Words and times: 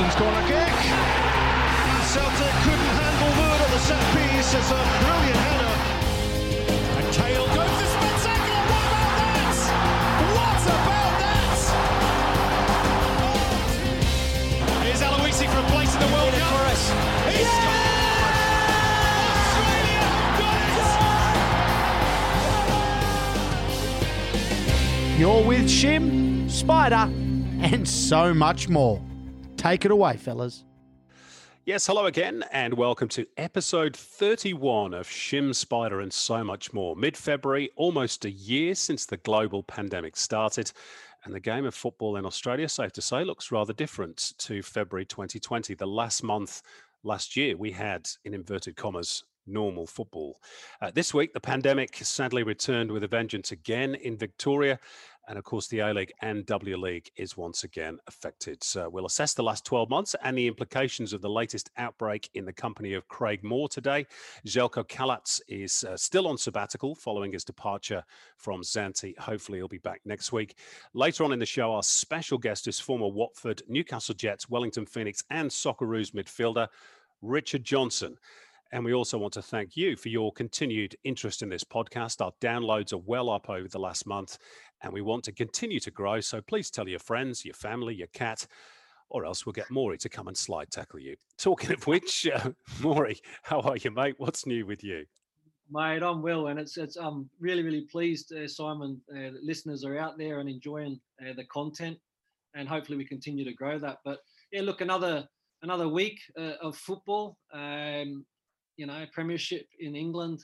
Nixon's 0.00 0.16
corner 0.16 0.40
kick. 0.48 0.56
And 0.56 2.02
Celtic 2.08 2.54
couldn't 2.64 2.92
handle 2.96 3.28
Wood 3.36 3.60
at 3.60 3.70
the 3.70 3.78
set 3.80 4.00
piece. 4.16 4.54
It's 4.54 4.70
a 4.70 4.80
brilliant 5.04 5.36
header. 5.36 5.76
And 6.96 7.06
Kale 7.12 7.46
goes 7.48 7.68
to 7.68 7.86
Spectacular. 7.86 8.64
What 8.70 8.86
about 8.88 9.12
that? 9.20 9.56
What 10.36 10.62
about 10.72 11.14
that? 11.20 11.60
Here's 14.84 15.02
Aloisi 15.02 15.46
for 15.52 15.58
a 15.58 15.68
place 15.68 15.92
in 15.92 16.00
the 16.00 16.06
World 16.14 16.32
Cup. 16.32 16.50
He 17.28 17.44
scored! 17.44 17.84
Australia 19.36 20.00
have 20.16 20.32
done! 25.04 25.20
You're 25.20 25.44
with 25.44 25.66
Shim, 25.68 26.50
Spider, 26.50 27.06
and 27.60 27.86
so 27.86 28.32
much 28.32 28.70
more. 28.70 29.02
Take 29.60 29.84
it 29.84 29.90
away, 29.90 30.16
fellas. 30.16 30.64
Yes, 31.66 31.86
hello 31.86 32.06
again, 32.06 32.42
and 32.50 32.72
welcome 32.72 33.08
to 33.08 33.26
episode 33.36 33.94
31 33.94 34.94
of 34.94 35.06
Shim 35.06 35.54
Spider 35.54 36.00
and 36.00 36.10
so 36.10 36.42
much 36.42 36.72
more. 36.72 36.96
Mid 36.96 37.14
February, 37.14 37.68
almost 37.76 38.24
a 38.24 38.30
year 38.30 38.74
since 38.74 39.04
the 39.04 39.18
global 39.18 39.62
pandemic 39.62 40.16
started, 40.16 40.72
and 41.24 41.34
the 41.34 41.40
game 41.40 41.66
of 41.66 41.74
football 41.74 42.16
in 42.16 42.24
Australia, 42.24 42.70
safe 42.70 42.92
to 42.92 43.02
say, 43.02 43.22
looks 43.22 43.52
rather 43.52 43.74
different 43.74 44.32
to 44.38 44.62
February 44.62 45.04
2020. 45.04 45.74
The 45.74 45.86
last 45.86 46.22
month 46.22 46.62
last 47.02 47.36
year, 47.36 47.54
we 47.54 47.70
had, 47.70 48.08
in 48.24 48.32
inverted 48.32 48.76
commas, 48.76 49.24
normal 49.46 49.86
football. 49.86 50.40
Uh, 50.80 50.90
this 50.90 51.12
week, 51.12 51.34
the 51.34 51.40
pandemic 51.40 51.96
sadly 51.96 52.42
returned 52.42 52.90
with 52.90 53.04
a 53.04 53.08
vengeance 53.08 53.52
again 53.52 53.94
in 53.94 54.16
Victoria. 54.16 54.78
And 55.30 55.38
of 55.38 55.44
course, 55.44 55.68
the 55.68 55.78
A 55.78 55.94
League 55.94 56.12
and 56.22 56.44
W 56.46 56.76
League 56.76 57.08
is 57.14 57.36
once 57.36 57.62
again 57.62 58.00
affected. 58.08 58.64
So 58.64 58.88
we'll 58.88 59.06
assess 59.06 59.32
the 59.32 59.44
last 59.44 59.64
12 59.64 59.88
months 59.88 60.16
and 60.24 60.36
the 60.36 60.48
implications 60.48 61.12
of 61.12 61.22
the 61.22 61.30
latest 61.30 61.70
outbreak 61.76 62.28
in 62.34 62.44
the 62.44 62.52
company 62.52 62.94
of 62.94 63.06
Craig 63.06 63.44
Moore 63.44 63.68
today. 63.68 64.08
Zeljko 64.44 64.88
Kalac 64.88 65.40
is 65.46 65.84
uh, 65.84 65.96
still 65.96 66.26
on 66.26 66.36
sabbatical 66.36 66.96
following 66.96 67.30
his 67.30 67.44
departure 67.44 68.02
from 68.38 68.62
Zante. 68.62 69.16
Hopefully, 69.20 69.58
he'll 69.58 69.68
be 69.68 69.78
back 69.78 70.00
next 70.04 70.32
week. 70.32 70.56
Later 70.94 71.22
on 71.22 71.32
in 71.32 71.38
the 71.38 71.46
show, 71.46 71.74
our 71.74 71.84
special 71.84 72.36
guest 72.36 72.66
is 72.66 72.80
former 72.80 73.06
Watford, 73.06 73.62
Newcastle 73.68 74.16
Jets, 74.16 74.50
Wellington 74.50 74.84
Phoenix, 74.84 75.22
and 75.30 75.48
Socceroos 75.48 76.10
midfielder 76.10 76.66
Richard 77.22 77.62
Johnson. 77.62 78.16
And 78.72 78.84
we 78.84 78.94
also 78.94 79.18
want 79.18 79.32
to 79.32 79.42
thank 79.42 79.76
you 79.76 79.96
for 79.96 80.10
your 80.10 80.32
continued 80.32 80.94
interest 81.02 81.42
in 81.42 81.48
this 81.48 81.64
podcast. 81.64 82.24
Our 82.24 82.32
downloads 82.40 82.92
are 82.92 82.98
well 82.98 83.28
up 83.28 83.50
over 83.50 83.66
the 83.66 83.80
last 83.80 84.06
month, 84.06 84.38
and 84.82 84.92
we 84.92 85.00
want 85.00 85.24
to 85.24 85.32
continue 85.32 85.80
to 85.80 85.90
grow. 85.90 86.20
So 86.20 86.40
please 86.40 86.70
tell 86.70 86.88
your 86.88 86.98
friends, 86.98 87.44
your 87.44 87.54
family, 87.54 87.94
your 87.94 88.08
cat, 88.08 88.46
or 89.08 89.24
else 89.24 89.44
we'll 89.44 89.52
get 89.52 89.70
Maury 89.70 89.98
to 89.98 90.08
come 90.08 90.28
and 90.28 90.36
slide 90.36 90.70
tackle 90.70 91.00
you. 91.00 91.16
Talking 91.36 91.72
of 91.72 91.86
which, 91.86 92.28
uh, 92.34 92.50
Maury, 92.80 93.20
how 93.42 93.60
are 93.60 93.76
you, 93.76 93.90
mate? 93.90 94.14
What's 94.18 94.46
new 94.46 94.66
with 94.66 94.82
you? 94.84 95.04
Mate, 95.72 96.02
I'm 96.02 96.20
well, 96.20 96.48
and 96.48 96.58
it's 96.58 96.76
it's 96.76 96.96
I'm 96.96 97.30
really 97.38 97.62
really 97.62 97.82
pleased, 97.82 98.32
uh, 98.32 98.48
Simon. 98.48 99.00
Uh, 99.14 99.30
listeners 99.40 99.84
are 99.84 99.96
out 99.96 100.18
there 100.18 100.40
and 100.40 100.48
enjoying 100.48 101.00
uh, 101.22 101.32
the 101.36 101.44
content, 101.44 101.96
and 102.54 102.68
hopefully 102.68 102.98
we 102.98 103.04
continue 103.04 103.44
to 103.44 103.52
grow 103.52 103.78
that. 103.78 103.98
But 104.04 104.18
yeah, 104.50 104.62
look, 104.62 104.80
another 104.80 105.28
another 105.62 105.86
week 105.86 106.18
uh, 106.36 106.54
of 106.60 106.76
football. 106.76 107.36
Um, 107.52 108.26
you 108.76 108.86
know, 108.86 109.04
Premiership 109.12 109.66
in 109.78 109.94
England. 109.94 110.42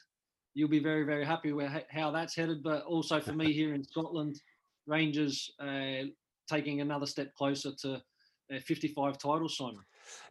You'll 0.57 0.71
be 0.71 0.83
very 0.83 1.05
very 1.05 1.27
happy 1.27 1.53
with 1.53 1.71
how 1.91 2.11
that's 2.11 2.35
headed. 2.35 2.63
But 2.63 2.83
also 2.85 3.21
for 3.21 3.35
me 3.35 3.53
here 3.53 3.75
in 3.75 3.85
Scotland, 3.85 4.41
Rangers 4.87 5.51
uh, 5.61 6.09
taking 6.49 6.81
another 6.81 7.05
step 7.05 7.35
closer 7.35 7.73
to 7.83 7.95
uh, 7.95 8.61
55 8.65 9.19
titles, 9.19 9.59
Simon. 9.59 9.85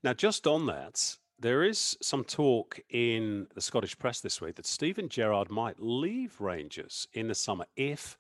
Now, 0.04 0.14
just 0.14 0.48
on 0.48 0.66
that, 0.66 1.16
there 1.38 1.64
is 1.64 1.96
some 2.02 2.24
talk 2.24 2.80
in 2.90 3.46
the 3.54 3.62
Scottish 3.62 3.96
press 4.00 4.20
this 4.20 4.42
week 4.42 4.56
that 4.56 4.66
Steven 4.66 5.10
Gerrard 5.10 5.52
might 5.52 5.80
leave 5.80 6.42
Rangers 6.42 7.08
in 7.14 7.28
the 7.28 7.36
summer 7.36 7.66
if 7.76 8.18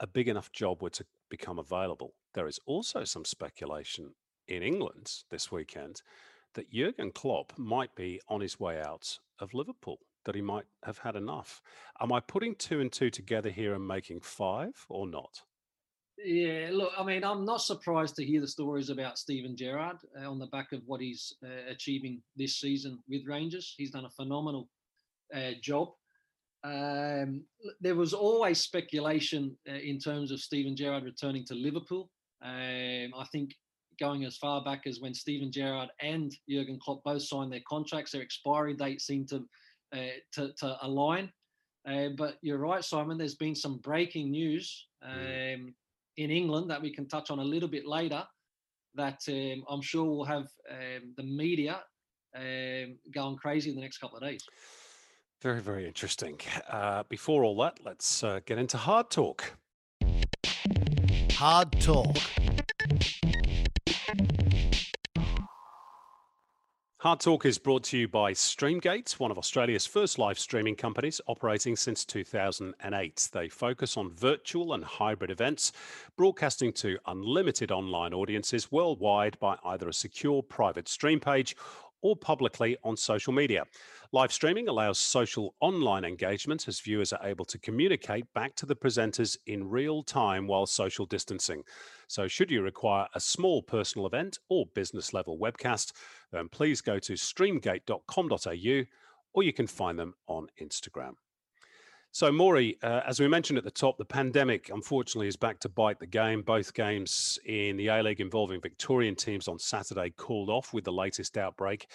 a 0.00 0.06
big 0.06 0.28
enough 0.28 0.52
job 0.52 0.82
were 0.82 0.90
to 0.90 1.06
become 1.30 1.58
available. 1.58 2.12
There 2.34 2.46
is 2.46 2.60
also 2.66 3.04
some 3.04 3.24
speculation 3.24 4.10
in 4.48 4.62
England 4.62 5.10
this 5.30 5.50
weekend 5.50 6.02
that 6.54 6.70
Jurgen 6.70 7.12
Klopp 7.12 7.56
might 7.56 7.94
be 7.94 8.20
on 8.28 8.40
his 8.40 8.58
way 8.60 8.80
out 8.80 9.18
of 9.38 9.54
Liverpool, 9.54 9.98
that 10.26 10.34
he 10.34 10.42
might 10.42 10.66
have 10.84 10.98
had 10.98 11.16
enough. 11.16 11.62
Am 12.00 12.12
I 12.12 12.20
putting 12.20 12.54
two 12.54 12.80
and 12.80 12.92
two 12.92 13.10
together 13.10 13.48
here 13.48 13.74
and 13.74 13.86
making 13.86 14.20
five 14.20 14.84
or 14.88 15.06
not? 15.06 15.40
Yeah, 16.22 16.70
look, 16.72 16.92
I 16.98 17.04
mean, 17.04 17.24
I'm 17.24 17.44
not 17.44 17.60
surprised 17.60 18.16
to 18.16 18.24
hear 18.24 18.40
the 18.40 18.48
stories 18.48 18.90
about 18.90 19.18
Steven 19.18 19.56
Gerrard 19.56 19.98
uh, 20.18 20.30
on 20.30 20.38
the 20.38 20.46
back 20.46 20.72
of 20.72 20.80
what 20.86 21.00
he's 21.00 21.34
uh, 21.44 21.70
achieving 21.70 22.22
this 22.36 22.56
season 22.56 22.98
with 23.08 23.26
Rangers. 23.26 23.74
He's 23.76 23.90
done 23.90 24.06
a 24.06 24.10
phenomenal 24.10 24.68
uh, 25.34 25.52
job. 25.62 25.88
Um, 26.64 27.44
there 27.80 27.94
was 27.94 28.12
always 28.12 28.60
speculation 28.60 29.56
uh, 29.68 29.74
in 29.74 29.98
terms 29.98 30.32
of 30.32 30.40
Steven 30.40 30.74
Gerrard 30.74 31.04
returning 31.04 31.44
to 31.46 31.54
Liverpool. 31.54 32.10
Um, 32.42 33.12
I 33.16 33.24
think 33.30 33.50
going 34.00 34.24
as 34.24 34.36
far 34.36 34.64
back 34.64 34.86
as 34.86 35.00
when 35.00 35.14
Steven 35.14 35.52
Gerrard 35.52 35.90
and 36.00 36.32
Jurgen 36.48 36.78
Klopp 36.82 37.04
both 37.04 37.22
signed 37.22 37.52
their 37.52 37.62
contracts, 37.68 38.12
their 38.12 38.22
expiry 38.22 38.74
date 38.74 39.00
seemed 39.00 39.28
to 39.28 39.44
uh, 39.92 40.18
to, 40.32 40.52
to 40.58 40.76
align. 40.82 41.30
Uh, 41.88 42.08
but 42.16 42.36
you're 42.42 42.58
right, 42.58 42.84
Simon. 42.84 43.16
There's 43.16 43.36
been 43.36 43.54
some 43.54 43.78
breaking 43.78 44.30
news 44.30 44.88
um, 45.02 45.74
in 46.16 46.30
England 46.30 46.70
that 46.70 46.82
we 46.82 46.92
can 46.92 47.06
touch 47.06 47.30
on 47.30 47.38
a 47.38 47.44
little 47.44 47.68
bit 47.68 47.86
later. 47.86 48.24
That 48.94 49.20
um, 49.28 49.62
I'm 49.68 49.82
sure 49.82 50.04
will 50.04 50.24
have 50.24 50.48
um, 50.70 51.14
the 51.16 51.22
media 51.22 51.80
um, 52.34 52.98
going 53.14 53.36
crazy 53.36 53.70
in 53.70 53.76
the 53.76 53.82
next 53.82 53.98
couple 53.98 54.16
of 54.16 54.22
days. 54.24 54.40
Very, 55.42 55.60
very 55.60 55.86
interesting. 55.86 56.38
Uh, 56.68 57.02
before 57.08 57.44
all 57.44 57.56
that, 57.58 57.78
let's 57.84 58.24
uh, 58.24 58.40
get 58.46 58.58
into 58.58 58.78
hard 58.78 59.10
talk. 59.10 59.52
Hard 61.32 61.78
talk. 61.80 62.16
Hard 67.06 67.20
Talk 67.20 67.46
is 67.46 67.56
brought 67.56 67.84
to 67.84 67.96
you 67.96 68.08
by 68.08 68.32
Streamgate, 68.32 69.12
one 69.20 69.30
of 69.30 69.38
Australia's 69.38 69.86
first 69.86 70.18
live 70.18 70.40
streaming 70.40 70.74
companies 70.74 71.20
operating 71.28 71.76
since 71.76 72.04
2008. 72.04 73.28
They 73.32 73.48
focus 73.48 73.96
on 73.96 74.10
virtual 74.10 74.72
and 74.72 74.82
hybrid 74.82 75.30
events, 75.30 75.70
broadcasting 76.16 76.72
to 76.72 76.98
unlimited 77.06 77.70
online 77.70 78.12
audiences 78.12 78.72
worldwide 78.72 79.38
by 79.38 79.56
either 79.66 79.88
a 79.88 79.94
secure 79.94 80.42
private 80.42 80.88
stream 80.88 81.20
page 81.20 81.56
or 82.02 82.16
publicly 82.16 82.76
on 82.82 82.96
social 82.96 83.32
media. 83.32 83.66
Live 84.10 84.32
streaming 84.32 84.66
allows 84.66 84.98
social 84.98 85.54
online 85.60 86.04
engagement 86.04 86.66
as 86.66 86.80
viewers 86.80 87.12
are 87.12 87.24
able 87.24 87.44
to 87.44 87.58
communicate 87.58 88.24
back 88.34 88.56
to 88.56 88.66
the 88.66 88.74
presenters 88.74 89.36
in 89.46 89.70
real 89.70 90.02
time 90.02 90.48
while 90.48 90.66
social 90.66 91.06
distancing. 91.06 91.62
So, 92.08 92.28
should 92.28 92.50
you 92.50 92.62
require 92.62 93.06
a 93.14 93.20
small 93.20 93.62
personal 93.62 94.06
event 94.06 94.38
or 94.48 94.66
business 94.74 95.12
level 95.12 95.38
webcast, 95.38 95.92
then 96.32 96.48
please 96.48 96.80
go 96.80 96.98
to 96.98 97.14
streamgate.com.au 97.14 98.84
or 99.34 99.42
you 99.42 99.52
can 99.52 99.66
find 99.66 99.98
them 99.98 100.14
on 100.28 100.48
Instagram. 100.60 101.14
So, 102.16 102.32
Maury, 102.32 102.78
uh, 102.82 103.02
as 103.06 103.20
we 103.20 103.28
mentioned 103.28 103.58
at 103.58 103.64
the 103.64 103.70
top, 103.70 103.98
the 103.98 104.04
pandemic 104.06 104.70
unfortunately 104.70 105.28
is 105.28 105.36
back 105.36 105.60
to 105.60 105.68
bite 105.68 105.98
the 105.98 106.06
game. 106.06 106.40
Both 106.40 106.72
games 106.72 107.38
in 107.44 107.76
the 107.76 107.88
A 107.88 108.02
League 108.02 108.22
involving 108.22 108.58
Victorian 108.58 109.14
teams 109.14 109.48
on 109.48 109.58
Saturday 109.58 110.08
called 110.16 110.48
off 110.48 110.72
with 110.72 110.84
the 110.84 110.92
latest 110.92 111.36
outbreak. 111.36 111.88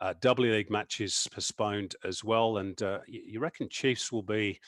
Uh, 0.00 0.14
w 0.20 0.52
League 0.52 0.68
matches 0.68 1.28
postponed 1.32 1.94
as 2.04 2.24
well. 2.24 2.58
And 2.58 2.82
uh, 2.82 2.98
you 3.06 3.38
reckon 3.38 3.68
Chiefs 3.68 4.10
will 4.10 4.24
be 4.24 4.58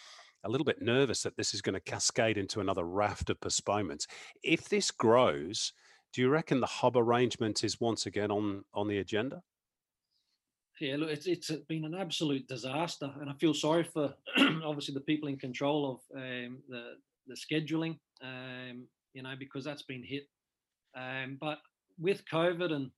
a 0.44 0.48
little 0.48 0.64
bit 0.64 0.80
nervous 0.80 1.22
that 1.22 1.36
this 1.36 1.54
is 1.54 1.62
going 1.62 1.74
to 1.74 1.80
cascade 1.80 2.38
into 2.38 2.60
another 2.60 2.84
raft 2.84 3.30
of 3.30 3.40
postponements. 3.40 4.06
If 4.42 4.68
this 4.68 4.90
grows, 4.90 5.72
do 6.12 6.22
you 6.22 6.28
reckon 6.28 6.60
the 6.60 6.66
hub 6.66 6.96
arrangement 6.96 7.62
is 7.62 7.80
once 7.80 8.06
again 8.06 8.30
on 8.30 8.64
on 8.74 8.88
the 8.88 8.98
agenda? 8.98 9.42
Yeah, 10.80 10.96
look, 10.96 11.10
it's 11.10 11.26
it's 11.26 11.50
been 11.68 11.84
an 11.84 11.94
absolute 11.94 12.48
disaster, 12.48 13.12
and 13.20 13.28
I 13.28 13.34
feel 13.34 13.52
sorry 13.52 13.84
for 13.84 14.14
obviously 14.64 14.94
the 14.94 15.00
people 15.00 15.28
in 15.28 15.36
control 15.36 15.92
of 15.92 16.16
um, 16.16 16.58
the 16.68 16.94
the 17.26 17.36
scheduling, 17.36 17.98
um, 18.22 18.86
you 19.12 19.22
know, 19.22 19.34
because 19.38 19.64
that's 19.64 19.82
been 19.82 20.02
hit. 20.02 20.26
Um, 20.96 21.36
but 21.40 21.58
with 21.98 22.24
COVID, 22.24 22.72
and 22.72 22.90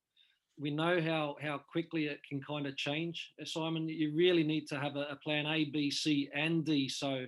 we 0.59 0.71
know 0.71 1.01
how 1.01 1.37
how 1.43 1.59
quickly 1.59 2.07
it 2.07 2.21
can 2.29 2.41
kind 2.43 2.67
of 2.67 2.77
change. 2.77 3.33
Uh, 3.41 3.45
Simon, 3.45 3.89
you 3.89 4.13
really 4.15 4.45
need 4.45 4.67
to 4.69 4.79
have 4.79 4.97
a, 4.97 5.07
a 5.11 5.17
plan 5.17 5.47
A, 5.47 5.65
B, 5.65 5.91
C, 5.91 6.29
and 6.35 6.65
D. 6.65 6.89
So 6.89 7.27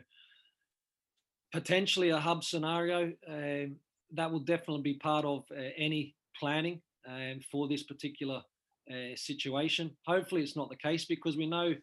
potentially 1.52 2.10
a 2.10 2.18
hub 2.18 2.44
scenario 2.44 3.12
um, 3.28 3.76
that 4.12 4.30
will 4.30 4.40
definitely 4.40 4.82
be 4.82 4.94
part 4.94 5.24
of 5.24 5.44
uh, 5.50 5.60
any 5.76 6.14
planning 6.38 6.80
um, 7.08 7.40
for 7.50 7.68
this 7.68 7.82
particular 7.82 8.42
uh, 8.90 9.14
situation. 9.16 9.90
Hopefully, 10.06 10.42
it's 10.42 10.56
not 10.56 10.68
the 10.68 10.76
case 10.76 11.04
because 11.04 11.36
we 11.36 11.46
know 11.46 11.74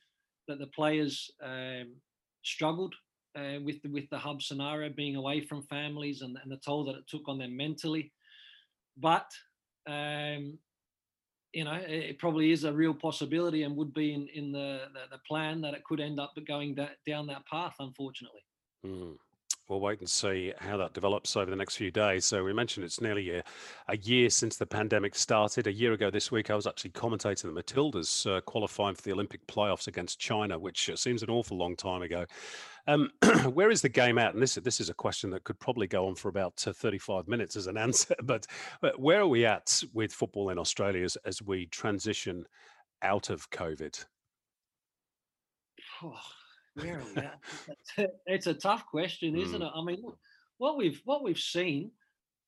that 0.48 0.60
the 0.60 0.68
players 0.68 1.32
um, 1.44 1.96
struggled 2.44 2.94
uh, 3.38 3.60
with 3.64 3.82
the, 3.82 3.90
with 3.90 4.10
the 4.10 4.18
hub 4.18 4.42
scenario, 4.42 4.90
being 4.90 5.16
away 5.16 5.42
from 5.42 5.64
families 5.64 6.22
and, 6.22 6.38
and 6.44 6.52
the 6.52 6.58
toll 6.58 6.86
that 6.86 6.96
it 6.96 7.08
took 7.08 7.28
on 7.28 7.38
them 7.38 7.56
mentally. 7.56 8.12
But 8.98 9.28
um, 9.88 10.58
you 11.54 11.64
know, 11.64 11.80
it 11.86 12.18
probably 12.18 12.52
is 12.52 12.64
a 12.64 12.74
real 12.74 12.94
possibility 12.94 13.64
and 13.64 13.76
would 13.76 13.94
be 13.94 14.14
in, 14.14 14.28
in 14.34 14.52
the, 14.52 14.84
the, 14.94 15.02
the 15.12 15.22
plan 15.28 15.62
that 15.62 15.74
it 15.74 15.84
could 15.84 16.00
end 16.00 16.20
up 16.20 16.34
going 16.48 16.76
da- 16.76 16.96
down 17.06 17.28
that 17.28 17.46
path, 17.46 17.76
unfortunately. 17.80 18.42
Mm 18.86 19.18
we'll 19.68 19.80
wait 19.80 20.00
and 20.00 20.10
see 20.10 20.54
how 20.60 20.78
that 20.78 20.94
develops 20.94 21.36
over 21.36 21.50
the 21.50 21.56
next 21.56 21.76
few 21.76 21.92
days. 21.92 22.26
So 22.26 22.44
we 22.44 22.54
mentioned 22.54 22.84
it's 22.84 23.02
nearly 23.02 23.38
a, 23.38 23.44
a 23.88 23.98
year 23.98 24.30
since 24.30 24.58
the 24.58 24.66
pandemic 24.66 25.16
started. 25.16 25.68
A 25.68 25.72
year 25.72 25.94
ago 25.94 26.10
this 26.10 26.32
week, 26.32 26.50
I 26.50 26.56
was 26.56 26.68
actually 26.68 26.92
commentating 26.92 27.54
the 27.54 27.64
Matildas 27.64 28.30
uh, 28.30 28.42
qualifying 28.42 28.96
for 28.96 29.02
the 29.02 29.14
Olympic 29.14 29.46
playoffs 29.48 29.88
against 29.88 30.20
China, 30.20 30.60
which 30.60 30.90
uh, 30.90 30.96
seems 30.96 31.24
an 31.24 31.30
awful 31.30 31.58
long 31.58 31.76
time 31.76 32.02
ago. 32.02 32.26
Um, 32.88 33.12
where 33.54 33.72
is 33.72 33.82
the 33.82 33.90
game 33.90 34.18
at? 34.18 34.34
And 34.34 34.42
this 34.42 34.56
this 34.56 34.82
is 34.82 34.90
a 34.90 34.94
question 34.94 35.30
that 35.32 35.44
could 35.44 35.60
probably 35.60 35.88
go 35.88 36.08
on 36.08 36.16
for 36.16 36.30
about 36.30 36.66
uh, 36.68 36.74
35 36.74 37.28
minutes 37.28 37.56
as 37.56 37.68
an 37.68 37.78
answer. 37.78 38.16
But, 38.24 38.48
but 38.82 39.00
where 39.00 39.22
are 39.22 39.28
we 39.28 39.46
at 39.46 39.82
with 39.94 40.12
football 40.12 40.50
in 40.50 40.60
Australia 40.60 41.04
as, 41.04 41.16
as 41.26 41.42
we 41.42 41.68
transition 41.68 42.46
out 43.02 43.30
of 43.30 43.50
COVID? 43.50 44.06
Oh 46.04 46.41
where 46.76 47.00
are 47.00 47.04
we 47.16 47.22
at? 47.22 48.12
it's 48.26 48.48
a 48.48 48.54
tough 48.54 48.86
question, 48.86 49.36
isn't 49.38 49.62
mm. 49.62 49.66
it? 49.66 49.72
I 49.76 49.84
mean, 49.84 50.04
what 50.58 50.78
we've 50.78 51.02
what 51.06 51.24
we've 51.24 51.38
seen 51.38 51.92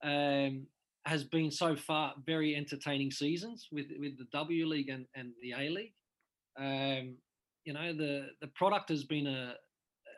um, 0.03 0.65
has 1.05 1.23
been 1.23 1.51
so 1.51 1.75
far 1.75 2.13
very 2.25 2.55
entertaining 2.55 3.11
seasons 3.11 3.67
with 3.71 3.87
with 3.99 4.17
the 4.17 4.27
W 4.31 4.65
League 4.65 4.89
and, 4.89 5.05
and 5.15 5.31
the 5.41 5.53
A 5.53 5.69
League. 5.69 5.93
Um, 6.57 7.15
you 7.65 7.73
know, 7.73 7.93
the 7.93 8.27
the 8.41 8.47
product 8.55 8.89
has 8.89 9.03
been 9.03 9.27
a 9.27 9.55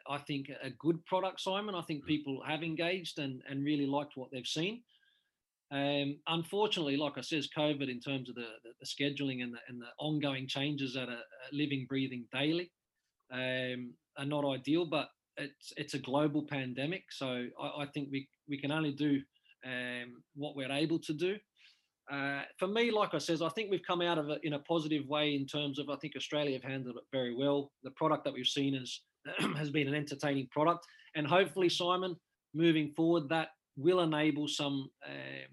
I 0.07 0.19
think 0.19 0.49
a 0.61 0.69
good 0.69 1.03
product, 1.05 1.41
Simon. 1.41 1.73
I 1.73 1.81
think 1.81 2.03
mm. 2.03 2.07
people 2.07 2.43
have 2.45 2.63
engaged 2.63 3.19
and 3.19 3.41
and 3.49 3.63
really 3.63 3.87
liked 3.87 4.13
what 4.15 4.29
they've 4.31 4.45
seen. 4.45 4.83
Um, 5.71 6.19
unfortunately, 6.27 6.95
like 6.95 7.17
I 7.17 7.21
says, 7.21 7.49
COVID 7.57 7.89
in 7.89 7.99
terms 7.99 8.29
of 8.29 8.35
the, 8.35 8.47
the, 8.63 8.69
the 8.79 8.85
scheduling 8.85 9.41
and 9.41 9.51
the, 9.51 9.57
and 9.67 9.81
the 9.81 9.87
ongoing 9.97 10.47
changes 10.47 10.93
that 10.93 11.09
are 11.09 11.23
living, 11.51 11.87
breathing 11.89 12.25
daily 12.31 12.71
um, 13.31 13.93
are 14.17 14.25
not 14.25 14.45
ideal, 14.45 14.85
but 14.85 15.09
it's 15.37 15.73
it's 15.77 15.93
a 15.93 15.99
global 15.99 16.43
pandemic. 16.43 17.03
So 17.11 17.47
I, 17.61 17.83
I 17.83 17.85
think 17.93 18.09
we 18.11 18.27
we 18.47 18.59
can 18.59 18.71
only 18.71 18.91
do 18.91 19.21
um, 19.65 20.23
what 20.35 20.55
we're 20.55 20.71
able 20.71 20.99
to 20.99 21.13
do. 21.13 21.35
Uh, 22.11 22.43
for 22.59 22.67
me, 22.67 22.91
like 22.91 23.15
I 23.15 23.17
says, 23.17 23.41
I 23.41 23.49
think 23.49 23.71
we've 23.71 23.81
come 23.85 24.01
out 24.01 24.19
of 24.19 24.29
it 24.29 24.39
in 24.43 24.53
a 24.53 24.59
positive 24.59 25.07
way 25.07 25.35
in 25.35 25.47
terms 25.47 25.79
of 25.79 25.89
I 25.89 25.95
think 25.95 26.13
Australia 26.15 26.53
have 26.53 26.71
handled 26.71 26.97
it 26.97 27.03
very 27.11 27.35
well. 27.35 27.71
The 27.83 27.91
product 27.91 28.25
that 28.25 28.33
we've 28.33 28.45
seen 28.45 28.75
is 28.75 29.01
has 29.57 29.71
been 29.71 29.87
an 29.87 29.95
entertaining 29.95 30.47
product, 30.51 30.85
and 31.15 31.25
hopefully, 31.25 31.69
Simon, 31.69 32.15
moving 32.53 32.91
forward, 32.95 33.29
that 33.29 33.49
will 33.75 34.01
enable 34.01 34.47
some 34.47 34.89
um, 35.05 35.49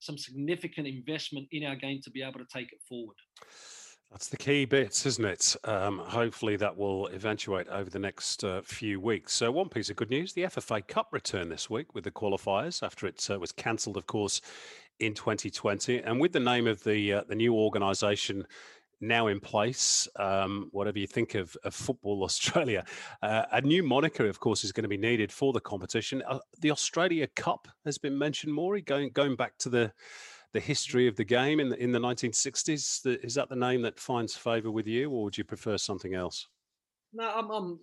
some 0.00 0.18
significant 0.18 0.86
investment 0.86 1.48
in 1.52 1.64
our 1.64 1.76
game 1.76 2.00
to 2.04 2.10
be 2.10 2.22
able 2.22 2.38
to 2.38 2.46
take 2.52 2.70
it 2.72 2.78
forward. 2.86 3.16
That's 4.10 4.28
the 4.28 4.36
key 4.36 4.64
bits, 4.64 5.06
isn't 5.06 5.24
it? 5.24 5.56
Um, 5.64 5.98
hopefully, 5.98 6.56
that 6.56 6.76
will 6.76 7.08
eventuate 7.08 7.66
over 7.68 7.90
the 7.90 7.98
next 7.98 8.44
uh, 8.44 8.62
few 8.62 9.00
weeks. 9.00 9.32
So, 9.32 9.50
one 9.50 9.68
piece 9.68 9.90
of 9.90 9.96
good 9.96 10.10
news 10.10 10.32
the 10.32 10.42
FFA 10.42 10.86
Cup 10.86 11.08
returned 11.10 11.50
this 11.50 11.68
week 11.68 11.94
with 11.94 12.04
the 12.04 12.12
qualifiers 12.12 12.82
after 12.82 13.08
it 13.08 13.26
uh, 13.28 13.40
was 13.40 13.50
cancelled, 13.50 13.96
of 13.96 14.06
course, 14.06 14.40
in 15.00 15.14
2020. 15.14 15.98
And 15.98 16.20
with 16.20 16.32
the 16.32 16.40
name 16.40 16.68
of 16.68 16.84
the 16.84 17.14
uh, 17.14 17.22
the 17.28 17.34
new 17.34 17.54
organisation 17.54 18.46
now 19.00 19.26
in 19.26 19.40
place, 19.40 20.08
um, 20.16 20.68
whatever 20.72 20.98
you 20.98 21.06
think 21.06 21.34
of, 21.34 21.56
of 21.64 21.74
Football 21.74 22.22
Australia, 22.24 22.84
uh, 23.22 23.44
a 23.52 23.60
new 23.60 23.82
moniker, 23.82 24.26
of 24.26 24.40
course, 24.40 24.64
is 24.64 24.72
going 24.72 24.84
to 24.84 24.88
be 24.88 24.96
needed 24.96 25.32
for 25.32 25.52
the 25.52 25.60
competition. 25.60 26.22
Uh, 26.28 26.38
the 26.60 26.70
Australia 26.70 27.26
Cup 27.26 27.68
has 27.84 27.98
been 27.98 28.16
mentioned, 28.16 28.52
Maury, 28.52 28.80
going 28.80 29.10
going 29.10 29.36
back 29.36 29.58
to 29.58 29.68
the 29.68 29.92
the 30.54 30.60
history 30.60 31.06
of 31.08 31.16
the 31.16 31.24
game 31.24 31.60
in 31.60 31.68
the 31.68 31.76
in 31.82 31.92
the 31.92 31.98
1960s? 31.98 33.24
Is 33.24 33.34
that 33.34 33.50
the 33.50 33.56
name 33.56 33.82
that 33.82 34.00
finds 34.00 34.34
favour 34.34 34.70
with 34.70 34.86
you, 34.86 35.10
or 35.10 35.24
would 35.24 35.36
you 35.36 35.44
prefer 35.44 35.76
something 35.76 36.14
else? 36.14 36.46
No, 37.12 37.28
I'm 37.28 37.50
I'm 37.50 37.78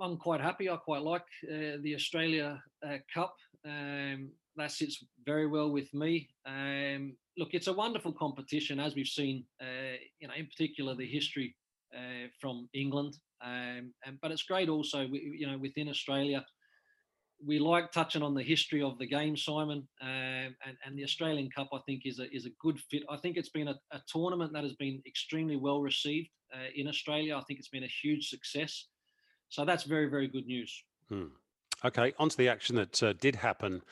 I'm 0.00 0.16
quite 0.18 0.40
happy. 0.40 0.70
I 0.70 0.76
quite 0.76 1.02
like 1.02 1.24
uh, 1.50 1.78
the 1.82 1.94
Australia 1.94 2.62
uh, 2.86 2.98
Cup. 3.12 3.34
Um, 3.64 4.30
that 4.56 4.70
sits 4.70 5.02
very 5.24 5.46
well 5.46 5.70
with 5.70 5.92
me. 5.94 6.28
Um, 6.46 7.16
look, 7.38 7.50
it's 7.52 7.68
a 7.68 7.72
wonderful 7.72 8.12
competition, 8.12 8.78
as 8.78 8.94
we've 8.94 9.06
seen. 9.06 9.44
Uh, 9.60 9.96
you 10.20 10.28
know, 10.28 10.34
in 10.34 10.46
particular, 10.46 10.94
the 10.94 11.06
history 11.06 11.56
uh, 11.94 12.28
from 12.40 12.68
England. 12.74 13.16
Um, 13.42 13.94
and, 14.04 14.18
but 14.20 14.32
it's 14.32 14.42
great 14.42 14.68
also, 14.68 15.00
you 15.10 15.46
know, 15.46 15.56
within 15.56 15.88
Australia 15.88 16.44
we 17.44 17.58
like 17.58 17.92
touching 17.92 18.22
on 18.22 18.34
the 18.34 18.42
history 18.42 18.82
of 18.82 18.98
the 18.98 19.06
game, 19.06 19.36
Simon, 19.36 19.86
um, 20.02 20.08
and, 20.08 20.76
and 20.84 20.96
the 20.96 21.04
Australian 21.04 21.50
Cup. 21.50 21.68
I 21.72 21.78
think 21.86 22.02
is 22.04 22.18
a 22.18 22.34
is 22.34 22.46
a 22.46 22.50
good 22.60 22.78
fit. 22.78 23.02
I 23.08 23.16
think 23.16 23.36
it's 23.36 23.48
been 23.48 23.68
a, 23.68 23.78
a 23.92 24.00
tournament 24.06 24.52
that 24.52 24.64
has 24.64 24.74
been 24.74 25.02
extremely 25.06 25.56
well 25.56 25.80
received 25.80 26.30
uh, 26.54 26.68
in 26.74 26.88
Australia. 26.88 27.36
I 27.36 27.42
think 27.46 27.58
it's 27.58 27.68
been 27.68 27.84
a 27.84 27.94
huge 28.02 28.28
success. 28.28 28.86
So 29.48 29.64
that's 29.64 29.84
very 29.84 30.08
very 30.08 30.28
good 30.28 30.46
news. 30.46 30.84
Hmm. 31.08 31.26
Okay, 31.84 32.12
on 32.18 32.28
to 32.28 32.36
the 32.36 32.48
action 32.48 32.76
that 32.76 33.02
uh, 33.02 33.12
did 33.14 33.36
happen 33.36 33.82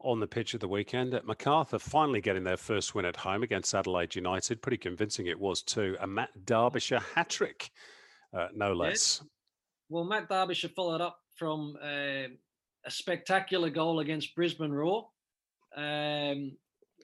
on 0.00 0.20
the 0.20 0.26
pitch 0.26 0.54
of 0.54 0.60
the 0.60 0.68
weekend. 0.68 1.14
At 1.14 1.26
Macarthur 1.26 1.78
finally 1.78 2.20
getting 2.20 2.44
their 2.44 2.56
first 2.56 2.94
win 2.94 3.04
at 3.04 3.16
home 3.16 3.42
against 3.42 3.74
Adelaide 3.74 4.14
United. 4.14 4.62
Pretty 4.62 4.78
convincing 4.78 5.26
it 5.26 5.38
was 5.38 5.62
too. 5.62 5.96
A 6.00 6.06
Matt 6.06 6.30
Derbyshire 6.44 7.00
hat 7.14 7.30
trick, 7.30 7.70
uh, 8.36 8.48
no 8.54 8.72
less. 8.72 9.22
Well, 9.88 10.04
Matt 10.04 10.28
Derbyshire 10.28 10.70
followed 10.70 11.00
up 11.00 11.18
from 11.36 11.76
uh, 11.82 12.28
a 12.86 12.90
spectacular 12.90 13.70
goal 13.70 14.00
against 14.00 14.34
Brisbane 14.34 14.72
Roar 14.72 15.08
um, 15.76 16.52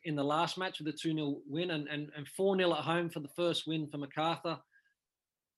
in 0.05 0.15
the 0.15 0.25
last 0.25 0.59
match 0.59 0.79
with 0.79 0.89
a 0.89 0.97
2 0.97 1.15
0 1.15 1.37
win 1.49 1.71
and, 1.73 1.89
and, 1.89 2.11
and 2.17 2.29
4 2.29 2.57
0 2.57 2.73
at 2.73 2.85
home 2.85 3.11
for 3.11 3.21
the 3.21 3.29
first 3.37 3.67
win 3.67 3.89
for 3.89 3.99
Macarthur. 3.99 4.59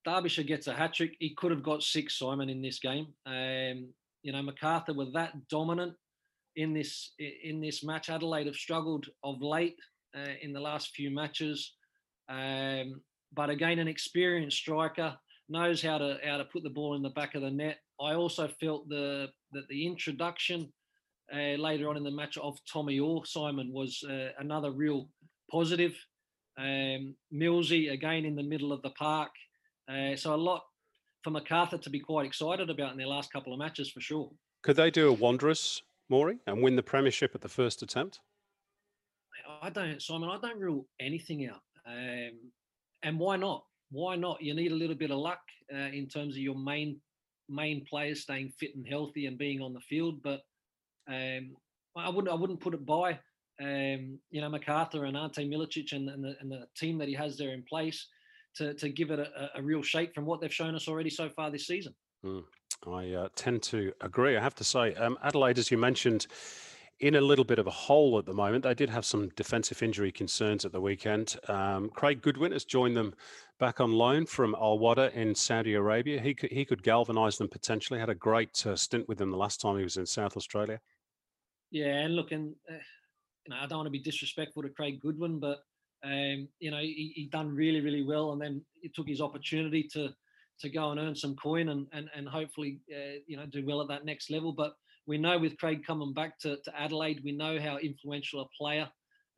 Derbyshire 0.04 0.44
gets 0.44 0.66
a 0.66 0.74
hat 0.74 0.94
trick. 0.94 1.16
He 1.18 1.34
could 1.34 1.50
have 1.50 1.62
got 1.62 1.82
six, 1.82 2.18
Simon, 2.18 2.48
in 2.48 2.62
this 2.62 2.78
game. 2.78 3.08
Um, 3.26 3.92
you 4.22 4.32
know, 4.32 4.42
Macarthur 4.42 4.94
were 4.94 5.10
that 5.12 5.48
dominant 5.48 5.94
in 6.56 6.72
this 6.72 7.12
in 7.18 7.60
this 7.60 7.84
match. 7.84 8.08
Adelaide 8.08 8.46
have 8.46 8.56
struggled 8.56 9.06
of 9.22 9.42
late 9.42 9.76
uh, 10.16 10.32
in 10.42 10.52
the 10.52 10.60
last 10.60 10.94
few 10.94 11.10
matches, 11.10 11.74
um, 12.28 13.00
but 13.34 13.50
again, 13.50 13.78
an 13.78 13.88
experienced 13.88 14.56
striker 14.56 15.16
knows 15.48 15.82
how 15.82 15.98
to 15.98 16.18
how 16.24 16.38
to 16.38 16.44
put 16.44 16.62
the 16.62 16.70
ball 16.70 16.94
in 16.94 17.02
the 17.02 17.10
back 17.10 17.34
of 17.34 17.42
the 17.42 17.50
net. 17.50 17.78
I 18.00 18.14
also 18.14 18.48
felt 18.60 18.88
the 18.88 19.28
that 19.52 19.68
the 19.68 19.86
introduction 19.86 20.72
uh, 21.32 21.56
later 21.58 21.88
on 21.88 21.96
in 21.96 22.04
the 22.04 22.10
match 22.10 22.38
of 22.38 22.58
Tommy 22.70 22.98
Oar 22.98 23.24
Simon 23.26 23.72
was 23.72 24.02
uh, 24.08 24.28
another 24.38 24.70
real 24.70 25.08
positive. 25.50 25.94
Um, 26.58 27.14
Millsy 27.32 27.92
again 27.92 28.24
in 28.24 28.34
the 28.34 28.42
middle 28.42 28.72
of 28.72 28.82
the 28.82 28.90
park, 28.90 29.30
uh, 29.88 30.16
so 30.16 30.34
a 30.34 30.36
lot 30.36 30.62
for 31.22 31.30
Macarthur 31.30 31.78
to 31.78 31.90
be 31.90 32.00
quite 32.00 32.26
excited 32.26 32.68
about 32.68 32.92
in 32.92 32.98
their 32.98 33.06
last 33.06 33.32
couple 33.32 33.52
of 33.52 33.58
matches 33.58 33.90
for 33.90 34.00
sure. 34.00 34.30
Could 34.62 34.76
they 34.76 34.90
do 34.90 35.08
a 35.08 35.12
Wanderers, 35.12 35.82
Maury, 36.08 36.38
and 36.46 36.62
win 36.62 36.74
the 36.74 36.82
premiership 36.82 37.34
at 37.34 37.40
the 37.40 37.48
first 37.48 37.82
attempt? 37.82 38.20
I 39.62 39.70
don't, 39.70 40.02
Simon. 40.02 40.28
I 40.28 40.38
don't 40.40 40.60
rule 40.60 40.86
anything 41.00 41.46
out. 41.46 41.62
Um, 41.86 42.50
and 43.02 43.18
why 43.18 43.36
not? 43.36 43.64
Why 43.90 44.16
not? 44.16 44.42
You 44.42 44.54
need 44.54 44.72
a 44.72 44.76
little 44.76 44.96
bit 44.96 45.10
of 45.10 45.18
luck 45.18 45.40
uh, 45.72 45.90
in 45.92 46.08
terms 46.08 46.34
of 46.34 46.42
your 46.42 46.58
main 46.58 47.00
main 47.48 47.84
players 47.84 48.22
staying 48.22 48.52
fit 48.58 48.74
and 48.76 48.86
healthy 48.86 49.26
and 49.26 49.38
being 49.38 49.60
on 49.60 49.72
the 49.72 49.80
field. 49.80 50.22
But 50.22 50.40
um, 51.08 51.56
I 51.96 52.08
wouldn't 52.08 52.32
I 52.32 52.36
wouldn't 52.36 52.60
put 52.60 52.74
it 52.74 52.84
by 52.84 53.18
um, 53.60 54.18
you 54.30 54.40
know 54.40 54.48
Macarthur 54.48 55.04
and 55.04 55.16
Ante 55.16 55.48
Milicic 55.48 55.92
and, 55.92 56.08
and, 56.08 56.24
the, 56.24 56.34
and 56.40 56.50
the 56.50 56.66
team 56.76 56.98
that 56.98 57.08
he 57.08 57.14
has 57.14 57.36
there 57.36 57.52
in 57.52 57.62
place 57.62 58.06
to 58.56 58.74
to 58.74 58.88
give 58.88 59.10
it 59.10 59.18
a, 59.18 59.50
a 59.56 59.62
real 59.62 59.82
shake 59.82 60.14
from 60.14 60.26
what 60.26 60.40
they've 60.40 60.52
shown 60.52 60.74
us 60.74 60.88
already 60.88 61.10
so 61.10 61.28
far 61.28 61.50
this 61.50 61.66
season. 61.66 61.94
Mm, 62.24 62.44
I 62.86 63.12
uh, 63.12 63.28
tend 63.34 63.62
to 63.64 63.92
agree. 64.00 64.36
I 64.36 64.42
have 64.42 64.54
to 64.56 64.64
say, 64.64 64.94
um, 64.94 65.18
Adelaide, 65.22 65.58
as 65.58 65.70
you 65.70 65.78
mentioned, 65.78 66.26
in 67.00 67.14
a 67.14 67.20
little 67.20 67.44
bit 67.44 67.58
of 67.58 67.66
a 67.66 67.70
hole 67.70 68.18
at 68.18 68.26
the 68.26 68.34
moment. 68.34 68.64
They 68.64 68.74
did 68.74 68.90
have 68.90 69.04
some 69.04 69.28
defensive 69.36 69.82
injury 69.82 70.10
concerns 70.10 70.64
at 70.64 70.72
the 70.72 70.80
weekend. 70.80 71.36
Um, 71.48 71.90
Craig 71.90 72.22
Goodwin 72.22 72.52
has 72.52 72.64
joined 72.64 72.96
them 72.96 73.14
back 73.60 73.80
on 73.80 73.92
loan 73.92 74.26
from 74.26 74.54
Al 74.56 74.78
Wahda 74.78 75.12
in 75.12 75.34
Saudi 75.34 75.74
Arabia. 75.74 76.20
He 76.20 76.34
could 76.34 76.50
he 76.50 76.64
could 76.64 76.82
galvanise 76.82 77.38
them 77.38 77.48
potentially. 77.48 78.00
Had 78.00 78.10
a 78.10 78.14
great 78.14 78.66
uh, 78.66 78.74
stint 78.74 79.08
with 79.08 79.18
them 79.18 79.30
the 79.30 79.36
last 79.36 79.60
time 79.60 79.76
he 79.76 79.84
was 79.84 79.96
in 79.96 80.06
South 80.06 80.36
Australia. 80.36 80.80
Yeah, 81.70 81.98
and 81.98 82.16
look, 82.16 82.32
and 82.32 82.54
uh, 82.68 82.74
you 83.46 83.54
know, 83.54 83.56
I 83.60 83.66
don't 83.66 83.78
want 83.78 83.86
to 83.86 83.90
be 83.90 84.00
disrespectful 84.00 84.62
to 84.62 84.70
Craig 84.70 85.00
Goodwin, 85.00 85.38
but 85.38 85.58
um, 86.04 86.48
you 86.58 86.70
know, 86.70 86.78
he, 86.78 87.12
he 87.14 87.28
done 87.30 87.54
really, 87.54 87.80
really 87.80 88.02
well, 88.02 88.32
and 88.32 88.40
then 88.40 88.62
he 88.80 88.88
took 88.88 89.08
his 89.08 89.20
opportunity 89.20 89.84
to 89.92 90.10
to 90.60 90.68
go 90.68 90.90
and 90.90 90.98
earn 90.98 91.14
some 91.14 91.36
coin 91.36 91.68
and 91.68 91.86
and 91.92 92.08
and 92.14 92.28
hopefully, 92.28 92.80
uh, 92.92 93.20
you 93.26 93.36
know, 93.36 93.46
do 93.46 93.64
well 93.64 93.80
at 93.80 93.88
that 93.88 94.04
next 94.04 94.30
level. 94.30 94.52
But 94.52 94.74
we 95.08 95.16
know 95.16 95.38
with 95.38 95.56
Craig 95.56 95.84
coming 95.84 96.12
back 96.12 96.38
to, 96.40 96.58
to 96.64 96.80
Adelaide, 96.80 97.22
we 97.24 97.32
know 97.32 97.58
how 97.58 97.78
influential 97.78 98.42
a 98.42 98.48
player 98.56 98.88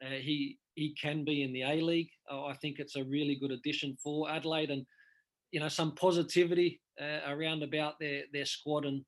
uh, 0.05 0.11
he 0.11 0.59
he 0.75 0.95
can 1.01 1.25
be 1.25 1.43
in 1.43 1.53
the 1.53 1.63
A 1.63 1.81
League. 1.81 2.11
Uh, 2.31 2.47
I 2.47 2.55
think 2.55 2.79
it's 2.79 2.97
a 2.97 3.05
really 3.05 3.37
good 3.37 3.53
addition 3.53 3.97
for 4.03 4.31
Adelaide, 4.31 4.71
and 4.71 4.85
you 5.53 5.61
know 5.61 5.69
some 5.69 5.95
positivity 5.95 6.81
uh, 7.01 7.31
around 7.31 7.63
about 7.63 7.95
their 8.01 8.25
their 8.33 8.47
squad 8.47 8.85
and 8.85 9.05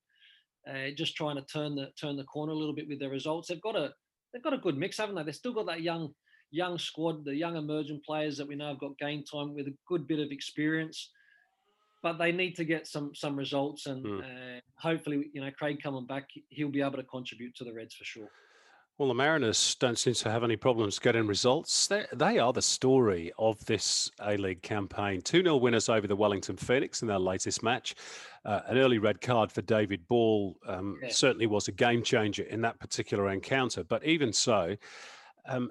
uh, 0.70 0.94
just 0.96 1.16
trying 1.16 1.36
to 1.36 1.44
turn 1.52 1.74
the 1.74 1.90
turn 2.00 2.16
the 2.16 2.24
corner 2.24 2.52
a 2.52 2.56
little 2.56 2.74
bit 2.74 2.88
with 2.88 3.00
their 3.00 3.10
results. 3.10 3.48
They've 3.48 3.60
got 3.60 3.76
a 3.76 3.92
they've 4.32 4.42
got 4.42 4.54
a 4.54 4.58
good 4.58 4.78
mix, 4.78 4.98
haven't 4.98 5.16
they? 5.16 5.24
They've 5.24 5.34
still 5.34 5.54
got 5.54 5.66
that 5.66 5.82
young 5.82 6.10
young 6.52 6.78
squad, 6.78 7.24
the 7.24 7.34
young 7.34 7.56
emerging 7.56 8.02
players 8.06 8.36
that 8.36 8.46
we 8.46 8.54
know 8.54 8.68
have 8.68 8.80
got 8.80 8.98
game 8.98 9.24
time 9.24 9.54
with 9.54 9.66
a 9.66 9.74
good 9.88 10.06
bit 10.06 10.20
of 10.20 10.30
experience 10.30 11.10
but 12.02 12.18
they 12.18 12.32
need 12.32 12.56
to 12.56 12.64
get 12.64 12.86
some 12.86 13.14
some 13.14 13.36
results, 13.36 13.86
and 13.86 14.04
mm. 14.04 14.20
uh, 14.20 14.60
hopefully, 14.76 15.30
you 15.32 15.40
know, 15.40 15.50
Craig 15.56 15.82
coming 15.82 16.06
back, 16.06 16.28
he'll 16.48 16.68
be 16.70 16.82
able 16.82 16.96
to 16.96 17.04
contribute 17.04 17.54
to 17.56 17.64
the 17.64 17.72
Reds 17.72 17.94
for 17.94 18.04
sure. 18.04 18.28
Well, 18.98 19.08
the 19.08 19.14
Mariners 19.14 19.74
don't 19.76 19.98
seem 19.98 20.12
to 20.14 20.30
have 20.30 20.44
any 20.44 20.56
problems 20.56 20.98
getting 20.98 21.26
results. 21.26 21.86
They, 21.86 22.04
they 22.12 22.38
are 22.38 22.52
the 22.52 22.62
story 22.62 23.32
of 23.38 23.64
this 23.64 24.10
A 24.20 24.36
League 24.36 24.62
campaign. 24.62 25.22
2 25.22 25.42
0 25.42 25.56
winners 25.56 25.88
over 25.88 26.06
the 26.06 26.14
Wellington 26.14 26.56
Phoenix 26.56 27.00
in 27.00 27.08
their 27.08 27.18
latest 27.18 27.62
match. 27.62 27.94
Uh, 28.44 28.60
an 28.66 28.76
early 28.76 28.98
red 28.98 29.20
card 29.20 29.50
for 29.50 29.62
David 29.62 30.06
Ball 30.08 30.54
um, 30.68 30.98
yeah. 31.02 31.08
certainly 31.10 31.46
was 31.46 31.68
a 31.68 31.72
game 31.72 32.02
changer 32.02 32.42
in 32.42 32.60
that 32.60 32.78
particular 32.78 33.30
encounter. 33.30 33.82
But 33.82 34.04
even 34.04 34.32
so, 34.32 34.76
um, 35.46 35.70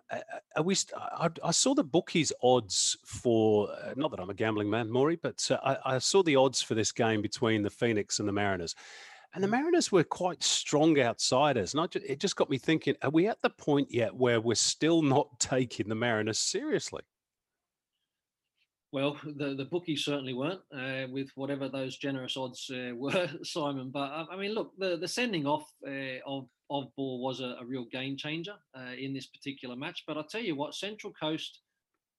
are 0.56 0.64
we? 0.64 0.76
I, 0.96 1.30
I, 1.44 1.52
saw 1.52 1.74
the 1.74 1.84
bookies 1.84 2.34
odds 2.44 2.98
for 3.06 3.70
uh, 3.72 3.94
not 3.96 4.12
that 4.12 4.20
I'm 4.20 4.30
a 4.30 4.34
gambling 4.34 4.70
man, 4.70 4.90
Maury, 4.90 5.16
but 5.16 5.50
uh, 5.50 5.58
I, 5.64 5.96
I, 5.96 6.00
saw 6.00 6.24
the 6.24 6.36
odds 6.36 6.62
for 6.62 6.76
this 6.76 6.92
game 6.92 7.22
between 7.22 7.62
the 7.62 7.70
Phoenix 7.70 8.20
and 8.20 8.28
the 8.28 8.34
Mariners, 8.34 8.76
and 9.34 9.44
the 9.44 9.48
mm. 9.48 9.52
Mariners 9.52 9.92
were 9.92 10.04
quite 10.04 10.44
strong 10.44 11.00
outsiders. 11.00 11.74
And 11.74 11.90
just, 11.90 12.06
it 12.06 12.20
just 12.20 12.36
got 12.36 12.50
me 12.50 12.58
thinking: 12.58 12.96
Are 13.02 13.10
we 13.10 13.28
at 13.28 13.42
the 13.42 13.50
point 13.50 13.88
yet 13.92 14.14
where 14.14 14.42
we're 14.42 14.56
still 14.56 15.02
not 15.02 15.28
taking 15.40 15.88
the 15.88 15.96
Mariners 15.96 16.40
seriously? 16.40 17.04
Well, 18.94 19.18
the 19.24 19.56
the 19.56 19.66
bookies 19.66 20.04
certainly 20.04 20.34
weren't 20.34 20.62
uh, 20.76 21.08
with 21.10 21.30
whatever 21.36 21.70
those 21.70 21.98
generous 21.98 22.36
odds 22.36 22.70
uh, 22.70 22.94
were, 22.96 23.30
Simon. 23.44 23.90
But 23.90 24.28
I 24.32 24.36
mean, 24.36 24.54
look, 24.54 24.74
the 24.78 24.98
the 24.98 25.08
sending 25.08 25.46
off 25.46 25.72
uh, 25.88 26.20
of 26.26 26.48
of 26.70 26.94
ball 26.96 27.22
was 27.22 27.40
a, 27.40 27.58
a 27.60 27.66
real 27.66 27.86
game 27.86 28.18
changer 28.18 28.56
uh, 28.78 28.94
in 28.98 29.14
this 29.14 29.28
particular 29.28 29.76
match. 29.76 30.04
But 30.06 30.18
I'll 30.18 30.24
tell 30.24 30.42
you 30.42 30.56
what, 30.56 30.76
Central 30.76 31.14
Coast 31.14 31.60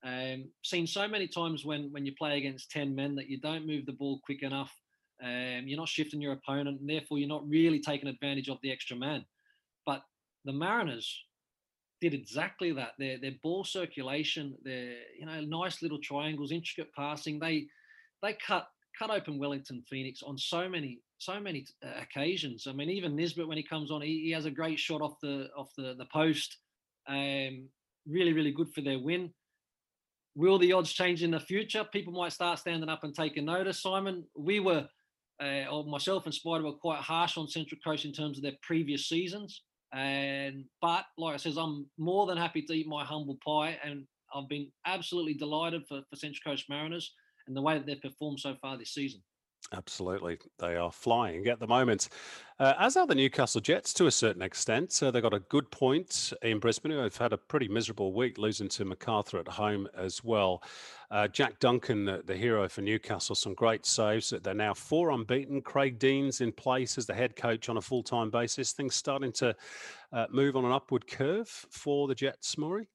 um, 0.05 0.47
seen 0.65 0.87
so 0.87 1.07
many 1.07 1.29
times 1.29 1.65
when 1.65 1.93
when 1.93 2.07
you 2.07 2.15
play 2.19 2.39
against 2.39 2.71
ten 2.71 2.95
men 2.95 3.15
that 3.17 3.29
you 3.29 3.39
don't 3.39 3.67
move 3.67 3.85
the 3.85 3.93
ball 3.93 4.21
quick 4.25 4.43
enough. 4.43 4.73
Um, 5.23 5.65
you're 5.67 5.79
not 5.79 5.89
shifting 5.89 6.23
your 6.23 6.33
opponent, 6.33 6.81
and 6.81 6.89
therefore 6.89 7.19
you're 7.19 7.29
not 7.29 7.49
really 7.49 7.81
taking 7.81 8.09
advantage 8.09 8.49
of 8.49 8.59
the 8.63 8.73
extra 8.73 8.97
man. 8.97 9.25
But 9.85 10.03
the 10.47 10.53
Mariners 10.53 11.23
did 12.03 12.15
exactly 12.15 12.73
that. 12.73 12.93
Their 12.99 13.17
their 13.19 13.37
ball 13.43 13.65
circulation, 13.65 14.57
their 14.65 14.97
you 15.19 15.25
know 15.25 15.41
nice 15.41 15.81
little 15.81 16.01
triangles, 16.01 16.51
intricate 16.51 16.93
passing. 16.95 17.39
They 17.39 17.69
they 18.23 18.35
cut 18.35 18.67
cut 18.99 19.11
open 19.11 19.39
Wellington 19.39 19.83
Phoenix 19.89 20.23
on 20.23 20.37
so 20.37 20.69
many 20.69 21.01
so 21.19 21.39
many 21.39 21.65
uh, 21.85 22.03
occasions. 22.03 22.67
I 22.67 22.73
mean, 22.73 22.91
even 22.91 23.15
Nisbet 23.15 23.47
when 23.47 23.57
he 23.57 23.63
comes 23.63 23.93
on, 23.93 24.03
he, 24.03 24.25
he, 24.25 24.31
has 24.33 24.45
a 24.45 24.51
great 24.51 24.81
shot 24.81 25.01
off 25.01 25.15
the 25.23 25.49
off 25.57 25.71
the 25.79 25.95
the 25.97 26.07
post. 26.13 26.59
Um, 27.07 27.69
really, 28.07 28.33
really 28.33 28.51
good 28.51 28.71
for 28.75 28.81
their 28.81 28.99
win. 28.99 29.33
Will 30.35 30.59
the 30.59 30.73
odds 30.73 30.93
change 30.93 31.23
in 31.23 31.31
the 31.31 31.41
future? 31.41 31.85
People 31.85 32.13
might 32.13 32.33
start 32.33 32.59
standing 32.59 32.89
up 32.89 33.05
and 33.05 33.15
taking 33.15 33.45
notice. 33.45 33.83
Simon, 33.83 34.25
we 34.37 34.61
were, 34.61 34.89
uh, 35.43 35.67
or 35.71 35.85
myself 35.85 36.25
and 36.25 36.35
Spider 36.35 36.65
were 36.65 36.73
quite 36.73 37.01
harsh 37.01 37.37
on 37.37 37.47
Central 37.47 37.79
Coast 37.85 38.07
in 38.07 38.13
terms 38.13 38.39
of 38.39 38.43
their 38.43 38.57
previous 38.63 39.09
seasons. 39.09 39.63
And 39.93 40.65
but 40.81 41.05
like 41.19 41.35
I 41.35 41.37
says, 41.37 41.57
I'm 41.57 41.87
more 41.99 42.27
than 42.27 42.39
happy 42.39 42.63
to 42.63 42.73
eat 42.73 42.87
my 42.87 43.05
humble 43.05 43.39
pie, 43.45 43.79
and 43.85 44.07
I've 44.35 44.49
been 44.49 44.71
absolutely 44.87 45.35
delighted 45.35 45.87
for, 45.87 46.03
for 46.09 46.17
Central 46.17 46.53
Coast 46.53 46.67
Mariners 46.69 47.13
and 47.47 47.57
the 47.57 47.63
way 47.63 47.77
that 47.77 47.87
they've 47.87 48.01
performed 48.01 48.41
so 48.41 48.57
far 48.63 48.79
this 48.79 48.95
season. 48.95 49.23
Absolutely. 49.71 50.39
They 50.59 50.77
are 50.77 50.93
flying 50.93 51.47
at 51.47 51.59
the 51.59 51.67
moment, 51.67 52.09
uh, 52.59 52.75
as 52.79 52.97
are 52.97 53.07
the 53.07 53.15
Newcastle 53.15 53.61
Jets 53.61 53.95
to 53.95 54.07
a 54.07 54.11
certain 54.11 54.43
extent. 54.43 54.99
Uh, 55.03 55.11
they 55.11 55.21
got 55.21 55.33
a 55.33 55.41
good 55.41 55.71
point 55.71 56.33
in 56.43 56.59
Brisbane, 56.59 56.93
who 56.93 56.99
have 56.99 57.17
had 57.17 57.33
a 57.33 57.39
pretty 57.39 57.69
miserable 57.69 58.13
week, 58.13 58.37
losing 58.37 58.69
to 58.71 58.85
Macarthur 58.85 59.39
at 59.39 59.49
home 59.49 59.89
as 59.97 60.23
well. 60.23 60.63
Uh, 61.11 61.29
Jack 61.29 61.59
Duncan, 61.59 62.05
the, 62.05 62.23
the, 62.27 62.37
hero 62.37 62.69
for 62.69 62.83
Newcastle, 62.83 63.35
some 63.35 63.55
great 63.55 63.87
saves. 63.87 64.35
They're 64.43 64.53
now 64.53 64.75
four 64.75 65.11
unbeaten. 65.11 65.63
Craig 65.63 65.99
Deans 65.99 66.41
in 66.41 66.53
place 66.53 66.99
as 66.99 67.07
the 67.07 67.15
head 67.15 67.37
coach 67.37 67.69
on 67.69 67.79
a 67.79 67.83
full 67.83 68.03
time 68.03 68.31
basis. 68.31 68.73
Things 68.73 68.95
starting 68.95 69.33
to 69.33 69.55
uh, 70.13 70.27
move 70.31 70.57
on 70.57 70.65
an 70.65 70.73
upward 70.73 71.07
curve 71.07 71.49
for 71.49 72.09
the 72.09 72.15
Jets, 72.15 72.59
Maury. 72.59 72.89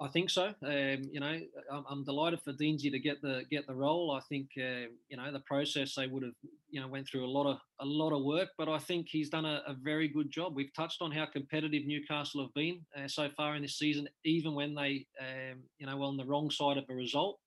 I 0.00 0.06
think 0.06 0.30
so. 0.30 0.54
Um, 0.62 1.08
you 1.10 1.18
know, 1.18 1.40
I'm, 1.72 1.84
I'm, 1.90 2.04
delighted 2.04 2.40
for 2.42 2.52
Deansy 2.52 2.90
to 2.90 3.00
get 3.00 3.20
the 3.20 3.42
get 3.50 3.66
the 3.66 3.74
role. 3.74 4.12
I 4.12 4.20
think 4.28 4.50
uh, 4.56 4.86
you 5.08 5.16
know 5.16 5.32
the 5.32 5.40
process 5.40 5.96
they 5.96 6.06
would 6.06 6.22
have 6.22 6.34
you 6.70 6.80
know 6.80 6.86
went 6.86 7.08
through 7.08 7.26
a 7.26 7.30
lot 7.30 7.50
of 7.50 7.58
a 7.80 7.84
lot 7.84 8.12
of 8.12 8.22
work, 8.22 8.50
but 8.56 8.68
I 8.68 8.78
think 8.78 9.08
he's 9.08 9.28
done 9.28 9.44
a, 9.44 9.62
a 9.66 9.74
very 9.74 10.06
good 10.06 10.30
job. 10.30 10.54
We've 10.54 10.72
touched 10.74 11.02
on 11.02 11.10
how 11.10 11.26
competitive 11.26 11.84
Newcastle 11.84 12.42
have 12.42 12.54
been 12.54 12.80
uh, 12.96 13.08
so 13.08 13.28
far 13.36 13.56
in 13.56 13.62
this 13.62 13.76
season, 13.76 14.08
even 14.24 14.54
when 14.54 14.74
they 14.74 15.06
um, 15.20 15.64
you 15.78 15.86
know 15.86 15.96
were 15.96 16.06
on 16.06 16.16
the 16.16 16.26
wrong 16.26 16.50
side 16.50 16.76
of 16.76 16.84
a 16.88 16.94
result. 16.94 17.40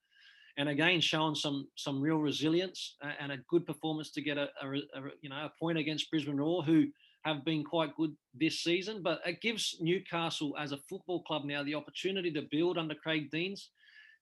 And 0.57 0.67
again, 0.67 0.99
showing 0.99 1.35
some 1.35 1.69
some 1.77 2.01
real 2.01 2.17
resilience 2.17 2.97
uh, 3.01 3.13
and 3.17 3.31
a 3.31 3.37
good 3.47 3.65
performance 3.65 4.11
to 4.11 4.21
get 4.21 4.37
a, 4.37 4.49
a, 4.61 4.67
a 4.69 5.01
you 5.21 5.29
know 5.29 5.37
a 5.37 5.51
point 5.57 5.77
against 5.77 6.11
Brisbane 6.11 6.35
Roar, 6.35 6.63
who 6.63 6.87
have 7.23 7.45
been 7.45 7.63
quite 7.63 7.95
good 7.95 8.15
this 8.33 8.61
season. 8.61 9.01
But 9.03 9.21
it 9.25 9.41
gives 9.41 9.77
Newcastle 9.79 10.55
as 10.59 10.71
a 10.71 10.79
football 10.89 11.23
club 11.23 11.45
now 11.45 11.63
the 11.63 11.75
opportunity 11.75 12.31
to 12.31 12.47
build 12.51 12.77
under 12.77 12.95
Craig 12.95 13.29
Deans 13.31 13.69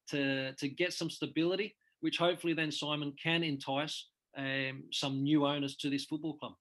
to, 0.09 0.53
to 0.53 0.67
get 0.67 0.93
some 0.93 1.09
stability, 1.09 1.75
which 2.01 2.17
hopefully 2.17 2.53
then 2.53 2.71
Simon 2.71 3.13
can 3.21 3.43
entice 3.43 4.07
um, 4.37 4.83
some 4.91 5.23
new 5.23 5.45
owners 5.45 5.75
to 5.77 5.89
this 5.89 6.05
football 6.05 6.35
club. 6.35 6.53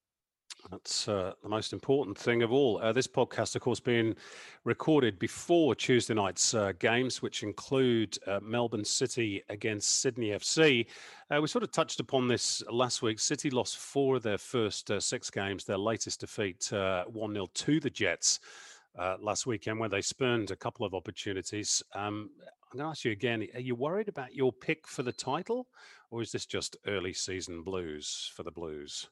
That's 0.70 1.08
uh, 1.08 1.32
the 1.42 1.48
most 1.48 1.72
important 1.72 2.18
thing 2.18 2.42
of 2.42 2.52
all. 2.52 2.78
Uh, 2.78 2.92
this 2.92 3.06
podcast, 3.06 3.56
of 3.56 3.62
course, 3.62 3.80
being 3.80 4.14
recorded 4.64 5.18
before 5.18 5.74
Tuesday 5.74 6.14
night's 6.14 6.52
uh, 6.52 6.72
games, 6.78 7.22
which 7.22 7.42
include 7.42 8.18
uh, 8.26 8.40
Melbourne 8.42 8.84
City 8.84 9.42
against 9.48 10.00
Sydney 10.00 10.30
FC. 10.30 10.86
Uh, 11.30 11.40
we 11.40 11.48
sort 11.48 11.64
of 11.64 11.72
touched 11.72 12.00
upon 12.00 12.28
this 12.28 12.62
last 12.70 13.02
week. 13.02 13.18
City 13.18 13.50
lost 13.50 13.78
four 13.78 14.16
of 14.16 14.22
their 14.22 14.36
first 14.36 14.90
uh, 14.90 15.00
six 15.00 15.30
games, 15.30 15.64
their 15.64 15.78
latest 15.78 16.20
defeat 16.20 16.68
1 16.70 17.34
0 17.34 17.48
to 17.54 17.80
the 17.80 17.90
Jets 17.90 18.40
last 19.20 19.46
weekend, 19.46 19.78
where 19.78 19.88
they 19.88 20.02
spurned 20.02 20.50
a 20.50 20.56
couple 20.56 20.84
of 20.84 20.92
opportunities. 20.92 21.82
Um, 21.94 22.30
I'm 22.70 22.78
going 22.78 22.86
to 22.86 22.90
ask 22.90 23.04
you 23.04 23.12
again 23.12 23.46
are 23.54 23.60
you 23.60 23.74
worried 23.74 24.08
about 24.08 24.34
your 24.34 24.52
pick 24.52 24.86
for 24.86 25.02
the 25.02 25.12
title, 25.12 25.68
or 26.10 26.20
is 26.20 26.32
this 26.32 26.44
just 26.44 26.76
early 26.86 27.14
season 27.14 27.62
blues 27.62 28.30
for 28.34 28.42
the 28.42 28.50
Blues? 28.50 29.08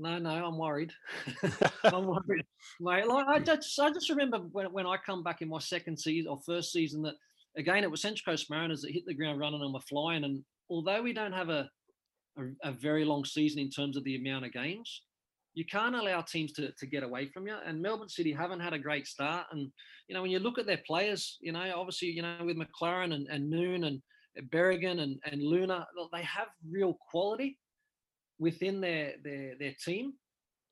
No, 0.00 0.18
no, 0.18 0.30
I'm 0.30 0.58
worried. 0.58 0.92
I'm 1.84 2.06
worried, 2.06 2.46
mate. 2.80 3.06
Like 3.06 3.26
I 3.28 3.38
just, 3.38 3.78
I 3.78 3.90
just 3.90 4.08
remember 4.08 4.38
when, 4.38 4.72
when 4.72 4.86
I 4.86 4.96
come 4.96 5.22
back 5.22 5.42
in 5.42 5.48
my 5.48 5.58
second 5.58 5.98
season 5.98 6.30
or 6.30 6.40
first 6.46 6.72
season 6.72 7.02
that 7.02 7.14
again 7.56 7.84
it 7.84 7.90
was 7.90 8.00
Central 8.00 8.32
Coast 8.32 8.50
Mariners 8.50 8.82
that 8.82 8.92
hit 8.92 9.04
the 9.06 9.14
ground 9.14 9.38
running 9.38 9.60
and 9.60 9.74
were 9.74 9.80
flying. 9.80 10.24
And 10.24 10.42
although 10.70 11.02
we 11.02 11.12
don't 11.12 11.32
have 11.32 11.50
a 11.50 11.68
a, 12.38 12.68
a, 12.68 12.72
very 12.72 13.04
long 13.04 13.24
season 13.24 13.60
in 13.60 13.70
terms 13.70 13.96
of 13.96 14.04
the 14.04 14.16
amount 14.16 14.44
of 14.44 14.52
games. 14.52 15.02
You 15.54 15.64
can't 15.64 15.96
allow 15.96 16.20
teams 16.20 16.52
to, 16.52 16.70
to 16.78 16.86
get 16.86 17.02
away 17.02 17.26
from 17.26 17.46
you. 17.46 17.56
And 17.66 17.82
Melbourne 17.82 18.08
City 18.08 18.32
haven't 18.32 18.60
had 18.60 18.72
a 18.72 18.78
great 18.78 19.06
start. 19.06 19.46
And, 19.50 19.70
you 20.06 20.14
know, 20.14 20.22
when 20.22 20.30
you 20.30 20.38
look 20.38 20.58
at 20.58 20.66
their 20.66 20.80
players, 20.86 21.38
you 21.40 21.52
know, 21.52 21.72
obviously, 21.76 22.08
you 22.08 22.22
know, 22.22 22.36
with 22.44 22.56
Maclaren 22.56 23.12
and, 23.14 23.26
and 23.28 23.50
Noon 23.50 23.84
and 23.84 24.00
Berenguer 24.50 25.00
and, 25.00 25.18
and 25.24 25.42
Luna, 25.42 25.86
they 26.12 26.22
have 26.22 26.46
real 26.70 26.96
quality 27.10 27.58
within 28.40 28.80
their, 28.80 29.12
their, 29.22 29.54
their 29.56 29.74
team. 29.84 30.14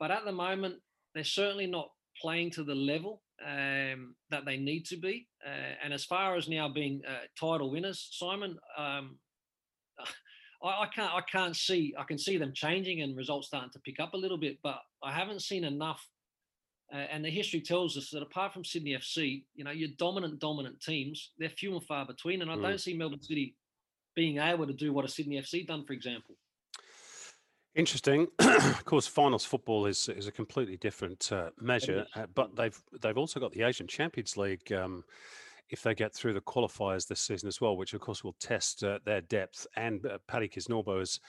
But 0.01 0.11
at 0.11 0.25
the 0.25 0.33
moment, 0.33 0.77
they're 1.15 1.23
certainly 1.23 1.67
not 1.67 1.91
playing 2.21 2.51
to 2.53 2.65
the 2.65 2.75
level 2.75 3.23
um, 3.47 4.17
that 4.31 4.45
they 4.45 4.57
need 4.57 4.87
to 4.87 4.97
be. 4.97 5.29
Uh, 5.47 5.75
and 5.85 5.93
as 5.93 6.05
far 6.05 6.35
as 6.37 6.49
now 6.49 6.69
being 6.69 7.03
uh, 7.07 7.27
title 7.39 7.71
winners, 7.71 8.09
Simon, 8.11 8.59
um, 8.77 9.19
I, 10.63 10.69
I, 10.69 10.89
can't 10.93 11.15
I 11.15 11.21
can't 11.31 11.55
see 11.55 11.95
I 11.97 12.03
can 12.03 12.19
see 12.19 12.37
them 12.37 12.53
changing 12.53 13.03
and 13.03 13.17
results 13.17 13.47
starting 13.47 13.71
to 13.71 13.81
pick 13.81 14.01
up 14.01 14.15
a 14.15 14.17
little 14.17 14.39
bit, 14.39 14.59
but 14.63 14.81
I 15.03 15.13
haven't 15.13 15.43
seen 15.43 15.65
enough. 15.65 16.05
Uh, 16.93 16.97
and 17.13 17.23
the 17.23 17.31
history 17.31 17.61
tells 17.61 17.99
us 17.99 18.09
that 18.11 18.23
apart 18.23 18.55
from 18.55 18.65
Sydney 18.65 18.97
FC, 18.97 19.45
you 19.55 19.63
know, 19.63 19.71
your 19.71 19.91
dominant 19.99 20.41
dominant 20.41 20.81
teams, 20.81 21.33
they're 21.39 21.51
few 21.51 21.75
and 21.75 21.85
far 21.85 22.07
between. 22.07 22.41
And 22.41 22.51
I 22.51 22.55
mm. 22.55 22.63
don't 22.63 22.81
see 22.81 22.97
Melbourne 22.97 23.23
City 23.23 23.55
being 24.17 24.39
able 24.39 24.67
to 24.67 24.73
do 24.73 24.93
what 24.93 25.05
a 25.05 25.09
Sydney 25.09 25.37
FC 25.37 25.67
done, 25.67 25.85
for 25.85 25.93
example. 25.93 26.35
Interesting. 27.75 28.27
of 28.39 28.85
course, 28.85 29.07
finals 29.07 29.45
football 29.45 29.87
is 29.87 30.09
is 30.09 30.27
a 30.27 30.33
completely 30.33 30.77
different 30.77 31.31
uh, 31.31 31.51
measure, 31.61 32.07
uh, 32.17 32.27
but 32.35 32.57
they've 32.57 32.81
they've 33.01 33.19
also 33.19 33.39
got 33.39 33.53
the 33.53 33.63
Asian 33.63 33.87
Champions 33.87 34.37
League. 34.37 34.73
Um, 34.73 35.05
if 35.71 35.83
they 35.83 35.95
get 35.95 36.15
through 36.15 36.33
the 36.33 36.41
qualifiers 36.41 37.07
this 37.07 37.21
season 37.21 37.47
as 37.47 37.61
well, 37.61 37.77
which 37.77 37.95
of 37.95 38.01
course 38.01 38.25
will 38.25 38.37
test 38.41 38.83
uh, 38.83 38.99
their 39.05 39.21
depth. 39.21 39.67
And 39.77 40.05
uh, 40.07 40.19
Paddy 40.27 40.49
Kisnorbo 40.49 41.03
is 41.03 41.21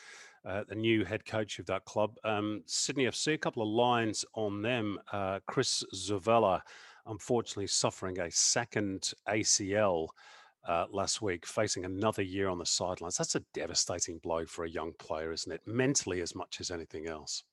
uh, 0.46 0.64
the 0.68 0.76
new 0.76 1.04
head 1.04 1.26
coach 1.26 1.60
of 1.60 1.66
that 1.66 1.86
club. 1.86 2.16
Um, 2.24 2.64
Sydney 2.66 3.06
FC, 3.06 3.34
a 3.34 3.38
couple 3.38 3.62
of 3.62 3.70
lines 3.70 4.24
on 4.34 4.62
them. 4.62 4.98
Uh, 5.12 5.40
Chris 5.46 5.84
Zuvela, 5.94 6.62
unfortunately, 7.06 7.68
suffering 7.68 8.20
a 8.20 8.32
second 8.32 9.12
ACL 9.28 10.08
uh, 10.68 10.86
last 10.92 11.22
week, 11.22 11.46
facing 11.46 11.86
another 11.86 12.22
year 12.22 12.50
on 12.50 12.58
the 12.58 12.66
sidelines. 12.66 13.18
That's 13.18 13.36
a 13.36 13.44
devastating 13.54 14.20
blow 14.20 14.46
for 14.46 14.66
a 14.66 14.70
young 14.70 14.94
player, 15.00 15.32
isn't 15.32 15.52
it? 15.52 15.62
Mentally, 15.66 16.22
as 16.22 16.36
much 16.36 16.60
as 16.60 16.72
anything 16.72 17.08
else. 17.08 17.44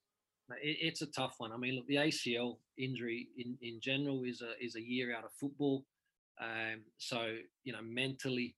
It's 0.63 1.03
a 1.03 1.07
tough 1.07 1.35
one. 1.39 1.53
I 1.53 1.57
mean, 1.57 1.75
look, 1.75 1.87
the 1.89 1.97
ACL 1.97 2.59
injury 2.79 3.29
in, 3.37 3.57
in 3.63 3.81
general 3.81 4.23
is 4.25 4.43
a 4.43 4.53
is 4.65 4.77
a 4.77 4.83
year 4.83 5.15
out 5.15 5.25
of 5.25 5.33
football. 5.33 5.85
Um, 6.41 6.83
so 6.99 7.37
you 7.65 7.73
know, 7.73 7.83
mentally 7.83 8.55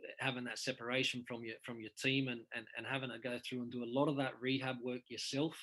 eh, 0.00 0.08
having 0.18 0.44
that 0.44 0.58
separation 0.58 1.24
from 1.26 1.42
your 1.42 1.54
from 1.64 1.80
your 1.80 1.90
team 2.02 2.28
and, 2.28 2.40
and 2.54 2.66
and 2.76 2.86
having 2.86 3.10
to 3.10 3.18
go 3.18 3.38
through 3.38 3.62
and 3.62 3.72
do 3.72 3.84
a 3.84 3.98
lot 3.98 4.08
of 4.08 4.16
that 4.16 4.34
rehab 4.38 4.76
work 4.82 5.00
yourself, 5.08 5.56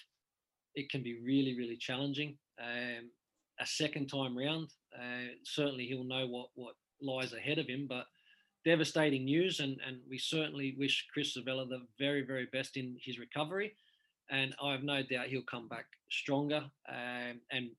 it 0.74 0.89
can 0.89 1.03
be 1.03 1.20
really 1.24 1.56
really 1.56 1.77
challenging. 1.77 2.38
Um, 2.60 3.12
a 3.60 3.65
second 3.65 4.08
time 4.08 4.36
round, 4.36 4.70
uh, 4.96 5.29
certainly 5.44 5.86
he'll 5.86 6.03
know 6.03 6.25
what 6.25 6.48
what 6.56 6.74
lies 7.01 7.34
ahead 7.34 7.60
of 7.60 7.67
him, 7.67 7.86
but 7.88 8.06
devastating 8.66 9.26
news, 9.26 9.60
and, 9.60 9.78
and 9.86 9.98
we 10.10 10.18
certainly 10.18 10.76
wish 10.78 11.08
Chris 11.14 11.38
Zuvela 11.38 11.68
the 11.68 11.86
very, 11.98 12.26
very 12.26 12.48
best 12.52 12.78
in 12.78 12.98
his 13.02 13.20
recovery. 13.20 13.76
And 14.30 14.54
I 14.62 14.74
have 14.74 14.84
no 14.84 15.02
doubt 15.04 15.28
he'll 15.28 15.42
come 15.42 15.68
back 15.68 15.86
stronger 16.10 16.66
um, 16.90 17.40
and 17.52 17.70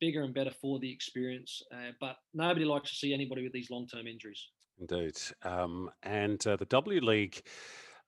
bigger 0.00 0.22
and 0.22 0.34
better 0.34 0.50
for 0.50 0.80
the 0.80 0.90
experience. 0.90 1.62
Uh, 1.72 1.92
but 2.00 2.16
nobody 2.34 2.64
likes 2.64 2.90
to 2.90 2.96
see 2.96 3.14
anybody 3.14 3.42
with 3.42 3.52
these 3.52 3.70
long 3.70 3.86
term 3.86 4.06
injuries. 4.06 4.48
Indeed. 4.80 5.16
Um, 5.42 5.90
and 6.02 6.44
uh, 6.46 6.56
the 6.56 6.64
W 6.66 7.00
League 7.00 7.42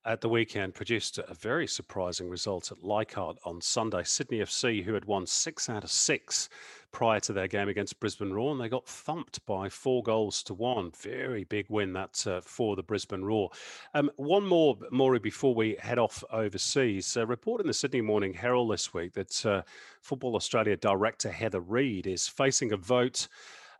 at 0.07 0.21
the 0.21 0.29
weekend 0.29 0.75
produced 0.75 1.19
a 1.19 1.35
very 1.35 1.67
surprising 1.67 2.29
result 2.29 2.71
at 2.71 2.83
Leichhardt 2.83 3.39
on 3.45 3.61
Sunday. 3.61 4.03
Sydney 4.05 4.39
FC, 4.39 4.83
who 4.85 4.95
had 4.95 5.07
won 5.07 5.27
six 5.27 5.69
out 5.69 5.85
of 5.85 5.91
six 5.91 6.49
prior 6.93 7.21
to 7.21 7.33
their 7.33 7.49
game 7.49 7.69
against 7.69 7.99
Brisbane 8.01 8.33
Roar, 8.33 8.53
and 8.53 8.61
they 8.61 8.69
got 8.69 8.87
thumped 8.87 9.45
by 9.47 9.69
four 9.69 10.03
goals 10.03 10.43
to 10.45 10.55
one. 10.55 10.93
Very 11.01 11.45
big 11.45 11.67
win 11.69 11.93
that 11.95 12.25
uh, 12.27 12.41
for 12.43 12.77
the 12.77 12.83
Brisbane 12.83 13.25
Roar. 13.25 13.51
Um, 13.95 14.11
one 14.17 14.47
more, 14.47 14.77
Maury, 14.91 15.19
before 15.19 15.55
we 15.55 15.77
head 15.81 15.99
off 15.99 16.23
overseas. 16.31 17.17
A 17.17 17.27
report 17.27 17.61
in 17.61 17.67
the 17.67 17.75
Sydney 17.75 18.03
Morning 18.03 18.35
Herald 18.35 18.73
this 18.73 18.93
week 18.93 19.15
that 19.15 19.45
uh, 19.47 19.63
Football 20.03 20.37
Australia 20.37 20.77
director 20.77 21.31
Heather 21.31 21.61
Reid 21.61 22.07
is 22.07 22.29
facing 22.29 22.73
a 22.73 22.77
vote. 22.77 23.27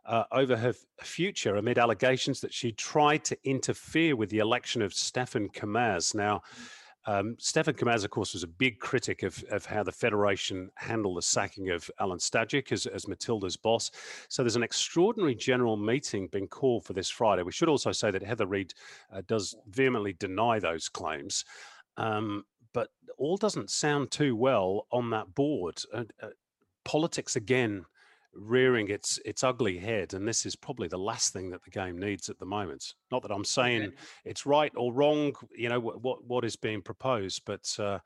Uh, 0.05 0.23
over 0.31 0.55
her 0.55 0.71
future 1.01 1.55
amid 1.55 1.79
allegations 1.79 2.39
that 2.39 2.53
she 2.53 2.71
tried 2.71 3.23
to 3.23 3.35
interfere 3.43 4.15
with 4.15 4.29
the 4.29 4.37
election 4.37 4.83
of 4.83 4.93
Stefan 4.93 5.49
Kamasz. 5.49 6.13
Now, 6.13 6.43
um, 7.07 7.35
Stefan 7.39 7.75
Kamasz, 7.75 8.03
of 8.03 8.09
course, 8.09 8.33
was 8.33 8.43
a 8.43 8.47
big 8.47 8.79
critic 8.79 9.23
of, 9.23 9.43
of 9.51 9.65
how 9.65 9.83
the 9.83 9.91
Federation 9.91 10.69
handled 10.75 11.17
the 11.17 11.21
sacking 11.21 11.69
of 11.69 11.89
Alan 11.99 12.17
Stajcic 12.17 12.71
as, 12.71 12.85
as 12.87 13.07
Matilda's 13.07 13.57
boss. 13.57 13.91
So 14.27 14.41
there's 14.41 14.55
an 14.55 14.63
extraordinary 14.63 15.35
general 15.35 15.77
meeting 15.77 16.27
being 16.27 16.47
called 16.47 16.85
for 16.85 16.93
this 16.93 17.09
Friday. 17.09 17.43
We 17.43 17.51
should 17.51 17.69
also 17.69 17.91
say 17.91 18.11
that 18.11 18.23
Heather 18.23 18.47
Reid 18.47 18.73
uh, 19.13 19.21
does 19.27 19.55
vehemently 19.67 20.13
deny 20.13 20.59
those 20.59 20.89
claims. 20.89 21.45
Um, 21.97 22.45
but 22.73 22.89
all 23.17 23.37
doesn't 23.37 23.69
sound 23.69 24.11
too 24.11 24.35
well 24.35 24.87
on 24.91 25.11
that 25.11 25.33
board. 25.35 25.81
Uh, 25.93 26.03
uh, 26.21 26.29
politics 26.83 27.35
again 27.35 27.85
rearing 28.35 28.89
its 28.89 29.19
its 29.25 29.43
ugly 29.43 29.77
head 29.77 30.13
and 30.13 30.27
this 30.27 30.45
is 30.45 30.55
probably 30.55 30.87
the 30.87 30.97
last 30.97 31.31
thing 31.31 31.49
that 31.49 31.63
the 31.63 31.69
game 31.69 31.97
needs 31.97 32.29
at 32.29 32.37
the 32.37 32.45
moment 32.45 32.93
not 33.11 33.21
that 33.21 33.31
i'm 33.31 33.45
saying 33.45 33.83
okay. 33.83 33.95
it's 34.25 34.45
right 34.45 34.71
or 34.75 34.93
wrong 34.93 35.33
you 35.55 35.69
know 35.69 35.79
what 35.79 36.23
what 36.25 36.43
is 36.43 36.55
being 36.55 36.81
proposed 36.81 37.41
but 37.45 37.65
uh, 37.79 37.97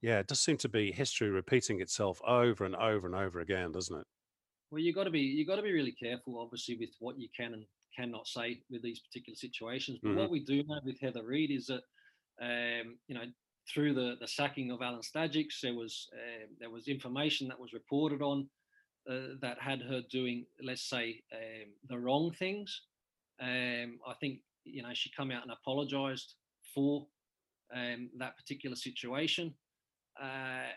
yeah 0.00 0.18
it 0.18 0.26
does 0.26 0.40
seem 0.40 0.56
to 0.56 0.68
be 0.68 0.90
history 0.90 1.30
repeating 1.30 1.80
itself 1.80 2.20
over 2.26 2.64
and 2.64 2.74
over 2.76 3.06
and 3.06 3.14
over 3.14 3.40
again 3.40 3.70
doesn't 3.70 4.00
it 4.00 4.06
well 4.70 4.80
you 4.80 4.94
got 4.94 5.04
to 5.04 5.10
be 5.10 5.20
you 5.20 5.46
got 5.46 5.56
to 5.56 5.62
be 5.62 5.72
really 5.72 5.92
careful 5.92 6.38
obviously 6.40 6.76
with 6.78 6.90
what 6.98 7.18
you 7.18 7.28
can 7.36 7.52
and 7.52 7.64
cannot 7.96 8.26
say 8.26 8.60
with 8.70 8.82
these 8.82 9.00
particular 9.00 9.36
situations 9.36 9.98
but 10.02 10.10
mm-hmm. 10.10 10.20
what 10.20 10.30
we 10.30 10.40
do 10.44 10.62
know 10.64 10.80
with 10.84 11.00
heather 11.00 11.24
reid 11.24 11.50
is 11.50 11.66
that 11.66 11.82
um, 12.42 12.96
you 13.06 13.14
know 13.14 13.24
through 13.72 13.94
the 13.94 14.16
the 14.20 14.28
sacking 14.28 14.70
of 14.70 14.82
alan 14.82 15.00
Stajcic, 15.00 15.46
there 15.62 15.74
was 15.74 16.08
uh, 16.12 16.46
there 16.58 16.70
was 16.70 16.88
information 16.88 17.48
that 17.48 17.60
was 17.60 17.72
reported 17.72 18.20
on 18.20 18.48
uh, 19.10 19.36
that 19.40 19.58
had 19.60 19.82
her 19.82 20.02
doing, 20.10 20.46
let's 20.62 20.88
say, 20.88 21.22
um, 21.32 21.70
the 21.88 21.98
wrong 21.98 22.32
things. 22.38 22.82
Um, 23.40 23.98
I 24.06 24.14
think 24.20 24.40
you 24.64 24.82
know 24.82 24.90
she 24.94 25.10
come 25.16 25.30
out 25.30 25.42
and 25.42 25.52
apologized 25.52 26.34
for 26.74 27.06
um, 27.74 28.10
that 28.18 28.36
particular 28.36 28.76
situation. 28.76 29.54
Uh, 30.20 30.70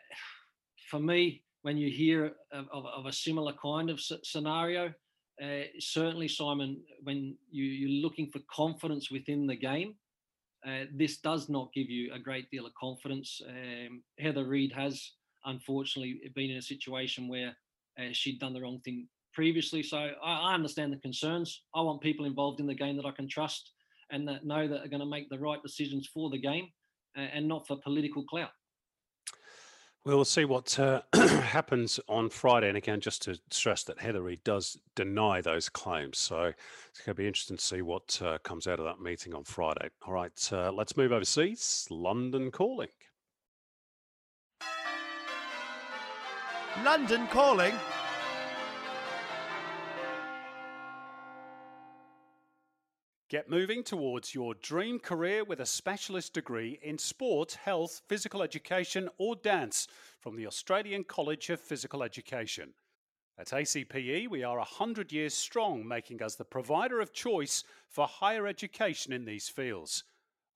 for 0.89 0.99
me, 0.99 1.43
when 1.61 1.77
you 1.77 1.91
hear 1.91 2.33
of, 2.51 2.65
of, 2.71 2.85
of 2.85 3.05
a 3.05 3.13
similar 3.13 3.53
kind 3.61 3.89
of 3.89 3.99
scenario, 3.99 4.93
uh, 5.41 5.63
certainly, 5.79 6.27
Simon, 6.27 6.81
when 7.03 7.37
you, 7.51 7.63
you're 7.63 8.01
looking 8.01 8.29
for 8.29 8.39
confidence 8.51 9.11
within 9.11 9.45
the 9.45 9.55
game, 9.55 9.95
uh, 10.67 10.85
this 10.95 11.17
does 11.17 11.49
not 11.49 11.71
give 11.73 11.89
you 11.89 12.11
a 12.13 12.19
great 12.19 12.49
deal 12.49 12.65
of 12.65 12.73
confidence. 12.73 13.39
Um, 13.47 14.01
Heather 14.19 14.45
Reid 14.45 14.71
has 14.73 15.11
unfortunately 15.45 16.19
been 16.35 16.51
in 16.51 16.57
a 16.57 16.61
situation 16.61 17.27
where 17.27 17.55
uh, 17.99 18.09
she'd 18.11 18.39
done 18.39 18.53
the 18.53 18.61
wrong 18.61 18.79
thing 18.83 19.07
previously. 19.33 19.83
So 19.83 19.97
I, 19.97 20.11
I, 20.23 20.53
understand 20.53 20.91
the 20.91 20.97
concerns. 20.97 21.63
I 21.75 21.81
want 21.81 22.01
people 22.01 22.25
involved 22.25 22.59
in 22.59 22.67
the 22.67 22.75
game 22.75 22.97
that 22.97 23.05
I 23.05 23.11
can 23.11 23.27
trust 23.29 23.71
and 24.09 24.27
that 24.27 24.45
know 24.45 24.67
that 24.67 24.83
are 24.83 24.87
going 24.87 25.01
to 25.01 25.05
make 25.05 25.29
the 25.29 25.39
right 25.39 25.61
decisions 25.61 26.09
for 26.13 26.29
the 26.29 26.39
game 26.39 26.67
uh, 27.17 27.21
and 27.21 27.47
not 27.47 27.67
for 27.67 27.77
political 27.83 28.23
clout. 28.23 28.49
We'll 30.05 30.23
see 30.23 30.45
what 30.45 30.79
uh, 30.79 31.01
happens 31.13 31.99
on 32.07 32.29
Friday. 32.29 32.69
And 32.69 32.77
again, 32.77 33.01
just 33.01 33.23
to 33.23 33.37
stress 33.51 33.83
that 33.83 33.99
Heather 33.99 34.21
Reid 34.21 34.41
does 34.45 34.79
deny 34.95 35.41
those 35.41 35.67
claims. 35.67 36.17
So 36.17 36.43
it's 36.89 37.01
going 37.01 37.13
to 37.13 37.21
be 37.21 37.27
interesting 37.27 37.57
to 37.57 37.63
see 37.63 37.81
what 37.81 38.17
uh, 38.23 38.37
comes 38.37 38.67
out 38.67 38.79
of 38.79 38.85
that 38.85 39.01
meeting 39.01 39.33
on 39.33 39.43
Friday. 39.43 39.89
All 40.05 40.13
right, 40.13 40.49
uh, 40.53 40.71
let's 40.71 40.95
move 40.95 41.11
overseas. 41.11 41.85
London 41.89 42.51
calling. 42.51 42.87
London 46.83 47.27
calling. 47.27 47.73
Get 53.29 53.49
moving 53.49 53.83
towards 53.83 54.33
your 54.33 54.53
dream 54.53 54.99
career 54.99 55.43
with 55.43 55.59
a 55.59 55.65
specialist 55.65 56.33
degree 56.33 56.79
in 56.81 56.97
sport, 56.97 57.57
health, 57.61 58.01
physical 58.07 58.41
education, 58.41 59.09
or 59.17 59.35
dance 59.35 59.87
from 60.19 60.37
the 60.37 60.47
Australian 60.47 61.03
College 61.03 61.49
of 61.49 61.59
Physical 61.59 62.03
Education. 62.03 62.73
At 63.37 63.51
ACPE, 63.51 64.29
we 64.29 64.43
are 64.43 64.57
100 64.57 65.11
years 65.11 65.33
strong, 65.33 65.85
making 65.85 66.23
us 66.23 66.35
the 66.35 66.45
provider 66.45 67.01
of 67.01 67.11
choice 67.11 67.63
for 67.89 68.07
higher 68.07 68.47
education 68.47 69.11
in 69.11 69.25
these 69.25 69.49
fields. 69.49 70.03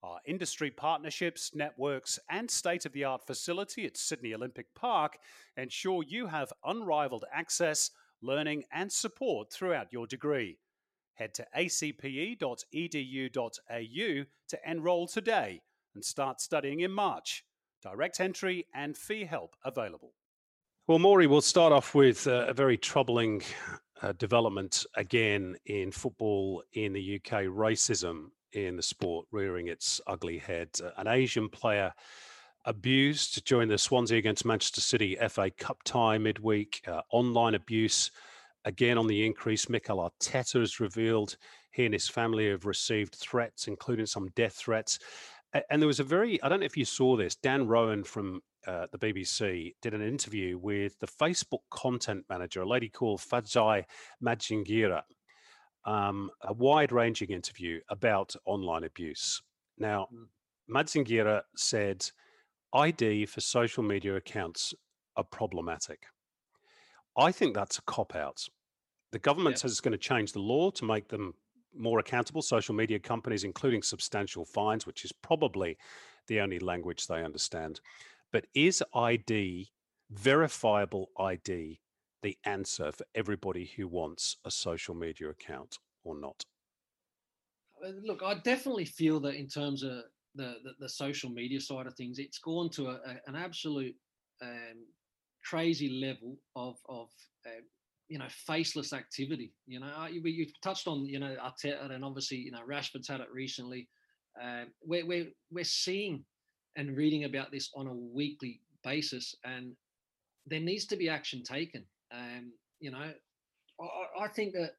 Our 0.04 0.18
industry 0.26 0.72
partnerships, 0.72 1.54
networks, 1.54 2.18
and 2.28 2.50
state 2.50 2.84
of 2.86 2.92
the 2.92 3.04
art 3.04 3.24
facility 3.24 3.86
at 3.86 3.96
Sydney 3.96 4.34
Olympic 4.34 4.74
Park 4.74 5.18
ensure 5.56 6.02
you 6.02 6.26
have 6.26 6.52
unrivaled 6.64 7.24
access, 7.32 7.92
learning, 8.20 8.64
and 8.72 8.90
support 8.90 9.52
throughout 9.52 9.92
your 9.92 10.08
degree. 10.08 10.58
Head 11.14 11.34
to 11.34 11.46
acpe.edu.au 11.56 12.34
to 14.48 14.58
enrol 14.66 15.06
today 15.06 15.60
and 15.94 16.04
start 16.04 16.40
studying 16.40 16.80
in 16.80 16.90
March. 16.90 17.44
Direct 17.80 18.18
entry 18.18 18.66
and 18.74 18.96
fee 18.96 19.24
help 19.24 19.54
available. 19.64 20.14
Well, 20.88 20.98
Maury, 20.98 21.28
we'll 21.28 21.42
start 21.42 21.72
off 21.72 21.94
with 21.94 22.26
uh, 22.26 22.46
a 22.48 22.54
very 22.54 22.76
troubling 22.76 23.42
uh, 24.02 24.12
development 24.12 24.84
again 24.96 25.54
in 25.66 25.92
football 25.92 26.64
in 26.72 26.92
the 26.92 27.16
UK 27.16 27.44
racism 27.44 28.30
in 28.52 28.76
the 28.76 28.82
sport 28.82 29.26
rearing 29.30 29.68
its 29.68 30.00
ugly 30.06 30.38
head. 30.38 30.68
Uh, 30.82 30.90
an 30.96 31.06
Asian 31.06 31.48
player 31.48 31.92
abused 32.64 33.44
during 33.44 33.68
the 33.68 33.78
Swansea 33.78 34.18
against 34.18 34.44
Manchester 34.44 34.80
City 34.80 35.16
FA 35.28 35.50
Cup 35.50 35.82
tie 35.84 36.18
midweek, 36.18 36.82
uh, 36.86 37.00
online 37.10 37.54
abuse 37.54 38.10
again 38.64 38.98
on 38.98 39.06
the 39.06 39.26
increase. 39.26 39.68
Mikel 39.68 39.98
Arteta 39.98 40.60
has 40.60 40.80
revealed 40.80 41.36
he 41.72 41.84
and 41.84 41.94
his 41.94 42.08
family 42.08 42.50
have 42.50 42.64
received 42.64 43.14
threats, 43.14 43.66
including 43.66 44.06
some 44.06 44.28
death 44.36 44.54
threats. 44.54 44.98
And 45.70 45.82
there 45.82 45.86
was 45.86 46.00
a 46.00 46.04
very, 46.04 46.42
I 46.42 46.48
don't 46.48 46.60
know 46.60 46.66
if 46.66 46.76
you 46.76 46.84
saw 46.84 47.16
this, 47.16 47.34
Dan 47.34 47.66
Roan 47.66 48.04
from 48.04 48.40
uh, 48.66 48.86
the 48.92 48.98
BBC 48.98 49.74
did 49.82 49.92
an 49.92 50.02
interview 50.02 50.56
with 50.58 50.98
the 51.00 51.06
Facebook 51.06 51.60
content 51.70 52.24
manager, 52.30 52.62
a 52.62 52.68
lady 52.68 52.88
called 52.88 53.20
Fadzai 53.20 53.84
Madzingira, 54.22 55.02
um, 55.84 56.30
a 56.42 56.52
wide 56.52 56.92
ranging 56.92 57.30
interview 57.30 57.80
about 57.88 58.34
online 58.44 58.84
abuse. 58.84 59.42
Now, 59.78 60.08
mm. 60.12 60.26
Madzingira 60.70 61.42
said 61.56 62.08
ID 62.72 63.26
for 63.26 63.40
social 63.40 63.82
media 63.82 64.16
accounts 64.16 64.74
are 65.16 65.24
problematic. 65.24 66.04
I 67.16 67.32
think 67.32 67.54
that's 67.54 67.78
a 67.78 67.82
cop 67.82 68.14
out. 68.14 68.46
The 69.10 69.18
government 69.18 69.58
says 69.58 69.72
it's 69.72 69.80
going 69.80 69.92
to 69.92 69.98
change 69.98 70.32
the 70.32 70.40
law 70.40 70.70
to 70.70 70.84
make 70.84 71.08
them 71.08 71.34
more 71.76 71.98
accountable, 71.98 72.42
social 72.42 72.74
media 72.74 72.98
companies, 72.98 73.44
including 73.44 73.82
substantial 73.82 74.44
fines, 74.44 74.86
which 74.86 75.04
is 75.04 75.12
probably 75.12 75.76
the 76.28 76.40
only 76.40 76.58
language 76.58 77.06
they 77.06 77.22
understand. 77.22 77.80
But 78.32 78.46
is 78.54 78.82
ID, 78.94 79.70
verifiable 80.10 81.10
ID, 81.18 81.80
the 82.22 82.36
answer 82.44 82.92
for 82.92 83.04
everybody 83.14 83.72
who 83.76 83.88
wants 83.88 84.36
a 84.44 84.50
social 84.50 84.94
media 84.94 85.28
account 85.28 85.78
or 86.04 86.18
not? 86.18 86.44
Uh, 87.84 87.90
look, 88.04 88.22
I 88.22 88.34
definitely 88.34 88.84
feel 88.84 89.20
that 89.20 89.34
in 89.34 89.48
terms 89.48 89.82
of 89.82 90.02
the, 90.34 90.54
the, 90.64 90.72
the 90.80 90.88
social 90.88 91.30
media 91.30 91.60
side 91.60 91.86
of 91.86 91.94
things, 91.94 92.18
it's 92.18 92.38
gone 92.38 92.70
to 92.70 92.88
a, 92.88 92.94
a, 92.94 93.16
an 93.26 93.36
absolute 93.36 93.94
um, 94.40 94.86
crazy 95.44 96.00
level 96.00 96.38
of, 96.56 96.76
of 96.88 97.08
uh, 97.46 97.60
you 98.08 98.18
know, 98.18 98.28
faceless 98.28 98.92
activity. 98.92 99.52
You 99.66 99.80
know, 99.80 100.06
you, 100.10 100.22
you've 100.24 100.60
touched 100.62 100.86
on, 100.86 101.06
you 101.06 101.18
know, 101.18 101.36
Arteta 101.42 101.90
and 101.90 102.04
obviously, 102.04 102.38
you 102.38 102.50
know, 102.50 102.60
Rashford's 102.68 103.08
had 103.08 103.20
it 103.20 103.28
recently. 103.32 103.88
Uh, 104.40 104.64
we're, 104.84 105.06
we're, 105.06 105.28
we're 105.50 105.64
seeing 105.64 106.24
and 106.76 106.96
reading 106.96 107.24
about 107.24 107.50
this 107.50 107.70
on 107.74 107.86
a 107.86 107.94
weekly 107.94 108.60
basis, 108.82 109.34
and 109.44 109.72
there 110.46 110.60
needs 110.60 110.86
to 110.86 110.96
be 110.96 111.08
action 111.08 111.42
taken. 111.42 111.84
Um, 112.12 112.52
you 112.80 112.90
know, 112.90 113.10
I, 113.80 114.24
I 114.24 114.28
think 114.28 114.52
that 114.54 114.72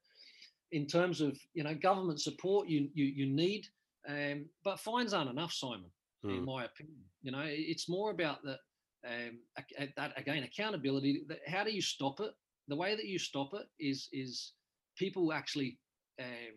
in 0.72 0.86
terms 0.86 1.22
of 1.22 1.38
you 1.54 1.63
know 1.63 1.76
government 1.76 2.22
support, 2.22 2.67
you 2.67 2.89
you 2.93 3.06
you 3.06 3.26
need, 3.26 3.65
um, 4.08 4.46
but 4.63 4.80
fines 4.80 5.13
aren't 5.13 5.30
enough, 5.30 5.54
Simon. 5.54 5.91
In 6.24 6.38
hmm. 6.38 6.46
my 6.46 6.63
opinion, 6.63 7.02
you 7.22 7.32
know, 7.32 7.43
it's 7.43 7.89
more 7.89 8.12
about 8.12 8.43
that. 8.43 8.60
Um, 9.06 9.39
that 9.98 10.13
again, 10.15 10.43
accountability. 10.43 11.26
How 11.46 11.65
do 11.65 11.72
you 11.72 11.82
stop 11.82 12.22
it? 12.22 12.32
the 12.67 12.76
way 12.76 12.96
that 12.96 13.06
you 13.06 13.19
stop 13.19 13.54
it 13.54 13.67
is 13.80 14.08
is 14.12 14.54
people 14.98 15.34
actually 15.34 15.78
um, 16.22 16.56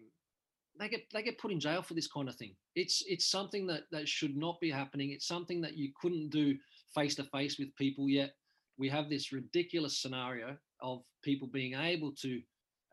they 0.79 0.89
get 0.89 1.03
they 1.12 1.23
get 1.23 1.39
put 1.39 1.51
in 1.51 1.61
jail 1.61 1.83
for 1.83 1.95
this 1.95 2.09
kind 2.09 2.29
of 2.29 2.37
thing. 2.37 2.55
It's 2.75 3.03
it's 3.07 3.31
something 3.31 3.67
that 3.69 3.85
that 3.93 4.09
should 4.09 4.37
not 4.37 4.61
be 4.61 4.71
happening. 4.71 5.11
It's 5.11 5.27
something 5.27 5.61
that 5.62 5.77
you 5.77 5.93
couldn't 6.01 6.31
do 6.31 6.57
face 6.95 7.15
to 7.17 7.25
face 7.25 7.59
with 7.59 7.75
people 7.77 8.09
yet. 8.09 8.35
We 8.79 8.89
have 8.91 9.09
this 9.09 9.33
ridiculous 9.33 10.01
scenario 10.01 10.57
of 10.81 11.03
people 11.23 11.49
being 11.53 11.75
able 11.75 12.12
to 12.23 12.41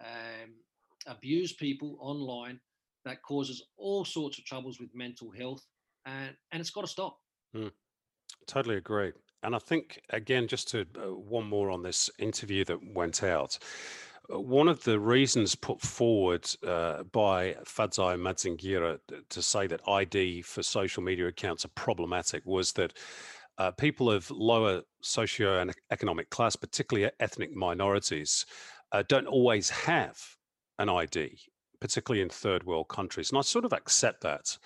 um, 0.02 0.54
abuse 1.08 1.54
people 1.54 1.98
online 2.00 2.60
that 3.06 3.22
causes 3.22 3.64
all 3.78 4.06
sorts 4.06 4.38
of 4.38 4.46
troubles 4.46 4.80
with 4.80 4.90
mental 4.94 5.32
health, 5.32 5.66
and 6.06 6.36
and 6.52 6.62
it's 6.62 6.70
got 6.70 6.82
to 6.82 6.88
stop. 6.88 7.18
Mm, 7.56 7.72
totally 8.48 8.78
agree. 8.78 9.12
And 9.44 9.56
I 9.56 9.60
think, 9.60 10.00
again, 10.10 10.48
just 10.48 10.70
to 10.70 10.86
uh, 10.98 11.14
one 11.14 11.48
more 11.48 11.70
on 11.70 11.84
this 11.84 12.10
interview 12.18 12.64
that 12.66 12.80
went 12.96 13.24
out, 13.24 13.60
uh, 14.34 14.40
one 14.40 14.70
of 14.70 14.84
the 14.86 15.00
reasons 15.00 15.54
put 15.54 15.82
forward 15.82 16.50
uh, 16.66 17.04
by 17.04 17.56
Fadzai 17.66 18.16
Madzingira 18.18 19.00
to 19.30 19.42
say 19.42 19.68
that 19.68 19.88
ID 19.88 20.44
for 20.44 20.64
social 20.64 21.04
media 21.04 21.28
accounts 21.28 21.66
are 21.66 21.72
problematic 21.76 22.46
was 22.46 22.72
that 22.74 22.94
uh, 23.58 23.72
people 23.72 24.10
of 24.10 24.30
lower 24.32 24.82
socio 25.02 25.60
and 25.60 25.74
economic 25.92 26.30
class, 26.30 26.56
particularly 26.56 27.12
ethnic 27.20 27.56
minorities, 27.56 28.46
uh, 28.92 29.04
don't 29.08 29.28
always 29.28 29.70
have 29.70 30.20
an 30.80 30.90
ID, 30.90 31.38
particularly 31.80 32.22
in 32.22 32.30
third 32.30 32.64
world 32.64 32.88
countries. 32.90 33.30
And 33.30 33.38
I 33.38 33.42
sort 33.42 33.66
of 33.66 33.74
accept 33.74 34.22
that 34.22 34.58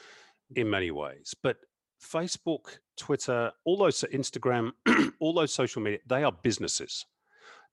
in 0.55 0.69
many 0.69 0.91
ways. 0.91 1.35
But 1.41 1.57
Facebook, 2.01 2.77
Twitter, 2.95 3.51
all 3.65 3.77
those 3.77 4.03
Instagram, 4.13 4.71
all 5.19 5.33
those 5.33 5.53
social 5.53 5.81
media, 5.81 5.99
they 6.07 6.23
are 6.23 6.31
businesses. 6.31 7.05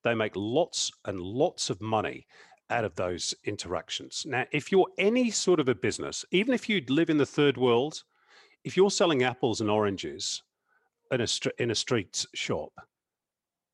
They 0.03 0.13
make 0.13 0.33
lots 0.35 0.91
and 1.05 1.19
lots 1.19 1.69
of 1.69 1.81
money 1.81 2.27
out 2.69 2.83
of 2.83 2.95
those 2.95 3.33
interactions. 3.43 4.25
Now, 4.27 4.45
if 4.51 4.71
you're 4.71 4.89
any 4.97 5.31
sort 5.31 5.59
of 5.59 5.69
a 5.69 5.75
business, 5.75 6.25
even 6.31 6.53
if 6.53 6.67
you 6.67 6.81
live 6.89 7.09
in 7.09 7.17
the 7.17 7.25
third 7.25 7.57
world, 7.57 8.03
if 8.63 8.75
you're 8.75 8.91
selling 8.91 9.23
apples 9.23 9.61
and 9.61 9.69
oranges 9.69 10.41
in 11.11 11.21
a 11.21 11.27
in 11.59 11.71
a 11.71 11.75
street 11.75 12.25
shop, 12.33 12.71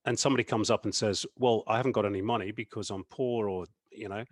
and 0.05 0.17
somebody 0.17 0.43
comes 0.43 0.69
up 0.69 0.85
and 0.85 0.93
says, 0.93 1.25
"Well, 1.37 1.63
I 1.67 1.77
haven't 1.77 1.93
got 1.93 2.05
any 2.05 2.21
money 2.21 2.51
because 2.51 2.89
I'm 2.89 3.03
poor," 3.05 3.49
or 3.49 3.65
you 3.91 4.09
know, 4.09 4.23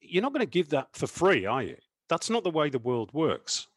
you're 0.00 0.22
not 0.22 0.32
going 0.32 0.46
to 0.46 0.46
give 0.46 0.70
that 0.70 0.88
for 0.92 1.06
free, 1.06 1.46
are 1.46 1.62
you? 1.62 1.76
That's 2.08 2.30
not 2.30 2.44
the 2.44 2.50
way 2.50 2.68
the 2.68 2.78
world 2.78 3.10
works 3.12 3.68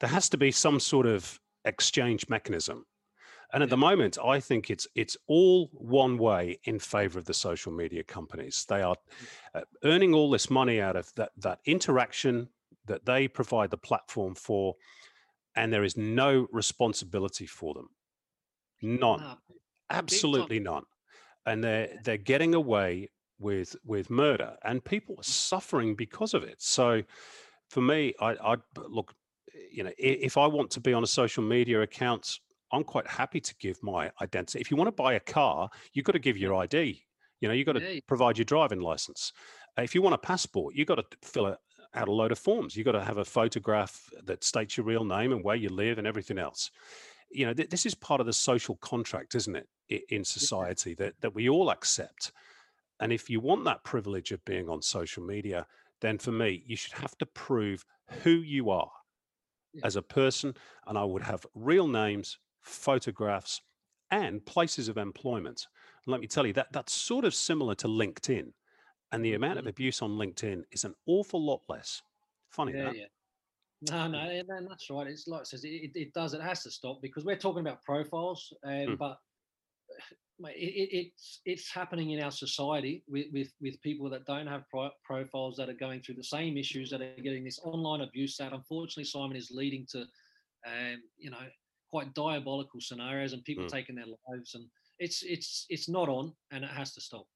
there 0.00 0.10
has 0.10 0.28
to 0.30 0.36
be 0.36 0.50
some 0.50 0.80
sort 0.80 1.06
of 1.06 1.38
exchange 1.64 2.28
mechanism. 2.28 2.84
And 3.52 3.62
at 3.62 3.70
the 3.70 3.78
moment, 3.78 4.18
I 4.22 4.40
think 4.40 4.70
it's 4.70 4.86
it's 4.94 5.16
all 5.26 5.70
one 5.72 6.18
way 6.18 6.58
in 6.64 6.78
favor 6.78 7.18
of 7.18 7.24
the 7.24 7.34
social 7.34 7.72
media 7.72 8.04
companies. 8.04 8.66
They 8.68 8.82
are 8.82 8.96
uh, 9.54 9.62
earning 9.84 10.12
all 10.12 10.30
this 10.30 10.50
money 10.50 10.82
out 10.82 10.96
of 10.96 11.10
that 11.14 11.30
that 11.38 11.60
interaction 11.64 12.48
that 12.86 13.06
they 13.06 13.26
provide 13.26 13.70
the 13.70 13.78
platform 13.78 14.34
for, 14.34 14.74
and 15.58 15.72
there 15.72 15.84
is 15.84 15.96
no 15.96 16.46
responsibility 16.52 17.46
for 17.46 17.74
them. 17.74 17.88
None, 18.80 19.36
absolutely 19.90 20.60
none. 20.60 20.84
And 21.44 21.62
they're 21.64 21.88
they're 22.04 22.16
getting 22.16 22.54
away 22.54 23.10
with 23.40 23.74
with 23.84 24.08
murder, 24.08 24.56
and 24.64 24.84
people 24.84 25.16
are 25.16 25.22
mm. 25.22 25.24
suffering 25.24 25.94
because 25.94 26.32
of 26.32 26.44
it. 26.44 26.56
So, 26.58 27.02
for 27.70 27.80
me, 27.80 28.14
I, 28.20 28.30
I 28.52 28.56
look 28.88 29.14
you 29.72 29.82
know, 29.82 29.90
if 29.98 30.36
I 30.36 30.46
want 30.46 30.70
to 30.72 30.80
be 30.80 30.92
on 30.92 31.02
a 31.02 31.06
social 31.06 31.42
media 31.42 31.82
account, 31.82 32.38
I'm 32.72 32.84
quite 32.84 33.08
happy 33.08 33.40
to 33.40 33.54
give 33.56 33.82
my 33.82 34.10
identity. 34.22 34.60
If 34.60 34.70
you 34.70 34.76
want 34.76 34.88
to 34.88 34.92
buy 34.92 35.14
a 35.14 35.20
car, 35.20 35.68
you've 35.92 36.04
got 36.04 36.12
to 36.12 36.18
give 36.18 36.36
your 36.36 36.54
ID. 36.54 37.02
You 37.40 37.48
know, 37.48 37.54
you've 37.54 37.66
got 37.66 37.72
to 37.72 37.94
yeah. 37.94 38.00
provide 38.06 38.38
your 38.38 38.44
driving 38.44 38.80
license. 38.80 39.32
If 39.76 39.94
you 39.94 40.02
want 40.02 40.14
a 40.14 40.18
passport, 40.18 40.74
you've 40.74 40.88
got 40.88 40.96
to 40.96 41.04
fill 41.22 41.56
out 41.94 42.08
a 42.08 42.12
load 42.12 42.32
of 42.32 42.38
forms. 42.38 42.76
You've 42.76 42.84
got 42.84 42.92
to 42.92 43.04
have 43.04 43.18
a 43.18 43.24
photograph 43.24 44.10
that 44.24 44.44
states 44.44 44.76
your 44.76 44.86
real 44.86 45.04
name 45.04 45.32
and 45.32 45.42
where 45.42 45.56
you 45.56 45.68
live 45.68 45.98
and 45.98 46.06
everything 46.06 46.38
else. 46.38 46.70
You 47.30 47.46
know, 47.46 47.54
th- 47.54 47.70
this 47.70 47.86
is 47.86 47.94
part 47.94 48.20
of 48.20 48.26
the 48.26 48.32
social 48.32 48.76
contract, 48.76 49.34
isn't 49.34 49.56
it, 49.56 49.68
in 50.08 50.24
society 50.24 50.94
that, 50.94 51.14
that 51.20 51.34
we 51.34 51.48
all 51.48 51.70
accept. 51.70 52.32
And 53.00 53.12
if 53.12 53.30
you 53.30 53.40
want 53.40 53.64
that 53.64 53.84
privilege 53.84 54.32
of 54.32 54.44
being 54.44 54.68
on 54.68 54.82
social 54.82 55.22
media, 55.24 55.66
then 56.00 56.18
for 56.18 56.32
me, 56.32 56.62
you 56.66 56.76
should 56.76 56.94
have 56.94 57.16
to 57.18 57.26
prove 57.26 57.84
who 58.22 58.30
you 58.30 58.70
are 58.70 58.90
as 59.84 59.96
a 59.96 60.02
person, 60.02 60.54
and 60.86 60.98
I 60.98 61.04
would 61.04 61.22
have 61.22 61.46
real 61.54 61.86
names, 61.86 62.38
photographs, 62.60 63.60
and 64.10 64.44
places 64.44 64.88
of 64.88 64.96
employment. 64.96 65.66
And 66.04 66.12
let 66.12 66.20
me 66.20 66.26
tell 66.26 66.46
you 66.46 66.52
that 66.54 66.72
that's 66.72 66.92
sort 66.92 67.24
of 67.24 67.34
similar 67.34 67.74
to 67.76 67.88
LinkedIn, 67.88 68.52
and 69.12 69.24
the 69.24 69.34
amount 69.34 69.58
of 69.58 69.62
mm-hmm. 69.62 69.70
abuse 69.70 70.02
on 70.02 70.12
LinkedIn 70.12 70.62
is 70.72 70.84
an 70.84 70.94
awful 71.06 71.44
lot 71.44 71.60
less. 71.68 72.02
Funny 72.50 72.72
yeah, 72.74 72.84
that. 72.84 72.96
Yeah. 72.96 73.04
No, 73.90 74.08
no, 74.08 74.42
that's 74.68 74.90
right. 74.90 75.06
It's 75.06 75.28
like 75.28 75.42
it 75.42 75.46
says, 75.46 75.64
it, 75.64 75.92
it 75.94 76.12
does. 76.12 76.34
It 76.34 76.42
has 76.42 76.62
to 76.64 76.70
stop 76.70 77.00
because 77.00 77.24
we're 77.24 77.36
talking 77.36 77.60
about 77.60 77.82
profiles, 77.84 78.52
um, 78.64 78.72
mm. 78.72 78.98
but 78.98 79.18
it, 80.48 80.88
it's 80.92 81.40
it's 81.44 81.72
happening 81.72 82.10
in 82.10 82.22
our 82.22 82.30
society 82.30 83.04
with, 83.08 83.26
with 83.32 83.52
with 83.60 83.80
people 83.82 84.10
that 84.10 84.24
don't 84.26 84.46
have 84.46 84.64
pro- 84.68 84.90
profiles 85.04 85.56
that 85.56 85.68
are 85.68 85.74
going 85.74 86.00
through 86.00 86.16
the 86.16 86.24
same 86.24 86.56
issues 86.56 86.90
that 86.90 87.00
are 87.00 87.22
getting 87.22 87.44
this 87.44 87.60
online 87.64 88.00
abuse 88.00 88.36
that 88.36 88.52
unfortunately 88.52 89.04
Simon 89.04 89.36
is 89.36 89.50
leading 89.52 89.86
to 89.90 90.00
um, 90.66 91.00
you 91.16 91.30
know 91.30 91.38
quite 91.90 92.12
diabolical 92.14 92.80
scenarios 92.80 93.32
and 93.32 93.44
people 93.44 93.64
mm. 93.64 93.68
taking 93.68 93.94
their 93.94 94.06
lives 94.06 94.54
and 94.54 94.64
it's 94.98 95.22
it's 95.22 95.66
it's 95.70 95.88
not 95.88 96.08
on 96.08 96.32
and 96.50 96.64
it 96.64 96.70
has 96.70 96.92
to 96.94 97.00
stop 97.00 97.26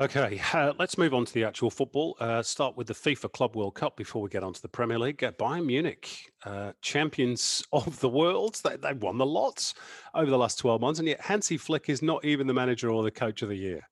Okay, 0.00 0.40
uh, 0.52 0.72
let's 0.76 0.98
move 0.98 1.14
on 1.14 1.24
to 1.24 1.32
the 1.32 1.44
actual 1.44 1.70
football. 1.70 2.16
Uh, 2.18 2.42
start 2.42 2.76
with 2.76 2.88
the 2.88 2.94
FIFA 2.94 3.32
Club 3.32 3.54
World 3.54 3.76
Cup 3.76 3.96
before 3.96 4.22
we 4.22 4.28
get 4.28 4.42
on 4.42 4.52
to 4.52 4.60
the 4.60 4.68
Premier 4.68 4.98
League. 4.98 5.22
Uh, 5.22 5.30
Bayern 5.30 5.66
Munich, 5.66 6.32
uh, 6.44 6.72
champions 6.82 7.62
of 7.72 8.00
the 8.00 8.08
world. 8.08 8.60
They, 8.64 8.74
they've 8.74 9.00
won 9.00 9.18
the 9.18 9.26
lots 9.26 9.74
over 10.12 10.28
the 10.28 10.36
last 10.36 10.58
12 10.58 10.80
months, 10.80 10.98
and 10.98 11.06
yet 11.06 11.20
Hansi 11.20 11.56
Flick 11.56 11.88
is 11.88 12.02
not 12.02 12.24
even 12.24 12.48
the 12.48 12.52
manager 12.52 12.90
or 12.90 13.04
the 13.04 13.10
coach 13.12 13.42
of 13.42 13.48
the 13.50 13.56
year. 13.56 13.88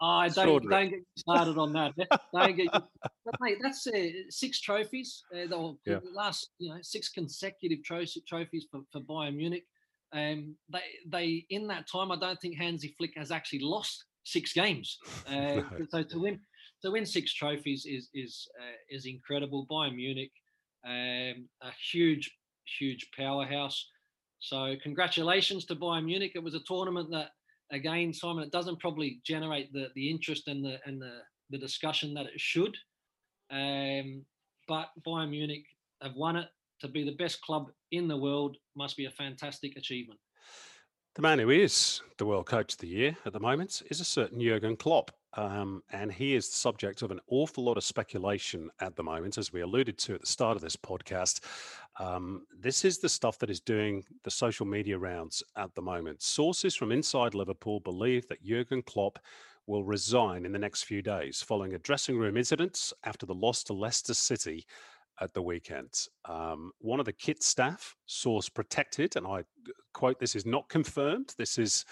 I 0.00 0.28
don't, 0.28 0.70
don't 0.70 0.90
get 0.90 1.00
started 1.16 1.58
on 1.58 1.72
that. 1.72 1.94
don't 2.32 2.56
get, 2.56 2.68
but 2.72 3.34
mate, 3.40 3.58
that's 3.60 3.84
uh, 3.88 4.06
six 4.28 4.60
trophies. 4.60 5.24
Uh, 5.34 5.48
the 5.48 5.76
yeah. 5.84 5.98
last, 6.14 6.50
you 6.60 6.72
know, 6.72 6.78
six 6.80 7.08
consecutive 7.08 7.82
tro- 7.82 8.04
trophies 8.28 8.66
for, 8.70 8.82
for 8.92 9.00
Bayern 9.00 9.34
Munich. 9.34 9.64
Um, 10.12 10.54
they, 10.72 10.80
they, 11.08 11.46
in 11.50 11.66
that 11.66 11.88
time, 11.90 12.12
I 12.12 12.16
don't 12.16 12.40
think 12.40 12.56
Hansi 12.56 12.94
Flick 12.96 13.14
has 13.16 13.32
actually 13.32 13.60
lost 13.62 14.04
six 14.30 14.52
games. 14.52 14.98
Uh, 15.30 15.62
so 15.90 16.02
to 16.02 16.18
win 16.18 16.40
to 16.82 16.90
win 16.90 17.06
six 17.06 17.32
trophies 17.34 17.86
is 17.86 18.08
is 18.14 18.48
uh, 18.60 18.76
is 18.88 19.06
incredible. 19.06 19.66
Bayern 19.70 19.96
Munich, 19.96 20.32
um, 20.86 21.48
a 21.62 21.72
huge 21.92 22.30
huge 22.78 23.08
powerhouse. 23.16 23.86
So 24.40 24.74
congratulations 24.82 25.66
to 25.66 25.76
Bayern 25.76 26.06
Munich. 26.06 26.32
It 26.34 26.42
was 26.42 26.54
a 26.54 26.66
tournament 26.66 27.10
that 27.10 27.30
again, 27.70 28.12
Simon, 28.12 28.44
it 28.44 28.52
doesn't 28.52 28.80
probably 28.80 29.20
generate 29.24 29.72
the 29.72 29.88
the 29.94 30.10
interest 30.10 30.48
and 30.48 30.64
the 30.64 30.78
and 30.86 31.00
the 31.00 31.18
the 31.50 31.58
discussion 31.58 32.14
that 32.14 32.26
it 32.26 32.40
should. 32.40 32.76
Um, 33.50 34.24
but 34.68 34.88
Bayern 35.06 35.30
Munich 35.30 35.64
have 36.02 36.14
won 36.14 36.36
it. 36.36 36.48
To 36.80 36.88
be 36.88 37.04
the 37.04 37.16
best 37.16 37.42
club 37.42 37.66
in 37.90 38.08
the 38.08 38.16
world 38.16 38.56
must 38.74 38.96
be 38.96 39.04
a 39.04 39.10
fantastic 39.10 39.76
achievement. 39.76 40.18
The 41.16 41.22
man 41.22 41.40
who 41.40 41.50
is 41.50 42.02
the 42.18 42.24
World 42.24 42.46
Coach 42.46 42.74
of 42.74 42.78
the 42.78 42.86
Year 42.86 43.16
at 43.26 43.32
the 43.32 43.40
moment 43.40 43.82
is 43.90 44.00
a 44.00 44.04
certain 44.04 44.40
Jurgen 44.40 44.76
Klopp. 44.76 45.10
Um, 45.34 45.82
and 45.90 46.12
he 46.12 46.36
is 46.36 46.48
the 46.48 46.56
subject 46.56 47.02
of 47.02 47.10
an 47.10 47.18
awful 47.26 47.64
lot 47.64 47.76
of 47.76 47.82
speculation 47.82 48.70
at 48.80 48.94
the 48.94 49.02
moment, 49.02 49.36
as 49.36 49.52
we 49.52 49.60
alluded 49.60 49.98
to 49.98 50.14
at 50.14 50.20
the 50.20 50.26
start 50.26 50.56
of 50.56 50.62
this 50.62 50.76
podcast. 50.76 51.40
Um, 51.98 52.46
this 52.56 52.84
is 52.84 52.98
the 52.98 53.08
stuff 53.08 53.38
that 53.40 53.50
is 53.50 53.60
doing 53.60 54.04
the 54.22 54.30
social 54.30 54.66
media 54.66 54.98
rounds 54.98 55.42
at 55.56 55.74
the 55.74 55.82
moment. 55.82 56.22
Sources 56.22 56.76
from 56.76 56.92
inside 56.92 57.34
Liverpool 57.34 57.80
believe 57.80 58.28
that 58.28 58.44
Jurgen 58.44 58.82
Klopp 58.82 59.18
will 59.66 59.82
resign 59.82 60.46
in 60.46 60.52
the 60.52 60.58
next 60.58 60.84
few 60.84 61.02
days 61.02 61.42
following 61.42 61.74
a 61.74 61.78
dressing 61.78 62.18
room 62.18 62.36
incident 62.36 62.92
after 63.04 63.26
the 63.26 63.34
loss 63.34 63.64
to 63.64 63.72
Leicester 63.72 64.14
City 64.14 64.64
at 65.20 65.34
the 65.34 65.42
weekend. 65.42 66.06
Um, 66.24 66.72
one 66.80 67.00
of 67.00 67.06
the 67.06 67.12
kit 67.12 67.42
staff, 67.42 67.96
source 68.06 68.48
protected, 68.48 69.16
and 69.16 69.26
I 69.26 69.44
quote, 69.92 70.18
this 70.18 70.34
is 70.34 70.46
not 70.46 70.68
confirmed. 70.68 71.34
This 71.36 71.58
is 71.58 71.84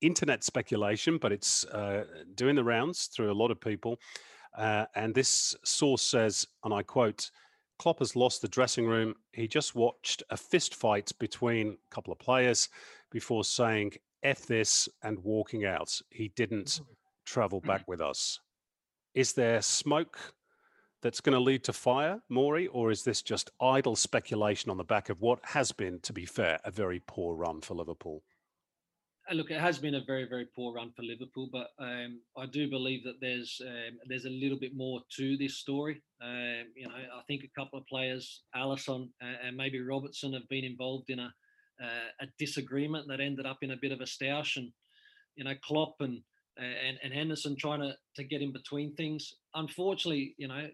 internet 0.00 0.44
speculation, 0.44 1.18
but 1.18 1.32
it's 1.32 1.64
uh, 1.66 2.04
doing 2.34 2.56
the 2.56 2.64
rounds 2.64 3.06
through 3.06 3.32
a 3.32 3.34
lot 3.34 3.50
of 3.50 3.60
people. 3.60 3.98
Uh, 4.56 4.86
and 4.94 5.14
this 5.14 5.56
source 5.64 6.02
says, 6.02 6.46
and 6.64 6.72
I 6.72 6.82
quote, 6.82 7.30
Klopp 7.78 7.98
has 7.98 8.14
lost 8.14 8.40
the 8.40 8.48
dressing 8.48 8.86
room. 8.86 9.14
He 9.32 9.48
just 9.48 9.74
watched 9.74 10.22
a 10.30 10.36
fist 10.36 10.74
fight 10.74 11.10
between 11.18 11.70
a 11.70 11.94
couple 11.94 12.12
of 12.12 12.18
players 12.18 12.68
before 13.10 13.44
saying, 13.44 13.92
F 14.22 14.46
this 14.46 14.88
and 15.02 15.18
walking 15.22 15.66
out. 15.66 16.00
He 16.10 16.28
didn't 16.28 16.66
mm. 16.66 16.86
travel 17.26 17.60
back 17.60 17.86
with 17.86 18.00
us. 18.00 18.40
Is 19.14 19.32
there 19.34 19.60
smoke 19.60 20.18
that's 21.04 21.20
going 21.20 21.34
to 21.34 21.40
lead 21.40 21.62
to 21.64 21.72
fire, 21.74 22.22
Maury, 22.30 22.66
or 22.68 22.90
is 22.90 23.04
this 23.04 23.20
just 23.20 23.50
idle 23.60 23.94
speculation 23.94 24.70
on 24.70 24.78
the 24.78 24.84
back 24.84 25.10
of 25.10 25.20
what 25.20 25.38
has 25.44 25.70
been, 25.70 26.00
to 26.00 26.14
be 26.14 26.24
fair, 26.24 26.58
a 26.64 26.70
very 26.70 27.02
poor 27.06 27.36
run 27.36 27.60
for 27.60 27.74
Liverpool? 27.74 28.22
Uh, 29.30 29.34
look, 29.34 29.50
it 29.50 29.60
has 29.60 29.78
been 29.78 29.96
a 29.96 30.04
very, 30.06 30.26
very 30.26 30.46
poor 30.56 30.74
run 30.74 30.92
for 30.96 31.02
Liverpool, 31.02 31.50
but 31.52 31.68
um, 31.78 32.22
I 32.38 32.46
do 32.46 32.70
believe 32.70 33.04
that 33.04 33.20
there's 33.20 33.60
um, 33.66 33.98
there's 34.08 34.24
a 34.24 34.30
little 34.30 34.58
bit 34.58 34.72
more 34.74 35.00
to 35.16 35.36
this 35.36 35.58
story. 35.58 36.02
Um, 36.22 36.72
you 36.74 36.88
know, 36.88 36.94
I 36.94 37.22
think 37.28 37.42
a 37.44 37.60
couple 37.60 37.78
of 37.78 37.86
players, 37.86 38.42
Alisson 38.56 39.10
and 39.20 39.56
maybe 39.58 39.82
Robertson, 39.82 40.32
have 40.32 40.48
been 40.48 40.64
involved 40.64 41.10
in 41.10 41.18
a 41.18 41.30
uh, 41.82 42.08
a 42.22 42.26
disagreement 42.38 43.08
that 43.08 43.20
ended 43.20 43.44
up 43.44 43.58
in 43.60 43.72
a 43.72 43.76
bit 43.80 43.92
of 43.92 44.00
a 44.00 44.04
stoush, 44.04 44.56
and 44.56 44.72
you 45.36 45.44
know, 45.44 45.54
Klopp 45.62 45.96
and 46.00 46.22
and, 46.56 46.98
and 47.02 47.12
Henderson 47.12 47.56
trying 47.58 47.80
to 47.80 47.94
to 48.16 48.24
get 48.24 48.40
in 48.40 48.52
between 48.52 48.94
things. 48.94 49.34
Unfortunately, 49.54 50.34
you 50.38 50.48
know, 50.48 50.66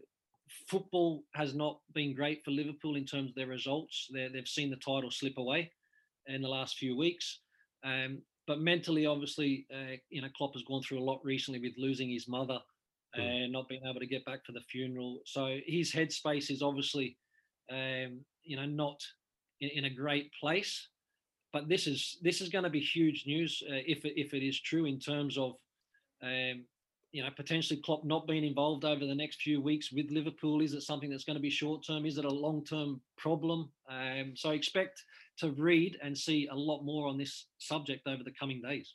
football 0.68 1.24
has 1.34 1.54
not 1.54 1.80
been 1.94 2.14
great 2.14 2.44
for 2.44 2.50
Liverpool 2.50 2.96
in 2.96 3.04
terms 3.04 3.30
of 3.30 3.34
their 3.34 3.46
results. 3.46 4.08
they 4.12 4.30
have 4.34 4.48
seen 4.48 4.70
the 4.70 4.76
title 4.76 5.10
slip 5.10 5.38
away 5.38 5.70
in 6.26 6.42
the 6.42 6.48
last 6.48 6.76
few 6.76 6.96
weeks. 6.96 7.40
Um, 7.84 8.22
but 8.46 8.60
mentally, 8.60 9.06
obviously, 9.06 9.66
uh, 9.72 9.96
you 10.08 10.22
know, 10.22 10.28
Klopp 10.36 10.54
has 10.54 10.64
gone 10.64 10.82
through 10.82 10.98
a 10.98 11.04
lot 11.04 11.20
recently 11.24 11.60
with 11.60 11.74
losing 11.76 12.10
his 12.10 12.28
mother 12.28 12.58
mm. 13.16 13.44
and 13.44 13.52
not 13.52 13.68
being 13.68 13.82
able 13.88 14.00
to 14.00 14.06
get 14.06 14.24
back 14.24 14.44
for 14.44 14.52
the 14.52 14.60
funeral. 14.62 15.20
So 15.24 15.58
his 15.66 15.92
headspace 15.92 16.50
is 16.50 16.62
obviously, 16.62 17.16
um, 17.70 18.20
you 18.42 18.56
know, 18.56 18.66
not 18.66 19.00
in, 19.60 19.70
in, 19.70 19.84
a 19.84 19.94
great 19.94 20.30
place. 20.40 20.88
But 21.52 21.68
this 21.68 21.86
is 21.86 22.18
this 22.22 22.40
is 22.40 22.48
going 22.48 22.64
to 22.64 22.70
be 22.70 22.80
huge 22.80 23.24
news 23.26 23.62
uh, 23.68 23.82
if 23.86 24.00
if 24.04 24.34
it 24.34 24.46
is 24.46 24.60
true 24.60 24.84
in 24.84 25.00
terms 25.00 25.36
of 25.36 25.54
um, 26.22 26.64
you 27.12 27.22
know, 27.22 27.30
potentially 27.36 27.80
Klopp 27.84 28.04
not 28.04 28.26
being 28.26 28.44
involved 28.44 28.84
over 28.84 29.04
the 29.04 29.14
next 29.14 29.42
few 29.42 29.60
weeks 29.60 29.92
with 29.92 30.10
Liverpool? 30.10 30.60
Is 30.60 30.74
it 30.74 30.82
something 30.82 31.10
that's 31.10 31.24
going 31.24 31.36
to 31.36 31.42
be 31.42 31.50
short 31.50 31.84
term? 31.84 32.06
Is 32.06 32.18
it 32.18 32.24
a 32.24 32.30
long 32.32 32.64
term 32.64 33.00
problem? 33.16 33.70
Um, 33.88 34.32
so 34.36 34.50
I 34.50 34.54
expect 34.54 35.02
to 35.38 35.50
read 35.52 35.98
and 36.02 36.16
see 36.16 36.48
a 36.50 36.54
lot 36.54 36.82
more 36.82 37.08
on 37.08 37.18
this 37.18 37.46
subject 37.58 38.06
over 38.06 38.22
the 38.22 38.32
coming 38.32 38.62
days. 38.62 38.94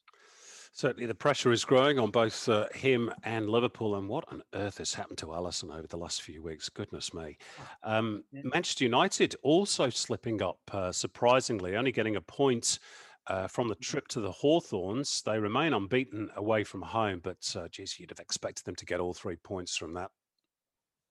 Certainly, 0.76 1.06
the 1.06 1.16
pressure 1.16 1.54
is 1.54 1.64
growing 1.64 2.00
on 2.00 2.12
both 2.12 2.50
uh, 2.50 2.68
him 2.76 3.10
and 3.24 3.50
Liverpool. 3.50 3.96
And 3.96 4.10
what 4.10 4.26
on 4.30 4.44
earth 4.54 4.80
has 4.80 4.94
happened 4.94 5.18
to 5.20 5.28
Alisson 5.28 5.74
over 5.74 5.88
the 5.88 5.98
last 5.98 6.22
few 6.22 6.44
weeks? 6.44 6.68
Goodness 6.68 7.14
me. 7.14 7.38
Um, 7.84 8.26
yeah. 8.34 8.42
Manchester 8.44 8.84
United 8.84 9.38
also 9.42 9.90
slipping 9.90 10.42
up, 10.42 10.60
uh, 10.74 10.92
surprisingly, 10.92 11.78
only 11.78 11.94
getting 11.94 12.18
a 12.18 12.22
point 12.22 12.80
uh, 13.28 13.48
from 13.48 13.68
the 13.68 13.76
trip 13.76 14.08
to 14.10 14.22
the 14.22 14.32
Hawthorns. 14.32 15.22
They 15.26 15.40
remain 15.40 15.74
unbeaten 15.74 16.30
away 16.36 16.64
from 16.64 16.82
home, 16.82 17.22
but 17.24 17.56
uh, 17.56 17.68
geez, 17.70 18.00
you'd 18.00 18.12
have 18.12 18.20
expected 18.20 18.66
them 18.66 18.76
to 18.76 18.86
get 18.86 19.00
all 19.00 19.14
three 19.14 19.36
points 19.36 19.76
from 19.76 19.94
that. 19.94 20.12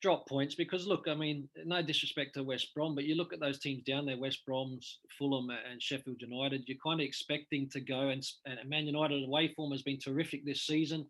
Drop 0.03 0.29
points 0.29 0.55
because 0.55 0.87
look, 0.87 1.07
I 1.09 1.15
mean, 1.15 1.49
no 1.65 1.81
disrespect 1.81 2.35
to 2.35 2.43
West 2.43 2.75
Brom, 2.75 2.95
but 2.95 3.05
you 3.05 3.15
look 3.15 3.33
at 3.33 3.41
those 3.41 3.59
teams 3.59 3.85
down 3.85 4.05
there, 4.05 4.19
West 4.19 4.45
Brom's, 4.47 4.99
Fulham, 5.19 5.49
and 5.51 5.83
Sheffield 5.83 6.21
United. 6.21 6.65
You're 6.67 6.77
kind 6.85 7.01
of 7.01 7.07
expecting 7.07 7.71
to 7.71 7.81
go 7.81 8.11
and, 8.11 8.23
and 8.45 8.69
Man 8.69 8.87
United 8.87 9.25
away 9.25 9.55
form 9.55 9.73
has 9.73 9.83
been 9.83 9.99
terrific 9.99 10.45
this 10.45 10.67
season. 10.67 11.07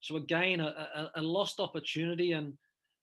So 0.00 0.16
again, 0.16 0.60
a, 0.60 0.88
a, 0.94 1.10
a 1.16 1.22
lost 1.22 1.60
opportunity, 1.60 2.32
and 2.32 2.54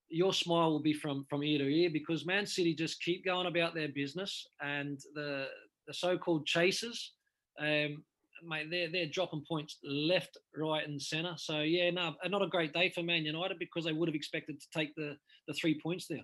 your 0.09 0.33
smile 0.33 0.71
will 0.71 0.81
be 0.81 0.93
from 0.93 1.25
from 1.29 1.43
ear 1.43 1.59
to 1.59 1.65
ear 1.65 1.91
because 1.93 2.25
Man 2.25 2.47
City 2.47 2.73
just 2.73 3.01
keep 3.03 3.23
going 3.23 3.45
about 3.45 3.75
their 3.75 3.89
business, 3.89 4.47
and 4.61 4.99
the 5.13 5.45
the 5.87 5.93
so-called 5.93 6.45
chasers 6.47 7.13
um, 7.59 8.03
mate, 8.43 8.67
they're 8.69 8.91
they're 8.91 9.09
dropping 9.11 9.43
points 9.47 9.77
left, 9.83 10.37
right, 10.55 10.87
and 10.87 11.01
centre. 11.01 11.35
So 11.37 11.61
yeah, 11.61 11.89
no, 11.91 12.15
not 12.27 12.41
a 12.41 12.47
great 12.47 12.73
day 12.73 12.91
for 12.93 13.03
Man 13.03 13.25
United 13.25 13.59
because 13.59 13.85
they 13.85 13.93
would 13.93 14.09
have 14.09 14.15
expected 14.15 14.59
to 14.59 14.67
take 14.77 14.93
the 14.95 15.15
the 15.47 15.53
three 15.53 15.79
points 15.81 16.07
there. 16.07 16.23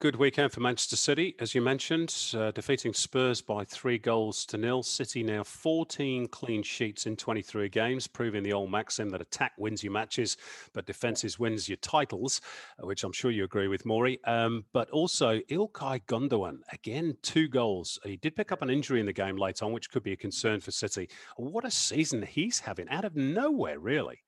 Good 0.00 0.14
weekend 0.14 0.52
for 0.52 0.60
Manchester 0.60 0.94
City, 0.94 1.34
as 1.40 1.56
you 1.56 1.60
mentioned, 1.60 2.14
uh, 2.32 2.52
defeating 2.52 2.94
Spurs 2.94 3.40
by 3.40 3.64
three 3.64 3.98
goals 3.98 4.46
to 4.46 4.56
nil. 4.56 4.84
City 4.84 5.24
now 5.24 5.42
14 5.42 6.28
clean 6.28 6.62
sheets 6.62 7.06
in 7.06 7.16
23 7.16 7.68
games, 7.68 8.06
proving 8.06 8.44
the 8.44 8.52
old 8.52 8.70
maxim 8.70 9.08
that 9.10 9.20
attack 9.20 9.54
wins 9.58 9.82
your 9.82 9.92
matches, 9.92 10.36
but 10.72 10.86
defenses 10.86 11.40
wins 11.40 11.68
your 11.68 11.78
titles, 11.78 12.40
uh, 12.80 12.86
which 12.86 13.02
I'm 13.02 13.10
sure 13.10 13.32
you 13.32 13.42
agree 13.42 13.66
with, 13.66 13.84
Maury. 13.84 14.20
Um, 14.22 14.64
but 14.72 14.88
also 14.90 15.40
Ilkay 15.50 16.04
Gundogan, 16.06 16.60
again, 16.72 17.16
two 17.22 17.48
goals. 17.48 17.98
He 18.04 18.18
did 18.18 18.36
pick 18.36 18.52
up 18.52 18.62
an 18.62 18.70
injury 18.70 19.00
in 19.00 19.06
the 19.06 19.12
game 19.12 19.36
late 19.36 19.64
on, 19.64 19.72
which 19.72 19.90
could 19.90 20.04
be 20.04 20.12
a 20.12 20.16
concern 20.16 20.60
for 20.60 20.70
City. 20.70 21.10
What 21.36 21.64
a 21.64 21.72
season 21.72 22.22
he's 22.22 22.60
having 22.60 22.88
out 22.88 23.04
of 23.04 23.16
nowhere, 23.16 23.80
really. 23.80 24.20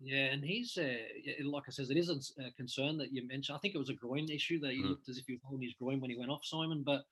Yeah, 0.00 0.26
and 0.32 0.44
he's 0.44 0.76
uh, 0.76 0.94
like 1.44 1.64
I 1.68 1.70
says, 1.70 1.90
it 1.90 1.96
is 1.96 2.10
a 2.38 2.50
concern 2.52 2.98
that 2.98 3.12
you 3.12 3.26
mentioned. 3.26 3.56
I 3.56 3.58
think 3.60 3.74
it 3.74 3.78
was 3.78 3.90
a 3.90 3.94
groin 3.94 4.28
issue 4.30 4.58
that 4.60 4.72
he 4.72 4.82
mm. 4.82 4.88
looked 4.88 5.08
as 5.08 5.18
if 5.18 5.26
he 5.26 5.34
was 5.34 5.42
holding 5.44 5.66
his 5.66 5.74
groin 5.80 6.00
when 6.00 6.10
he 6.10 6.18
went 6.18 6.30
off, 6.30 6.44
Simon. 6.44 6.82
But 6.84 7.04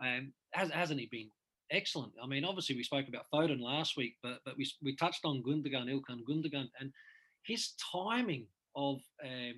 um, 0.00 0.32
has, 0.52 0.70
hasn't 0.70 1.00
he 1.00 1.06
been 1.06 1.30
excellent? 1.70 2.12
I 2.22 2.26
mean, 2.26 2.44
obviously 2.44 2.76
we 2.76 2.82
spoke 2.82 3.08
about 3.08 3.26
Foden 3.32 3.60
last 3.60 3.96
week, 3.96 4.16
but 4.22 4.40
but 4.44 4.56
we 4.56 4.70
we 4.82 4.96
touched 4.96 5.24
on 5.24 5.42
Gundogan, 5.42 5.88
Ilkay 5.88 6.24
Gundogan, 6.28 6.68
and 6.80 6.92
his 7.44 7.72
timing 7.92 8.46
of 8.74 9.00
um, 9.22 9.54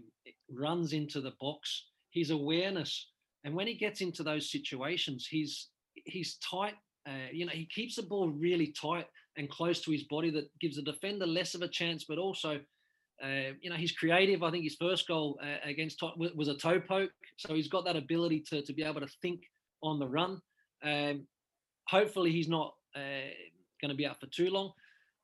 runs 0.50 0.92
into 0.92 1.20
the 1.20 1.32
box, 1.40 1.86
his 2.10 2.30
awareness, 2.30 3.10
and 3.44 3.54
when 3.54 3.66
he 3.66 3.74
gets 3.74 4.00
into 4.00 4.22
those 4.22 4.50
situations, 4.50 5.26
he's 5.30 5.68
he's 6.04 6.36
tight. 6.38 6.74
Uh, 7.08 7.30
you 7.32 7.46
know, 7.46 7.52
he 7.52 7.66
keeps 7.66 7.94
the 7.94 8.02
ball 8.02 8.28
really 8.28 8.74
tight 8.80 9.06
and 9.36 9.50
close 9.50 9.80
to 9.82 9.90
his 9.90 10.04
body 10.04 10.30
that 10.30 10.50
gives 10.60 10.76
the 10.76 10.82
defender 10.82 11.26
less 11.26 11.54
of 11.54 11.62
a 11.62 11.68
chance, 11.68 12.04
but 12.08 12.18
also, 12.18 12.60
uh, 13.22 13.52
you 13.60 13.70
know, 13.70 13.76
he's 13.76 13.92
creative. 13.92 14.42
I 14.42 14.50
think 14.50 14.64
his 14.64 14.76
first 14.76 15.06
goal 15.06 15.38
uh, 15.42 15.68
against 15.68 15.98
Tot 15.98 16.18
was 16.18 16.48
a 16.48 16.56
toe 16.56 16.80
poke, 16.80 17.10
so 17.36 17.54
he's 17.54 17.68
got 17.68 17.84
that 17.84 17.96
ability 17.96 18.40
to 18.48 18.62
to 18.62 18.72
be 18.72 18.82
able 18.82 19.00
to 19.00 19.08
think 19.22 19.42
on 19.82 19.98
the 19.98 20.08
run. 20.08 20.40
Um, 20.82 21.26
hopefully, 21.88 22.32
he's 22.32 22.48
not 22.48 22.74
uh, 22.94 23.30
going 23.80 23.90
to 23.90 23.94
be 23.94 24.06
out 24.06 24.20
for 24.20 24.26
too 24.26 24.50
long. 24.50 24.72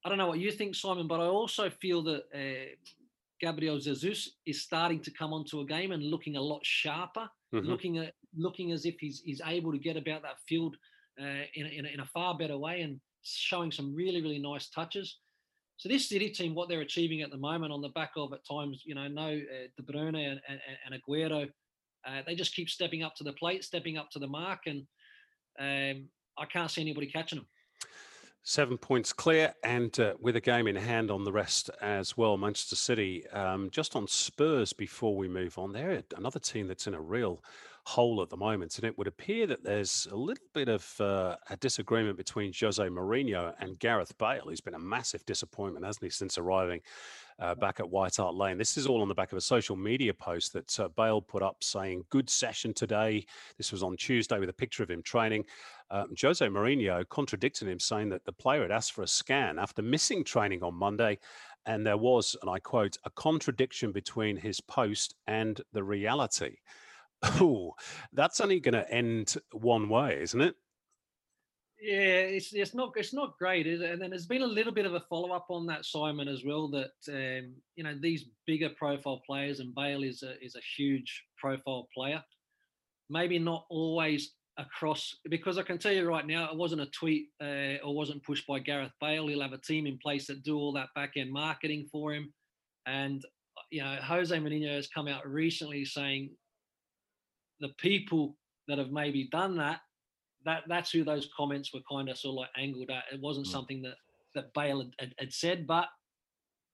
I 0.04 0.08
don't 0.08 0.18
know 0.18 0.26
what 0.26 0.40
you 0.40 0.50
think, 0.50 0.74
Simon, 0.74 1.06
but 1.06 1.20
I 1.20 1.26
also 1.26 1.70
feel 1.70 2.02
that 2.04 2.24
uh, 2.34 2.74
Gabriel 3.40 3.78
Jesus 3.78 4.30
is 4.46 4.62
starting 4.62 5.00
to 5.00 5.10
come 5.10 5.32
onto 5.32 5.60
a 5.60 5.66
game 5.66 5.92
and 5.92 6.02
looking 6.02 6.36
a 6.36 6.40
lot 6.40 6.60
sharper, 6.64 7.28
mm-hmm. 7.54 7.66
looking 7.66 7.98
at 7.98 8.14
looking 8.36 8.72
as 8.72 8.86
if 8.86 8.96
he's 8.98 9.22
he's 9.24 9.40
able 9.46 9.72
to 9.72 9.78
get 9.78 9.96
about 9.96 10.22
that 10.22 10.40
field 10.48 10.76
uh, 11.20 11.44
in, 11.54 11.66
a, 11.66 11.68
in, 11.68 11.86
a, 11.86 11.88
in 11.88 12.00
a 12.00 12.06
far 12.06 12.36
better 12.36 12.56
way 12.56 12.80
and 12.82 13.00
showing 13.22 13.70
some 13.72 13.94
really 13.94 14.22
really 14.22 14.38
nice 14.38 14.68
touches. 14.68 15.18
So 15.76 15.88
this 15.88 16.08
City 16.08 16.30
team, 16.30 16.54
what 16.54 16.68
they're 16.68 16.82
achieving 16.82 17.22
at 17.22 17.30
the 17.30 17.36
moment, 17.36 17.72
on 17.72 17.80
the 17.80 17.88
back 17.88 18.12
of 18.16 18.32
at 18.32 18.46
times, 18.48 18.82
you 18.84 18.94
know, 18.94 19.08
no 19.08 19.30
uh, 19.30 19.66
De 19.76 19.82
Bruyne 19.82 20.30
and, 20.30 20.40
and, 20.48 20.60
and 20.86 21.02
Aguero, 21.02 21.48
uh, 22.06 22.22
they 22.24 22.36
just 22.36 22.54
keep 22.54 22.68
stepping 22.68 23.02
up 23.02 23.16
to 23.16 23.24
the 23.24 23.32
plate, 23.32 23.64
stepping 23.64 23.96
up 23.96 24.08
to 24.10 24.20
the 24.20 24.26
mark, 24.26 24.60
and 24.66 24.86
um, 25.58 26.08
I 26.38 26.44
can't 26.52 26.70
see 26.70 26.82
anybody 26.82 27.06
catching 27.06 27.38
them. 27.38 27.48
Seven 28.44 28.76
points 28.76 29.12
clear, 29.12 29.54
and 29.62 29.98
uh, 30.00 30.14
with 30.20 30.36
a 30.36 30.40
game 30.40 30.66
in 30.66 30.74
hand 30.74 31.10
on 31.10 31.24
the 31.24 31.32
rest 31.32 31.70
as 31.80 32.16
well. 32.16 32.36
Manchester 32.36 32.76
City, 32.76 33.26
um, 33.28 33.68
just 33.70 33.94
on 33.94 34.08
Spurs 34.08 34.72
before 34.72 35.16
we 35.16 35.28
move 35.28 35.58
on, 35.58 35.72
they're 35.72 36.02
another 36.16 36.40
team 36.40 36.66
that's 36.66 36.88
in 36.88 36.94
a 36.94 37.00
real 37.00 37.42
hole 37.84 38.22
at 38.22 38.30
the 38.30 38.36
moment. 38.36 38.76
And 38.76 38.84
it 38.84 38.96
would 38.96 39.06
appear 39.06 39.46
that 39.46 39.64
there's 39.64 40.06
a 40.10 40.16
little 40.16 40.44
bit 40.54 40.68
of 40.68 41.00
uh, 41.00 41.36
a 41.50 41.56
disagreement 41.56 42.16
between 42.16 42.52
Jose 42.58 42.82
Mourinho 42.82 43.54
and 43.58 43.78
Gareth 43.78 44.16
Bale, 44.18 44.44
who's 44.46 44.60
been 44.60 44.74
a 44.74 44.78
massive 44.78 45.24
disappointment, 45.26 45.84
hasn't 45.84 46.04
he, 46.04 46.10
since 46.10 46.38
arriving 46.38 46.80
uh, 47.40 47.54
back 47.56 47.80
at 47.80 47.88
White 47.88 48.16
Hart 48.16 48.34
Lane. 48.34 48.56
This 48.56 48.76
is 48.76 48.86
all 48.86 49.02
on 49.02 49.08
the 49.08 49.14
back 49.14 49.32
of 49.32 49.38
a 49.38 49.42
social 49.42 49.74
media 49.74 50.14
post 50.14 50.52
that 50.52 50.78
uh, 50.78 50.88
Bale 50.96 51.20
put 51.20 51.42
up 51.42 51.64
saying, 51.64 52.04
Good 52.10 52.30
session 52.30 52.72
today. 52.72 53.26
This 53.58 53.72
was 53.72 53.82
on 53.82 53.96
Tuesday 53.96 54.38
with 54.38 54.48
a 54.48 54.54
picture 54.54 54.82
of 54.82 54.90
him 54.90 55.02
training. 55.02 55.44
Um, 55.90 56.14
Jose 56.20 56.46
Mourinho 56.46 57.06
contradicted 57.08 57.68
him, 57.68 57.80
saying 57.80 58.10
that 58.10 58.24
the 58.24 58.32
player 58.32 58.62
had 58.62 58.70
asked 58.70 58.92
for 58.92 59.02
a 59.02 59.08
scan 59.08 59.58
after 59.58 59.82
missing 59.82 60.22
training 60.22 60.62
on 60.62 60.74
Monday. 60.74 61.18
And 61.66 61.86
there 61.86 61.96
was, 61.96 62.36
and 62.42 62.50
I 62.50 62.58
quote, 62.58 62.96
a 63.04 63.10
contradiction 63.10 63.92
between 63.92 64.36
his 64.36 64.60
post 64.60 65.14
and 65.26 65.60
the 65.72 65.84
reality. 65.84 66.56
Oh, 67.24 67.74
that's 68.12 68.40
only 68.40 68.58
going 68.60 68.74
to 68.74 68.90
end 68.90 69.36
one 69.52 69.88
way, 69.88 70.20
isn't 70.22 70.40
it? 70.40 70.56
Yeah, 71.82 72.20
it's 72.30 72.52
it's 72.52 72.74
not 72.74 72.92
it's 72.94 73.12
not 73.12 73.36
great, 73.38 73.66
is 73.66 73.80
it? 73.80 73.90
And 73.90 74.00
then 74.00 74.10
there's 74.10 74.26
been 74.26 74.42
a 74.42 74.46
little 74.46 74.72
bit 74.72 74.86
of 74.86 74.94
a 74.94 75.00
follow 75.00 75.32
up 75.32 75.46
on 75.50 75.66
that, 75.66 75.84
Simon, 75.84 76.28
as 76.28 76.44
well. 76.44 76.68
That 76.68 76.92
um, 77.08 77.54
you 77.74 77.82
know 77.82 77.96
these 78.00 78.26
bigger 78.46 78.70
profile 78.70 79.20
players, 79.26 79.58
and 79.58 79.74
Bale 79.74 80.04
is 80.04 80.22
a 80.22 80.40
is 80.40 80.54
a 80.54 80.60
huge 80.76 81.24
profile 81.36 81.88
player. 81.92 82.22
Maybe 83.10 83.40
not 83.40 83.66
always 83.68 84.32
across 84.58 85.16
because 85.28 85.58
I 85.58 85.62
can 85.62 85.78
tell 85.78 85.92
you 85.92 86.08
right 86.08 86.26
now, 86.26 86.48
it 86.52 86.56
wasn't 86.56 86.82
a 86.82 86.86
tweet 86.86 87.30
uh, 87.42 87.82
or 87.84 87.96
wasn't 87.96 88.22
pushed 88.22 88.46
by 88.46 88.60
Gareth 88.60 88.92
Bale. 89.00 89.26
He'll 89.26 89.42
have 89.42 89.52
a 89.52 89.58
team 89.58 89.88
in 89.88 89.98
place 89.98 90.28
that 90.28 90.44
do 90.44 90.56
all 90.56 90.72
that 90.74 90.90
back 90.94 91.14
end 91.16 91.32
marketing 91.32 91.88
for 91.90 92.14
him, 92.14 92.32
and 92.86 93.24
you 93.72 93.82
know 93.82 93.96
Jose 94.00 94.36
Mourinho 94.36 94.76
has 94.76 94.86
come 94.86 95.08
out 95.08 95.28
recently 95.28 95.84
saying 95.84 96.30
the 97.62 97.72
people 97.78 98.36
that 98.68 98.76
have 98.76 98.90
maybe 98.90 99.28
done 99.32 99.56
that 99.56 99.80
that 100.44 100.62
that's 100.68 100.90
who 100.90 101.04
those 101.04 101.28
comments 101.36 101.72
were 101.72 101.80
kind 101.90 102.08
of 102.08 102.18
sort 102.18 102.32
of 102.32 102.36
like 102.38 102.50
angled 102.56 102.90
at. 102.90 103.04
It 103.12 103.20
wasn't 103.20 103.46
mm. 103.46 103.52
something 103.52 103.82
that 103.82 103.94
that 104.34 104.52
Bale 104.54 104.78
had, 104.78 104.94
had, 104.98 105.14
had, 105.18 105.32
said, 105.32 105.66
but 105.66 105.88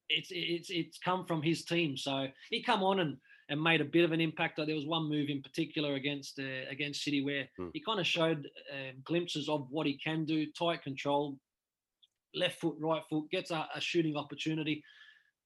it's 0.08 0.28
it's 0.30 0.70
it's 0.70 0.98
come 0.98 1.26
from 1.26 1.42
his 1.42 1.64
team. 1.64 1.96
So 1.96 2.28
he 2.50 2.62
come 2.62 2.82
on 2.82 3.00
and 3.00 3.16
and 3.50 3.62
made 3.62 3.80
a 3.80 3.84
bit 3.84 4.04
of 4.04 4.12
an 4.12 4.20
impact. 4.20 4.56
There 4.56 4.74
was 4.74 4.86
one 4.86 5.08
move 5.08 5.28
in 5.28 5.42
particular 5.42 5.94
against 5.94 6.38
uh, 6.38 6.70
against 6.70 7.02
City 7.02 7.22
where 7.22 7.48
mm. 7.58 7.70
he 7.72 7.80
kind 7.80 8.00
of 8.00 8.06
showed 8.06 8.48
uh, 8.72 8.92
glimpses 9.04 9.48
of 9.48 9.66
what 9.70 9.86
he 9.86 9.98
can 9.98 10.24
do, 10.24 10.46
tight 10.58 10.82
control, 10.82 11.38
left 12.34 12.60
foot, 12.60 12.76
right 12.80 13.02
foot, 13.08 13.30
gets 13.30 13.50
a, 13.50 13.66
a 13.74 13.80
shooting 13.80 14.16
opportunity. 14.16 14.82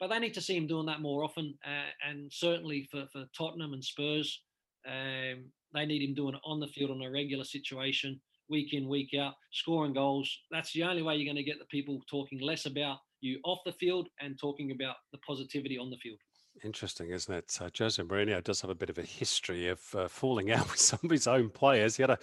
But 0.00 0.08
they 0.08 0.18
need 0.18 0.34
to 0.34 0.40
see 0.40 0.56
him 0.56 0.66
doing 0.66 0.86
that 0.86 1.00
more 1.00 1.22
often, 1.22 1.54
uh, 1.64 2.08
and 2.08 2.32
certainly 2.32 2.88
for, 2.90 3.06
for 3.12 3.24
Tottenham 3.36 3.72
and 3.72 3.84
Spurs, 3.84 4.42
um, 4.86 5.44
they 5.74 5.86
need 5.86 6.02
him 6.02 6.14
doing 6.14 6.34
it 6.34 6.40
on 6.44 6.60
the 6.60 6.66
field 6.68 6.90
on 6.90 7.02
a 7.02 7.10
regular 7.10 7.44
situation, 7.44 8.20
week 8.48 8.74
in, 8.74 8.88
week 8.88 9.10
out, 9.18 9.34
scoring 9.52 9.94
goals. 9.94 10.30
That's 10.50 10.72
the 10.72 10.84
only 10.84 11.02
way 11.02 11.16
you're 11.16 11.32
going 11.32 11.42
to 11.42 11.48
get 11.50 11.58
the 11.58 11.66
people 11.66 12.00
talking 12.10 12.40
less 12.40 12.66
about 12.66 12.98
you 13.20 13.38
off 13.44 13.60
the 13.64 13.72
field 13.72 14.08
and 14.20 14.38
talking 14.38 14.72
about 14.72 14.96
the 15.12 15.18
positivity 15.26 15.78
on 15.78 15.90
the 15.90 15.96
field. 15.96 16.18
Interesting, 16.64 17.10
isn't 17.10 17.34
it? 17.34 17.58
Uh, 17.60 17.70
Jose 17.76 18.02
Mourinho 18.02 18.44
does 18.44 18.60
have 18.60 18.70
a 18.70 18.74
bit 18.74 18.90
of 18.90 18.98
a 18.98 19.02
history 19.02 19.68
of 19.68 19.80
uh, 19.94 20.06
falling 20.06 20.52
out 20.52 20.68
with 20.70 20.78
some 20.78 21.00
of 21.02 21.10
his 21.10 21.26
own 21.26 21.48
players. 21.48 21.96
He 21.96 22.02
had 22.02 22.10
a, 22.10 22.18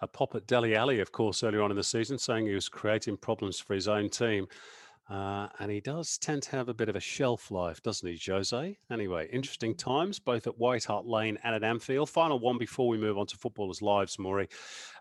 a 0.00 0.06
pop 0.06 0.34
at 0.34 0.46
Dele 0.46 0.76
Alli, 0.76 1.00
of 1.00 1.10
course, 1.10 1.42
earlier 1.42 1.62
on 1.62 1.70
in 1.70 1.76
the 1.76 1.82
season, 1.82 2.18
saying 2.18 2.46
he 2.46 2.54
was 2.54 2.68
creating 2.68 3.16
problems 3.16 3.58
for 3.58 3.74
his 3.74 3.88
own 3.88 4.08
team. 4.08 4.46
Uh, 5.12 5.46
and 5.58 5.70
he 5.70 5.78
does 5.78 6.16
tend 6.16 6.42
to 6.42 6.52
have 6.52 6.70
a 6.70 6.74
bit 6.74 6.88
of 6.88 6.96
a 6.96 7.00
shelf 7.00 7.50
life, 7.50 7.82
doesn't 7.82 8.08
he, 8.08 8.18
Jose? 8.32 8.78
Anyway, 8.90 9.28
interesting 9.30 9.74
times, 9.74 10.18
both 10.18 10.46
at 10.46 10.58
White 10.58 10.84
Hart 10.84 11.04
Lane 11.04 11.36
and 11.44 11.54
at 11.54 11.62
Anfield. 11.62 12.08
Final 12.08 12.38
one 12.38 12.56
before 12.56 12.88
we 12.88 12.96
move 12.96 13.18
on 13.18 13.26
to 13.26 13.36
footballers' 13.36 13.82
lives, 13.82 14.18
Maury. 14.18 14.48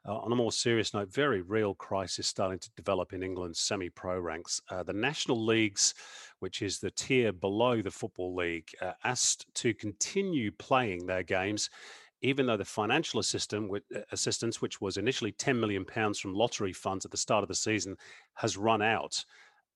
Uh, 0.06 0.17
on 0.17 0.34
a 0.34 0.36
more 0.36 0.52
serious 0.52 0.93
note, 0.93 1.10
very 1.10 1.41
real 1.41 1.74
crisis 1.74 2.28
starting 2.28 2.60
to 2.60 2.69
develop 2.76 3.13
in 3.13 3.24
England's 3.24 3.62
semi 3.62 3.88
pro 3.88 4.19
ranks. 4.19 4.62
Uh, 4.69 4.84
the 4.84 4.91
National 4.91 5.45
Leagues, 5.45 5.93
which 6.39 6.62
is 6.62 6.80
the 6.80 6.91
tier 6.91 7.32
below 7.32 7.82
the 7.82 7.89
Football 7.89 8.36
League, 8.36 8.67
uh, 8.82 8.91
asked 9.06 9.45
to 9.54 9.74
continue 9.74 10.52
playing 10.52 11.06
their 11.06 11.24
games 11.24 11.69
even 12.24 12.45
though 12.45 12.58
the 12.58 12.63
financial 12.63 13.19
assistance, 13.19 13.71
uh, 13.95 14.00
assistance, 14.12 14.62
which 14.62 14.80
was 14.80 14.97
initially 14.97 15.32
10 15.32 15.60
million 15.60 15.84
pounds 15.84 16.19
from 16.19 16.36
lottery 16.36 16.71
funds 16.71 17.04
at 17.04 17.10
the 17.10 17.17
start 17.17 17.43
of 17.43 17.47
the 17.47 17.56
season, 17.56 17.95
has 18.36 18.58
run 18.58 18.80
out 18.80 19.26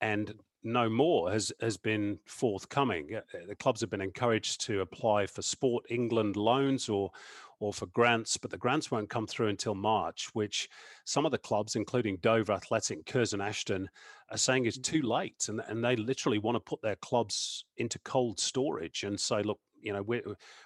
and 0.02 0.34
no 0.66 0.90
more 0.90 1.32
has 1.32 1.54
has 1.62 1.78
been 1.78 2.20
forthcoming. 2.26 3.16
Uh, 3.16 3.38
the 3.48 3.56
clubs 3.56 3.82
have 3.82 3.90
been 3.90 4.02
encouraged 4.02 4.62
to 4.62 4.82
apply 4.82 5.28
for 5.28 5.42
Sport 5.42 5.86
England 5.90 6.36
loans 6.36 6.90
or 6.90 7.12
or 7.60 7.72
for 7.72 7.86
grants, 7.88 8.36
but 8.36 8.52
the 8.52 8.58
grants 8.58 8.92
won't 8.92 9.10
come 9.10 9.26
through 9.26 9.48
until 9.48 9.76
March, 9.76 10.28
which 10.34 10.68
some 11.06 11.26
of 11.26 11.32
the 11.32 11.38
clubs, 11.38 11.76
including 11.76 12.18
Dover 12.18 12.52
Athletic, 12.52 13.06
Curzon 13.06 13.40
Ashton, 13.40 13.90
are 14.30 14.38
saying 14.38 14.66
is 14.66 14.78
too 14.78 15.04
late, 15.04 15.46
and 15.48 15.62
and 15.68 15.84
they 15.84 15.96
literally 15.96 16.40
want 16.40 16.56
to 16.56 16.60
put 16.60 16.82
their 16.82 16.98
clubs 16.98 17.66
into 17.78 18.00
cold 18.00 18.40
storage 18.40 19.04
and 19.04 19.20
say, 19.20 19.42
look, 19.44 19.60
you 19.82 19.94
know, 19.94 20.02
we're 20.02 20.24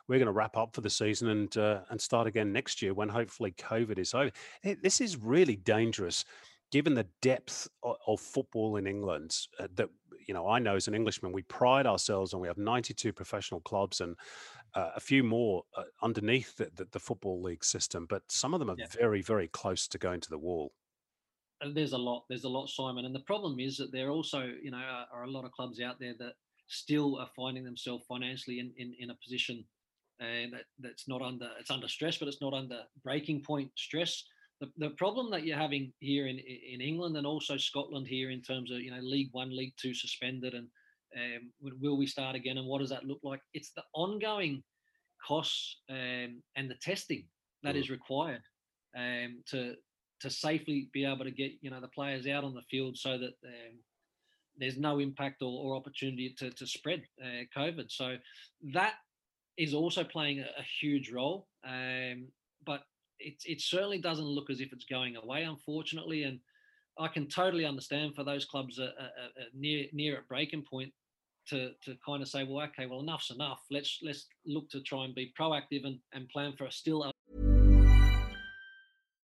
we're 0.08 0.18
going 0.18 0.26
to 0.28 0.32
wrap 0.32 0.56
up 0.58 0.74
for 0.74 0.82
the 0.82 0.90
season 0.90 1.30
and 1.30 1.58
uh, 1.58 1.82
and 1.90 2.00
start 2.00 2.26
again 2.26 2.54
next 2.54 2.82
year 2.82 2.94
when 2.94 3.10
hopefully 3.10 3.52
COVID 3.52 4.00
is 4.00 4.14
over. 4.14 4.32
This 4.64 5.02
is 5.02 5.18
really 5.18 5.58
dangerous 5.58 6.24
given 6.72 6.94
the 6.94 7.08
depth 7.22 7.68
of, 7.84 7.96
of 8.08 8.20
football 8.20 8.78
in 8.78 8.88
England, 8.88 9.36
uh, 9.60 9.68
that 9.76 9.90
you 10.28 10.34
know, 10.34 10.48
I 10.48 10.60
know 10.60 10.76
as 10.76 10.88
an 10.88 10.94
Englishman, 10.94 11.32
we 11.32 11.42
pride 11.44 11.88
ourselves 11.88 12.34
on 12.36 12.40
we 12.40 12.48
have 12.48 12.60
92 12.60 13.12
professional 13.14 13.62
clubs 13.62 14.00
and 14.00 14.16
uh, 14.76 14.92
a 14.96 15.00
few 15.00 15.24
more 15.24 15.64
uh, 15.76 15.84
underneath 16.04 16.56
the, 16.56 16.70
the, 16.76 16.88
the, 16.92 17.00
football 17.00 17.42
league 17.42 17.64
system, 17.64 18.06
but 18.08 18.22
some 18.28 18.54
of 18.54 18.60
them 18.60 18.70
are 18.70 18.76
yeah. 18.78 18.86
very, 18.92 19.24
very 19.24 19.48
close 19.48 19.88
to 19.88 19.98
going 19.98 20.20
to 20.20 20.30
the 20.30 20.38
wall. 20.38 20.72
There's 21.74 21.94
a 21.94 21.98
lot. 21.98 22.26
There's 22.30 22.44
a 22.44 22.50
lot, 22.50 22.70
Simon, 22.70 23.06
and 23.06 23.16
the 23.16 23.22
problem 23.22 23.60
is 23.60 23.78
that 23.78 23.92
there 23.92 24.12
also, 24.12 24.52
you 24.62 24.70
know, 24.70 24.78
are, 24.78 25.08
are 25.12 25.24
a 25.24 25.32
lot 25.32 25.46
of 25.46 25.52
clubs 25.52 25.82
out 25.82 26.00
there 26.00 26.14
that 26.20 26.34
still 26.68 27.18
are 27.18 27.30
finding 27.36 27.64
themselves 27.64 28.06
financially 28.08 28.60
in, 28.60 28.72
in, 28.78 28.94
in 29.00 29.10
a 29.10 29.16
position 29.16 29.66
uh, 30.22 30.46
that 30.52 30.66
that's 30.80 31.08
not 31.08 31.24
under 31.24 31.50
it's 31.60 31.72
under 31.72 31.88
stress, 31.88 32.18
but 32.18 32.28
it's 32.28 32.42
not 32.42 32.54
under 32.54 32.82
breaking 33.04 33.42
point 33.42 33.72
stress 33.76 34.24
the, 34.60 34.70
the 34.78 34.90
problem 34.92 35.32
that 35.32 35.46
you're 35.46 35.58
having 35.58 35.94
here 36.00 36.28
in 36.28 36.38
in 36.38 36.82
England 36.82 37.18
and 37.18 37.26
also 37.26 37.58
Scotland 37.58 38.08
here 38.08 38.30
in 38.30 38.42
terms 38.42 38.72
of 38.72 38.80
you 38.80 38.92
know 38.92 39.02
League 39.02 39.30
One, 39.32 39.56
League 39.56 39.74
Two 39.78 39.94
suspended, 39.94 40.54
and 40.54 40.68
um, 41.16 41.52
will 41.82 41.98
we 41.98 42.06
start 42.06 42.36
again, 42.36 42.58
and 42.58 42.68
what 42.68 42.80
does 42.80 42.90
that 42.90 43.06
look 43.06 43.20
like? 43.24 43.42
It's 43.54 43.72
the 43.72 43.84
ongoing 43.94 44.64
costs 45.26 45.78
um, 45.90 46.42
and 46.56 46.70
the 46.70 46.78
testing 46.82 47.26
that 47.64 47.76
mm. 47.76 47.80
is 47.80 47.90
required 47.90 48.42
um, 48.98 49.42
to 49.48 49.76
to 50.22 50.30
safely 50.30 50.90
be 50.94 51.06
able 51.06 51.24
to 51.24 51.32
get 51.32 51.54
you 51.62 51.70
know 51.70 51.80
the 51.80 51.88
players 51.88 52.28
out 52.28 52.44
on 52.44 52.54
the 52.54 52.62
field 52.70 52.98
so 52.98 53.18
that 53.18 53.34
um, 53.46 53.80
there's 54.58 54.78
no 54.78 55.00
impact 55.00 55.42
or, 55.42 55.48
or 55.48 55.78
opportunity 55.78 56.36
to, 56.38 56.52
to 56.52 56.68
spread 56.68 57.04
uh, 57.24 57.44
COVID. 57.58 57.86
So 57.90 58.18
that 58.74 58.96
is 59.58 59.74
also 59.74 60.04
playing 60.04 60.40
a, 60.40 60.44
a 60.60 60.66
huge 60.82 61.12
role. 61.12 61.48
Um, 61.66 62.28
but 62.66 62.82
it, 63.20 63.36
it 63.46 63.62
certainly 63.62 64.00
doesn't 64.00 64.26
look 64.26 64.50
as 64.50 64.62
if 64.62 64.74
it's 64.74 64.86
going 64.86 65.16
away, 65.16 65.44
unfortunately. 65.44 66.24
And 66.24 66.40
I 66.98 67.08
can 67.08 67.28
totally 67.28 67.66
understand 67.66 68.16
for 68.16 68.24
those 68.24 68.46
clubs 68.46 68.78
that 68.78 68.94
are, 69.00 69.32
near 69.54 69.86
near 69.94 70.18
at 70.18 70.28
breaking 70.28 70.66
point 70.70 70.94
to 71.50 71.72
to 71.86 71.96
kind 72.06 72.22
of 72.22 72.28
say, 72.28 72.44
well, 72.44 72.66
okay, 72.68 72.86
well, 72.86 73.02
enough's 73.02 73.32
enough. 73.32 73.60
Let's 73.70 74.00
let's 74.02 74.28
look 74.46 74.70
to 74.72 74.82
try 74.82 75.06
and 75.06 75.16
be 75.16 75.34
proactive 75.40 75.86
and, 75.86 76.00
and 76.14 76.30
plan 76.30 76.54
for 76.58 76.66
a 76.66 76.72
still. 76.72 77.12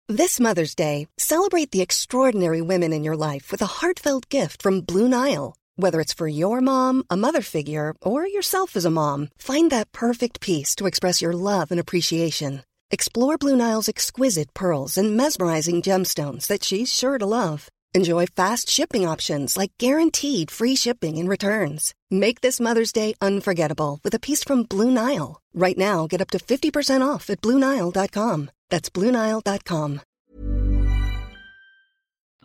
This 0.10 0.40
Mother's 0.40 0.76
Day, 0.76 1.08
celebrate 1.18 1.72
the 1.72 1.82
extraordinary 1.82 2.62
women 2.62 2.92
in 2.94 3.04
your 3.04 3.16
life 3.16 3.52
with 3.52 3.62
a 3.62 3.66
heartfelt 3.82 4.30
gift 4.30 4.62
from 4.62 4.82
Blue 4.82 5.08
Nile. 5.08 5.56
Whether 5.76 6.02
it's 6.02 6.14
for 6.14 6.28
your 6.28 6.62
mom, 6.62 7.04
a 7.10 7.18
mother 7.18 7.42
figure, 7.42 7.96
or 8.02 8.28
yourself 8.28 8.76
as 8.76 8.86
a 8.86 8.92
mom, 8.92 9.30
find 9.38 9.72
that 9.72 9.92
perfect 9.92 10.40
piece 10.40 10.76
to 10.76 10.86
express 10.86 11.22
your 11.22 11.34
love 11.34 11.72
and 11.72 11.80
appreciation. 11.80 12.64
Explore 12.94 13.40
Blue 13.40 13.56
Nile's 13.56 13.90
exquisite 13.90 14.54
pearls 14.54 15.00
and 15.00 15.18
mesmerizing 15.18 15.82
gemstones 15.82 16.46
that 16.46 16.64
she's 16.64 16.94
sure 16.94 17.18
to 17.18 17.26
love. 17.26 17.68
Enjoy 17.96 18.28
fast 18.28 18.70
shipping 18.70 19.10
options 19.10 19.58
like 19.58 19.72
guaranteed 19.80 20.52
free 20.52 20.76
shipping 20.76 21.18
and 21.18 21.28
returns. 21.28 21.96
Make 22.12 22.42
this 22.42 22.60
Mother's 22.60 22.94
Day 22.94 23.16
unforgettable 23.20 24.00
with 24.04 24.14
a 24.14 24.20
piece 24.20 24.44
from 24.44 24.62
Blue 24.62 24.92
Nile. 24.92 25.42
Right 25.56 25.76
now, 25.76 26.06
get 26.06 26.22
up 26.22 26.30
to 26.32 26.38
50% 26.38 27.02
off 27.02 27.32
at 27.32 27.42
BlueNile.com. 27.42 28.52
That's 28.70 28.92
BlueNile.com. 28.92 30.02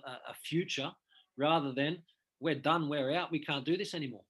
a, 0.06 0.34
future 0.42 0.92
rather 1.36 1.72
than 1.74 1.98
we're 2.40 2.54
done, 2.54 2.88
we're 2.88 3.12
out, 3.14 3.30
we 3.30 3.44
can't 3.44 3.66
do 3.66 3.76
this 3.76 3.92
anymore. 3.92 4.24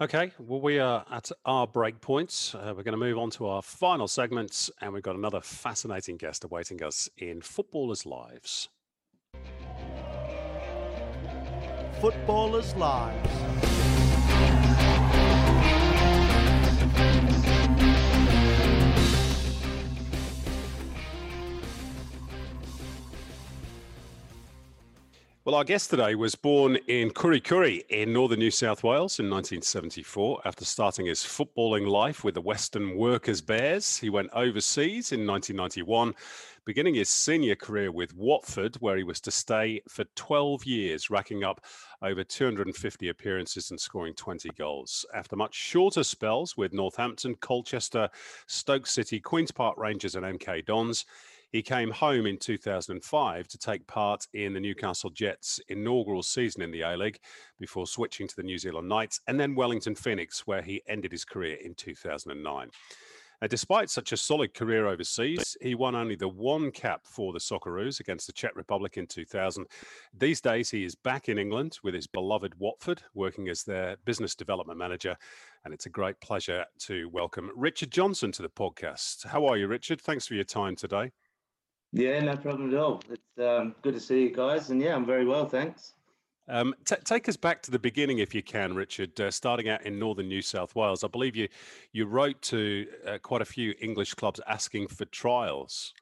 Okay, 0.00 0.30
well, 0.38 0.60
we 0.60 0.78
are 0.78 1.04
at 1.10 1.32
our 1.44 1.66
break 1.66 2.00
points. 2.00 2.54
Uh, 2.54 2.72
we're 2.76 2.84
going 2.84 2.92
to 2.92 2.96
move 2.96 3.18
on 3.18 3.30
to 3.30 3.48
our 3.48 3.60
final 3.60 4.06
segment, 4.06 4.70
and 4.80 4.92
we've 4.92 5.02
got 5.02 5.16
another 5.16 5.40
fascinating 5.40 6.16
guest 6.16 6.44
awaiting 6.44 6.80
us 6.84 7.08
in 7.18 7.40
Footballers' 7.40 8.06
Lives. 8.06 8.68
Footballers' 12.00 12.76
Lives. 12.76 14.07
Well, 25.48 25.56
our 25.56 25.64
guest 25.64 25.88
today 25.88 26.14
was 26.14 26.34
born 26.34 26.76
in 26.88 27.08
Kurri 27.08 27.40
Kurri 27.40 27.82
in 27.88 28.12
northern 28.12 28.38
New 28.38 28.50
South 28.50 28.84
Wales 28.84 29.18
in 29.18 29.30
1974. 29.30 30.42
After 30.44 30.66
starting 30.66 31.06
his 31.06 31.20
footballing 31.20 31.88
life 31.88 32.22
with 32.22 32.34
the 32.34 32.42
Weston 32.42 32.98
Workers 32.98 33.40
Bears, 33.40 33.96
he 33.96 34.10
went 34.10 34.28
overseas 34.34 35.10
in 35.10 35.26
1991, 35.26 36.14
beginning 36.66 36.96
his 36.96 37.08
senior 37.08 37.54
career 37.54 37.90
with 37.90 38.14
Watford, 38.14 38.76
where 38.80 38.98
he 38.98 39.04
was 39.04 39.22
to 39.22 39.30
stay 39.30 39.80
for 39.88 40.04
12 40.16 40.66
years, 40.66 41.08
racking 41.08 41.44
up 41.44 41.64
over 42.02 42.22
250 42.22 43.08
appearances 43.08 43.70
and 43.70 43.80
scoring 43.80 44.12
20 44.12 44.50
goals. 44.50 45.06
After 45.14 45.34
much 45.34 45.54
shorter 45.54 46.04
spells 46.04 46.58
with 46.58 46.74
Northampton, 46.74 47.36
Colchester, 47.36 48.10
Stoke 48.48 48.86
City, 48.86 49.18
Queen's 49.18 49.50
Park 49.50 49.78
Rangers, 49.78 50.14
and 50.14 50.26
MK 50.26 50.66
Dons, 50.66 51.06
he 51.50 51.62
came 51.62 51.90
home 51.90 52.26
in 52.26 52.36
2005 52.36 53.48
to 53.48 53.58
take 53.58 53.86
part 53.86 54.26
in 54.34 54.52
the 54.52 54.60
Newcastle 54.60 55.10
Jets' 55.10 55.60
inaugural 55.68 56.22
season 56.22 56.62
in 56.62 56.70
the 56.70 56.82
A 56.82 56.96
League 56.96 57.18
before 57.58 57.86
switching 57.86 58.28
to 58.28 58.36
the 58.36 58.42
New 58.42 58.58
Zealand 58.58 58.88
Knights 58.88 59.20
and 59.26 59.40
then 59.40 59.54
Wellington 59.54 59.94
Phoenix, 59.94 60.46
where 60.46 60.62
he 60.62 60.82
ended 60.86 61.12
his 61.12 61.24
career 61.24 61.56
in 61.64 61.74
2009. 61.74 62.70
Now, 63.40 63.46
despite 63.46 63.88
such 63.88 64.10
a 64.10 64.16
solid 64.16 64.52
career 64.52 64.88
overseas, 64.88 65.56
he 65.60 65.76
won 65.76 65.94
only 65.94 66.16
the 66.16 66.28
one 66.28 66.72
cap 66.72 67.02
for 67.04 67.32
the 67.32 67.38
Socceroos 67.38 68.00
against 68.00 68.26
the 68.26 68.32
Czech 68.32 68.56
Republic 68.56 68.96
in 68.96 69.06
2000. 69.06 69.64
These 70.12 70.40
days, 70.40 70.70
he 70.70 70.84
is 70.84 70.96
back 70.96 71.28
in 71.28 71.38
England 71.38 71.78
with 71.84 71.94
his 71.94 72.08
beloved 72.08 72.54
Watford, 72.58 73.02
working 73.14 73.48
as 73.48 73.62
their 73.62 73.96
business 74.04 74.34
development 74.34 74.78
manager. 74.78 75.16
And 75.64 75.72
it's 75.72 75.86
a 75.86 75.90
great 75.90 76.20
pleasure 76.20 76.64
to 76.80 77.08
welcome 77.10 77.52
Richard 77.54 77.92
Johnson 77.92 78.32
to 78.32 78.42
the 78.42 78.48
podcast. 78.48 79.24
How 79.26 79.46
are 79.46 79.56
you, 79.56 79.68
Richard? 79.68 80.00
Thanks 80.00 80.26
for 80.26 80.34
your 80.34 80.44
time 80.44 80.74
today. 80.74 81.12
Yeah, 81.92 82.20
no 82.20 82.36
problem 82.36 82.72
at 82.72 82.78
all. 82.78 83.02
It's 83.10 83.38
um, 83.38 83.74
good 83.82 83.94
to 83.94 84.00
see 84.00 84.22
you 84.24 84.34
guys, 84.34 84.70
and 84.70 84.80
yeah, 84.80 84.94
I'm 84.94 85.06
very 85.06 85.24
well, 85.24 85.46
thanks. 85.46 85.94
Um, 86.48 86.74
t- 86.84 86.96
take 87.04 87.28
us 87.28 87.36
back 87.36 87.62
to 87.62 87.70
the 87.70 87.78
beginning, 87.78 88.18
if 88.18 88.34
you 88.34 88.42
can, 88.42 88.74
Richard. 88.74 89.18
Uh, 89.20 89.30
starting 89.30 89.68
out 89.68 89.84
in 89.84 89.98
northern 89.98 90.28
New 90.28 90.42
South 90.42 90.74
Wales, 90.74 91.04
I 91.04 91.08
believe 91.08 91.36
you 91.36 91.48
you 91.92 92.06
wrote 92.06 92.40
to 92.42 92.86
uh, 93.06 93.18
quite 93.18 93.42
a 93.42 93.46
few 93.46 93.74
English 93.80 94.14
clubs 94.14 94.40
asking 94.46 94.88
for 94.88 95.04
trials. 95.06 95.92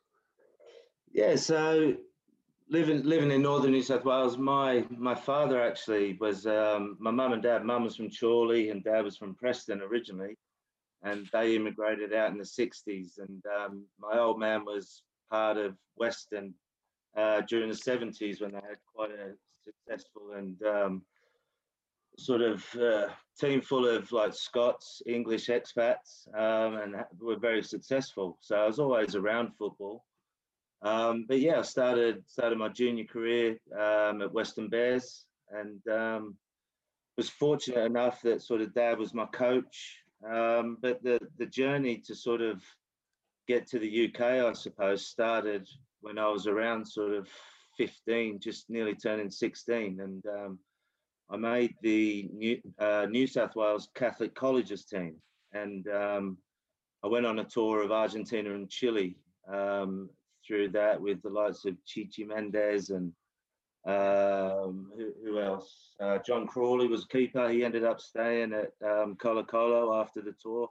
Yeah, 1.12 1.36
so 1.36 1.96
living 2.68 3.02
living 3.02 3.30
in 3.30 3.42
northern 3.42 3.72
New 3.72 3.82
South 3.82 4.04
Wales, 4.04 4.38
my 4.38 4.84
my 4.90 5.14
father 5.14 5.60
actually 5.60 6.16
was 6.20 6.46
um, 6.46 6.96
my 7.00 7.10
mum 7.10 7.32
and 7.32 7.42
dad. 7.42 7.64
Mum 7.64 7.82
was 7.82 7.96
from 7.96 8.10
Chorley, 8.10 8.70
and 8.70 8.84
dad 8.84 9.04
was 9.04 9.16
from 9.16 9.34
Preston 9.34 9.82
originally, 9.82 10.36
and 11.02 11.28
they 11.32 11.56
immigrated 11.56 12.14
out 12.14 12.30
in 12.30 12.38
the 12.38 12.44
'60s. 12.44 13.18
And 13.18 13.42
um, 13.46 13.84
my 13.98 14.18
old 14.18 14.38
man 14.38 14.64
was 14.64 15.02
part 15.30 15.56
of 15.56 15.76
Weston 15.96 16.54
uh, 17.16 17.40
during 17.42 17.68
the 17.68 17.74
70s 17.74 18.40
when 18.40 18.52
they 18.52 18.58
had 18.58 18.78
quite 18.94 19.10
a 19.10 19.32
successful 19.64 20.32
and 20.36 20.62
um, 20.62 21.02
sort 22.18 22.40
of 22.40 22.64
uh, 22.76 23.08
team 23.38 23.60
full 23.60 23.86
of 23.86 24.10
like 24.12 24.34
Scots, 24.34 25.02
English 25.06 25.48
expats, 25.48 26.26
um, 26.34 26.76
and 26.76 26.94
were 27.20 27.36
very 27.36 27.62
successful. 27.62 28.38
So 28.40 28.56
I 28.56 28.66
was 28.66 28.78
always 28.78 29.14
around 29.14 29.52
football. 29.58 30.04
Um, 30.82 31.24
but 31.28 31.40
yeah, 31.40 31.58
I 31.58 31.62
started 31.62 32.22
started 32.26 32.58
my 32.58 32.68
junior 32.68 33.04
career 33.04 33.58
um, 33.78 34.22
at 34.22 34.32
Weston 34.32 34.68
Bears, 34.68 35.26
and 35.50 35.80
um, 35.88 36.36
was 37.16 37.28
fortunate 37.28 37.84
enough 37.84 38.20
that 38.22 38.42
sort 38.42 38.60
of 38.60 38.74
dad 38.74 38.98
was 38.98 39.14
my 39.14 39.26
coach. 39.26 39.98
Um, 40.30 40.78
but 40.80 41.02
the 41.02 41.18
the 41.38 41.46
journey 41.46 42.02
to 42.06 42.14
sort 42.14 42.40
of 42.40 42.62
get 43.46 43.66
to 43.68 43.78
the 43.78 44.06
UK, 44.06 44.20
I 44.20 44.52
suppose, 44.52 45.06
started 45.06 45.68
when 46.00 46.18
I 46.18 46.28
was 46.28 46.46
around 46.46 46.86
sort 46.86 47.14
of 47.14 47.28
15, 47.76 48.40
just 48.40 48.68
nearly 48.68 48.94
turning 48.94 49.30
16. 49.30 50.00
And 50.00 50.24
um, 50.26 50.58
I 51.30 51.36
made 51.36 51.74
the 51.82 52.28
New, 52.32 52.60
uh, 52.78 53.06
New, 53.10 53.26
South 53.26 53.56
Wales 53.56 53.88
Catholic 53.94 54.34
Colleges 54.34 54.84
team. 54.84 55.16
And 55.52 55.86
um, 55.88 56.38
I 57.04 57.08
went 57.08 57.26
on 57.26 57.38
a 57.38 57.44
tour 57.44 57.82
of 57.82 57.92
Argentina 57.92 58.54
and 58.54 58.68
Chile 58.70 59.16
um, 59.52 60.08
through 60.46 60.70
that 60.70 61.00
with 61.00 61.22
the 61.22 61.30
likes 61.30 61.64
of 61.64 61.76
Chichi 61.84 62.24
Mendes 62.24 62.90
and 62.90 63.12
um, 63.86 64.90
who, 64.96 65.12
who, 65.24 65.40
else? 65.40 65.94
Uh, 66.00 66.18
John 66.18 66.48
Crawley 66.48 66.88
was 66.88 67.04
keeper. 67.04 67.48
He 67.48 67.64
ended 67.64 67.84
up 67.84 68.00
staying 68.00 68.52
at 68.52 68.72
um, 68.84 69.14
Colo 69.14 69.44
Colo 69.44 69.94
after 69.94 70.20
the 70.20 70.34
tour. 70.42 70.68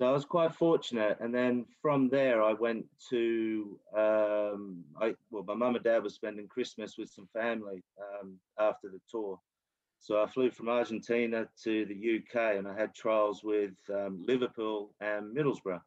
So 0.00 0.06
I 0.06 0.12
was 0.12 0.24
quite 0.24 0.54
fortunate, 0.54 1.18
and 1.20 1.34
then 1.34 1.66
from 1.82 2.08
there 2.08 2.42
I 2.42 2.54
went 2.54 2.86
to 3.10 3.78
um, 3.94 4.82
I 4.98 5.14
well 5.30 5.44
my 5.46 5.52
mum 5.52 5.74
and 5.74 5.84
dad 5.84 6.02
were 6.02 6.08
spending 6.08 6.48
Christmas 6.48 6.96
with 6.96 7.10
some 7.10 7.28
family 7.34 7.82
um, 8.00 8.38
after 8.58 8.88
the 8.88 8.98
tour, 9.10 9.38
so 9.98 10.22
I 10.22 10.26
flew 10.26 10.50
from 10.50 10.70
Argentina 10.70 11.46
to 11.64 11.84
the 11.84 12.16
UK, 12.16 12.56
and 12.56 12.66
I 12.66 12.74
had 12.74 12.94
trials 12.94 13.44
with 13.44 13.74
um, 13.94 14.24
Liverpool 14.26 14.94
and 15.02 15.36
Middlesbrough. 15.36 15.82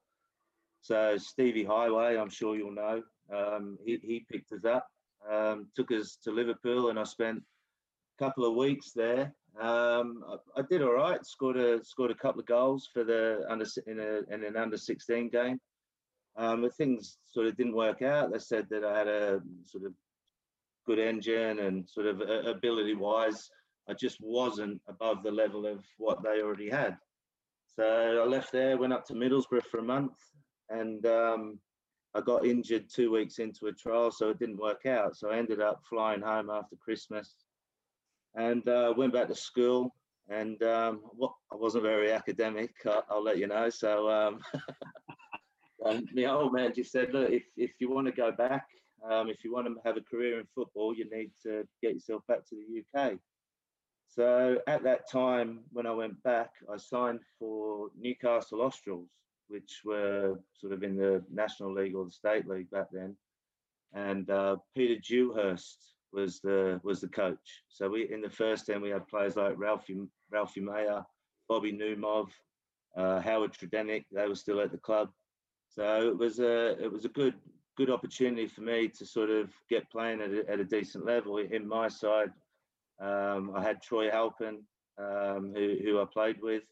So 0.81 1.17
Stevie 1.17 1.65
Heighway, 1.65 2.21
I'm 2.21 2.29
sure 2.29 2.55
you'll 2.55 2.71
know, 2.71 3.01
um, 3.35 3.79
he, 3.83 3.97
he 4.03 4.27
picked 4.31 4.51
us 4.51 4.63
up, 4.63 4.85
um, 5.27 5.69
took 5.75 5.91
us 5.91 6.19
to 6.23 6.29
Liverpool, 6.29 6.91
and 6.91 6.99
I 6.99 7.03
spent 7.03 7.41
couple 8.19 8.45
of 8.45 8.55
weeks 8.55 8.91
there 8.91 9.33
um, 9.61 10.23
I, 10.27 10.59
I, 10.59 10.63
did 10.67 10.81
all 10.81 10.93
right. 10.93 11.23
Scored 11.23 11.57
a 11.57 11.83
scored 11.85 12.09
a 12.09 12.15
couple 12.15 12.39
of 12.39 12.47
goals 12.47 12.89
for 12.91 13.03
the 13.03 13.45
under 13.49 13.65
in, 13.85 13.99
a, 13.99 14.33
in 14.33 14.43
an 14.43 14.57
under 14.57 14.77
16 14.77 15.29
game. 15.29 15.59
Um, 16.35 16.61
but 16.61 16.75
things 16.75 17.19
sort 17.31 17.45
of 17.45 17.55
didn't 17.55 17.75
work 17.75 18.01
out. 18.01 18.31
They 18.31 18.39
said 18.39 18.65
that 18.71 18.83
I 18.83 18.97
had 18.97 19.07
a 19.07 19.41
sort 19.65 19.85
of 19.85 19.93
good 20.87 20.99
engine 20.99 21.59
and 21.59 21.87
sort 21.87 22.07
of 22.07 22.21
uh, 22.21 22.49
ability 22.49 22.95
wise, 22.95 23.49
I 23.87 23.93
just 23.93 24.17
wasn't 24.21 24.81
above 24.87 25.23
the 25.23 25.31
level 25.31 25.65
of 25.65 25.85
what 25.97 26.23
they 26.23 26.41
already 26.41 26.69
had. 26.69 26.97
So 27.75 27.83
I 27.83 28.27
left 28.27 28.51
there, 28.51 28.77
went 28.77 28.93
up 28.93 29.05
to 29.07 29.13
Middlesbrough 29.13 29.65
for 29.69 29.79
a 29.79 29.83
month, 29.83 30.13
and 30.69 31.05
um, 31.05 31.59
I 32.13 32.21
got 32.21 32.45
injured 32.45 32.89
two 32.89 33.11
weeks 33.11 33.39
into 33.39 33.67
a 33.67 33.73
trial, 33.73 34.11
so 34.11 34.29
it 34.29 34.39
didn't 34.39 34.57
work 34.57 34.85
out. 34.85 35.15
So 35.15 35.29
I 35.29 35.37
ended 35.37 35.61
up 35.61 35.81
flying 35.89 36.21
home 36.21 36.49
after 36.49 36.75
Christmas 36.75 37.42
and 38.35 38.67
uh, 38.67 38.93
went 38.95 39.13
back 39.13 39.27
to 39.27 39.35
school. 39.35 39.95
And 40.29 40.61
um, 40.63 41.01
well, 41.15 41.37
I 41.51 41.55
wasn't 41.55 41.83
very 41.83 42.11
academic, 42.11 42.71
I'll, 42.85 43.05
I'll 43.09 43.23
let 43.23 43.37
you 43.37 43.47
know. 43.47 43.69
So 43.69 44.09
um, 44.09 44.39
um, 45.85 46.05
the 46.13 46.27
old 46.27 46.53
man 46.53 46.73
just 46.73 46.91
said, 46.91 47.13
look, 47.13 47.29
if, 47.29 47.43
if 47.57 47.71
you 47.79 47.89
want 47.89 48.07
to 48.07 48.13
go 48.13 48.31
back, 48.31 48.65
um, 49.09 49.29
if 49.29 49.43
you 49.43 49.53
want 49.53 49.67
to 49.67 49.75
have 49.85 49.97
a 49.97 50.01
career 50.01 50.39
in 50.39 50.45
football, 50.55 50.95
you 50.95 51.09
need 51.11 51.31
to 51.43 51.67
get 51.81 51.93
yourself 51.93 52.23
back 52.27 52.47
to 52.47 52.55
the 52.55 53.01
UK. 53.01 53.17
So 54.07 54.59
at 54.67 54.83
that 54.83 55.09
time, 55.11 55.61
when 55.71 55.87
I 55.87 55.91
went 55.91 56.21
back, 56.23 56.51
I 56.71 56.77
signed 56.77 57.19
for 57.39 57.89
Newcastle 57.99 58.61
Australs, 58.61 59.09
which 59.47 59.81
were 59.83 60.39
sort 60.53 60.71
of 60.71 60.83
in 60.83 60.95
the 60.95 61.23
National 61.31 61.73
League 61.73 61.95
or 61.95 62.05
the 62.05 62.11
State 62.11 62.47
League 62.47 62.69
back 62.69 62.87
then. 62.91 63.17
And 63.93 64.29
uh, 64.29 64.57
Peter 64.75 65.01
Dewhurst 65.05 65.92
was 66.13 66.39
the 66.39 66.79
was 66.83 67.01
the 67.01 67.07
coach. 67.07 67.63
So 67.69 67.89
we 67.89 68.11
in 68.11 68.21
the 68.21 68.29
first 68.29 68.65
team 68.65 68.81
we 68.81 68.89
had 68.89 69.07
players 69.07 69.35
like 69.35 69.57
Ralphie 69.57 70.07
Ralphie 70.31 70.61
Mayer, 70.61 71.03
Bobby 71.49 71.73
Numov, 71.73 72.29
uh, 72.97 73.19
Howard 73.21 73.53
Tredenick. 73.53 74.05
They 74.11 74.27
were 74.27 74.35
still 74.35 74.61
at 74.61 74.71
the 74.71 74.77
club. 74.77 75.09
So 75.69 76.07
it 76.07 76.17
was 76.17 76.39
a 76.39 76.81
it 76.81 76.91
was 76.91 77.05
a 77.05 77.09
good 77.09 77.35
good 77.75 77.89
opportunity 77.89 78.47
for 78.47 78.61
me 78.61 78.87
to 78.87 79.05
sort 79.05 79.31
of 79.31 79.51
get 79.69 79.89
playing 79.89 80.21
at 80.21 80.31
a, 80.31 80.49
at 80.49 80.59
a 80.59 80.65
decent 80.65 81.05
level. 81.05 81.39
In 81.39 81.67
my 81.67 81.87
side, 81.87 82.31
um, 83.01 83.51
I 83.55 83.63
had 83.63 83.81
Troy 83.81 84.11
Halpin, 84.11 84.59
um, 84.99 85.53
who, 85.55 85.77
who 85.83 85.99
I 85.99 86.05
played 86.05 86.37
with, 86.39 86.63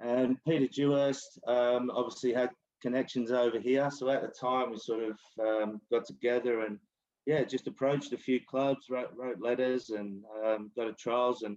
and 0.00 0.36
Peter 0.46 0.66
Dewhurst 0.66 1.40
um, 1.46 1.90
obviously 1.94 2.34
had 2.34 2.50
connections 2.82 3.30
over 3.30 3.58
here. 3.58 3.90
So 3.90 4.10
at 4.10 4.20
the 4.20 4.28
time, 4.28 4.70
we 4.70 4.76
sort 4.76 5.04
of 5.04 5.18
um, 5.40 5.80
got 5.90 6.04
together 6.06 6.60
and 6.60 6.78
yeah, 7.26 7.44
just 7.44 7.66
approached 7.66 8.12
a 8.12 8.18
few 8.18 8.40
clubs, 8.40 8.90
wrote, 8.90 9.12
wrote 9.16 9.40
letters, 9.40 9.90
and 9.90 10.22
um, 10.44 10.70
got 10.76 10.88
a 10.88 10.92
trials. 10.92 11.42
And 11.42 11.56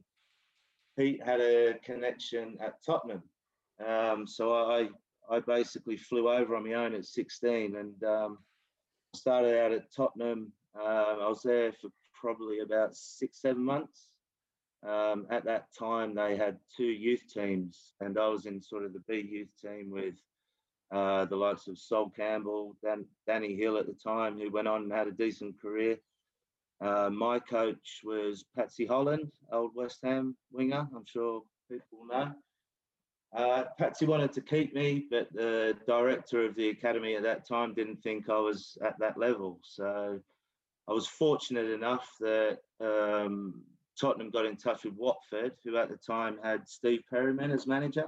Pete 0.97 1.21
had 1.23 1.41
a 1.41 1.75
connection 1.83 2.57
at 2.61 2.83
Tottenham, 2.85 3.23
um, 3.85 4.27
so 4.27 4.53
I 4.53 4.89
I 5.29 5.39
basically 5.39 5.97
flew 5.97 6.29
over 6.29 6.55
on 6.55 6.67
my 6.67 6.73
own 6.73 6.93
at 6.93 7.05
16 7.05 7.75
and 7.75 8.03
um, 8.03 8.37
started 9.15 9.59
out 9.59 9.71
at 9.71 9.91
Tottenham. 9.91 10.51
Uh, 10.79 11.17
I 11.21 11.27
was 11.27 11.41
there 11.43 11.71
for 11.73 11.89
probably 12.13 12.59
about 12.59 12.95
six 12.95 13.41
seven 13.41 13.63
months. 13.63 14.09
Um, 14.87 15.25
at 15.31 15.45
that 15.45 15.67
time, 15.77 16.13
they 16.13 16.37
had 16.37 16.59
two 16.75 16.85
youth 16.85 17.23
teams, 17.33 17.93
and 18.01 18.19
I 18.19 18.27
was 18.27 18.45
in 18.45 18.61
sort 18.61 18.85
of 18.85 18.93
the 18.93 19.01
B 19.07 19.27
youth 19.27 19.49
team 19.59 19.89
with 19.89 20.15
uh, 20.95 21.25
the 21.25 21.35
likes 21.35 21.67
of 21.67 21.77
Sol 21.77 22.09
Campbell, 22.09 22.77
Dan, 22.81 23.05
Danny 23.27 23.53
Hill 23.55 23.77
at 23.77 23.85
the 23.85 23.93
time, 23.93 24.39
who 24.39 24.49
went 24.49 24.67
on 24.67 24.83
and 24.83 24.91
had 24.91 25.07
a 25.07 25.11
decent 25.11 25.61
career. 25.61 25.97
Uh, 26.79 27.09
my 27.09 27.37
coach 27.37 27.99
was 28.03 28.45
Patsy 28.55 28.85
Holland, 28.85 29.29
old 29.51 29.71
West 29.75 29.99
Ham 30.03 30.37
winger. 30.53 30.87
I'm 30.95 31.05
sure 31.05 31.41
people 31.69 32.05
know. 32.09 32.31
Uh, 33.35 33.63
Patsy 33.77 34.05
wanted 34.05 34.31
to 34.33 34.41
keep 34.41 34.73
me, 34.73 35.05
but 35.11 35.27
the 35.33 35.75
director 35.85 36.45
of 36.45 36.55
the 36.55 36.69
academy 36.69 37.15
at 37.15 37.23
that 37.23 37.45
time 37.45 37.73
didn't 37.73 38.01
think 38.01 38.29
I 38.29 38.39
was 38.39 38.77
at 38.81 38.97
that 38.99 39.17
level. 39.17 39.59
So 39.63 40.17
I 40.87 40.93
was 40.93 41.07
fortunate 41.07 41.71
enough 41.71 42.07
that 42.21 42.59
um, 42.79 43.63
Tottenham 43.99 44.29
got 44.29 44.45
in 44.45 44.55
touch 44.55 44.85
with 44.85 44.93
Watford, 44.93 45.51
who 45.65 45.75
at 45.75 45.89
the 45.89 45.97
time 45.97 46.37
had 46.41 46.69
Steve 46.69 47.01
Perryman 47.09 47.51
as 47.51 47.67
manager. 47.67 48.05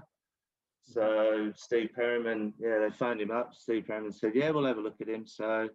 So 0.89 1.51
Steve 1.55 1.89
Perryman, 1.95 2.53
yeah, 2.59 2.79
they 2.79 2.95
phoned 2.95 3.21
him 3.21 3.31
up. 3.31 3.53
Steve 3.53 3.87
Perryman 3.87 4.11
said, 4.13 4.35
"Yeah, 4.35 4.51
we'll 4.51 4.65
have 4.65 4.77
a 4.77 4.81
look 4.81 5.01
at 5.01 5.09
him." 5.09 5.27
So 5.27 5.69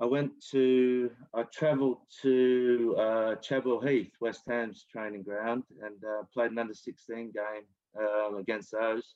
I 0.00 0.04
went 0.04 0.32
to, 0.50 1.10
I 1.34 1.42
travelled 1.44 1.98
to 2.22 2.96
uh, 2.98 3.34
Chadwell 3.36 3.80
Heath, 3.80 4.12
West 4.20 4.42
Ham's 4.48 4.84
training 4.90 5.22
ground, 5.22 5.64
and 5.82 5.96
uh, 6.04 6.22
played 6.32 6.52
an 6.52 6.58
under 6.58 6.74
16 6.74 7.32
game 7.32 8.00
uh, 8.00 8.36
against 8.36 8.72
those. 8.72 9.14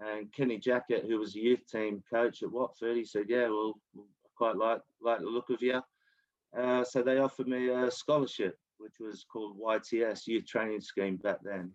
And 0.00 0.32
Kenny 0.32 0.58
Jackett, 0.58 1.06
who 1.06 1.18
was 1.18 1.34
a 1.34 1.40
youth 1.40 1.66
team 1.70 2.02
coach 2.12 2.42
at 2.42 2.52
Watford, 2.52 2.96
he 2.96 3.04
said, 3.04 3.26
"Yeah, 3.28 3.48
well, 3.48 3.80
I 3.96 4.28
quite 4.36 4.56
like 4.56 4.82
like 5.02 5.20
the 5.20 5.26
look 5.26 5.50
of 5.50 5.62
you." 5.62 5.82
Uh, 6.56 6.84
so 6.84 7.02
they 7.02 7.18
offered 7.18 7.48
me 7.48 7.68
a 7.68 7.90
scholarship, 7.90 8.56
which 8.78 8.94
was 9.00 9.24
called 9.30 9.60
YTS 9.60 10.26
Youth 10.26 10.46
Training 10.46 10.80
Scheme 10.80 11.16
back 11.16 11.38
then. 11.42 11.72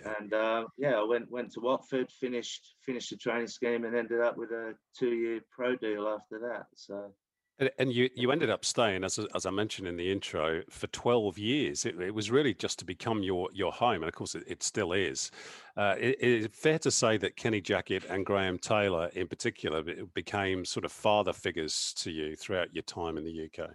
Yeah. 0.00 0.12
And 0.18 0.34
uh, 0.34 0.64
yeah, 0.76 0.94
I 0.94 1.04
went 1.04 1.30
went 1.30 1.52
to 1.52 1.60
Watford, 1.60 2.10
finished 2.10 2.74
finished 2.84 3.10
the 3.10 3.16
training 3.16 3.48
scheme, 3.48 3.84
and 3.84 3.96
ended 3.96 4.20
up 4.20 4.36
with 4.36 4.50
a 4.50 4.74
two 4.98 5.14
year 5.14 5.40
pro 5.50 5.76
deal 5.76 6.08
after 6.08 6.38
that. 6.40 6.66
So 6.74 7.12
and, 7.58 7.70
and 7.78 7.92
you, 7.92 8.10
you 8.14 8.30
ended 8.32 8.50
up 8.50 8.64
staying, 8.64 9.02
as, 9.02 9.18
as 9.34 9.46
I 9.46 9.50
mentioned 9.50 9.88
in 9.88 9.96
the 9.96 10.12
intro, 10.12 10.62
for 10.68 10.86
12 10.88 11.38
years. 11.38 11.86
It, 11.86 11.98
it 12.00 12.14
was 12.14 12.30
really 12.30 12.52
just 12.52 12.78
to 12.80 12.84
become 12.84 13.22
your, 13.22 13.48
your 13.52 13.72
home. 13.72 14.02
And 14.02 14.08
of 14.08 14.14
course, 14.14 14.34
it, 14.34 14.44
it 14.46 14.62
still 14.62 14.92
is. 14.92 15.30
Uh, 15.76 15.94
it, 15.98 16.16
it 16.20 16.28
is 16.42 16.48
fair 16.52 16.78
to 16.80 16.90
say 16.90 17.16
that 17.16 17.36
Kenny 17.36 17.62
Jackett 17.62 18.04
and 18.10 18.26
Graham 18.26 18.58
Taylor, 18.58 19.08
in 19.14 19.26
particular, 19.26 19.82
became 20.14 20.64
sort 20.64 20.84
of 20.84 20.92
father 20.92 21.32
figures 21.32 21.94
to 21.98 22.10
you 22.10 22.36
throughout 22.36 22.74
your 22.74 22.82
time 22.82 23.16
in 23.16 23.24
the 23.24 23.44
UK. 23.44 23.70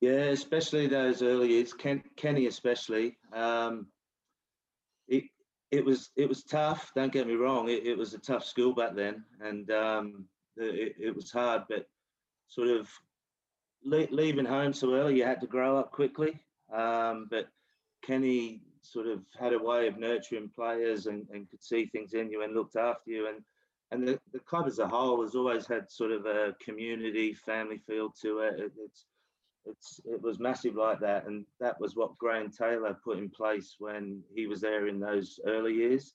Yeah, 0.00 0.30
especially 0.30 0.86
those 0.86 1.22
early 1.22 1.48
years. 1.48 1.72
Ken, 1.72 2.02
Kenny, 2.16 2.46
especially. 2.46 3.18
Um, 3.32 3.88
it, 5.08 5.24
it 5.70 5.84
was 5.84 6.10
it 6.16 6.28
was 6.28 6.42
tough. 6.42 6.90
Don't 6.94 7.12
get 7.12 7.26
me 7.26 7.34
wrong. 7.34 7.68
It, 7.68 7.86
it 7.86 7.96
was 7.96 8.14
a 8.14 8.18
tough 8.18 8.44
school 8.44 8.74
back 8.74 8.94
then, 8.94 9.24
and 9.40 9.70
um, 9.70 10.24
it, 10.56 10.96
it 10.98 11.16
was 11.16 11.30
hard. 11.30 11.62
But 11.68 11.88
sort 12.48 12.68
of 12.68 12.88
le- 13.84 14.08
leaving 14.10 14.44
home 14.46 14.72
so 14.72 14.94
early, 14.94 15.16
you 15.16 15.24
had 15.24 15.40
to 15.40 15.46
grow 15.46 15.76
up 15.76 15.92
quickly. 15.92 16.40
Um, 16.72 17.28
but 17.30 17.48
Kenny 18.02 18.62
sort 18.82 19.06
of 19.06 19.20
had 19.38 19.52
a 19.52 19.58
way 19.58 19.86
of 19.86 19.98
nurturing 19.98 20.50
players 20.54 21.06
and, 21.06 21.26
and 21.32 21.48
could 21.50 21.62
see 21.62 21.86
things 21.86 22.14
in 22.14 22.30
you 22.30 22.42
and 22.42 22.54
looked 22.54 22.76
after 22.76 23.10
you. 23.10 23.28
And 23.28 23.42
and 23.92 24.06
the, 24.06 24.20
the 24.32 24.38
club 24.40 24.66
as 24.66 24.78
a 24.78 24.86
whole 24.88 25.22
has 25.22 25.34
always 25.34 25.66
had 25.66 25.90
sort 25.90 26.12
of 26.12 26.24
a 26.26 26.54
community 26.64 27.34
family 27.34 27.78
feel 27.86 28.12
to 28.22 28.38
it. 28.40 28.60
it. 28.60 28.72
It's 28.78 29.04
it's 29.66 30.00
it 30.04 30.20
was 30.20 30.38
massive 30.38 30.74
like 30.74 31.00
that, 31.00 31.26
and 31.26 31.44
that 31.60 31.80
was 31.80 31.96
what 31.96 32.16
Graham 32.18 32.50
Taylor 32.50 32.98
put 33.04 33.18
in 33.18 33.28
place 33.30 33.76
when 33.78 34.22
he 34.34 34.46
was 34.46 34.60
there 34.60 34.88
in 34.88 34.98
those 34.98 35.38
early 35.46 35.74
years. 35.74 36.14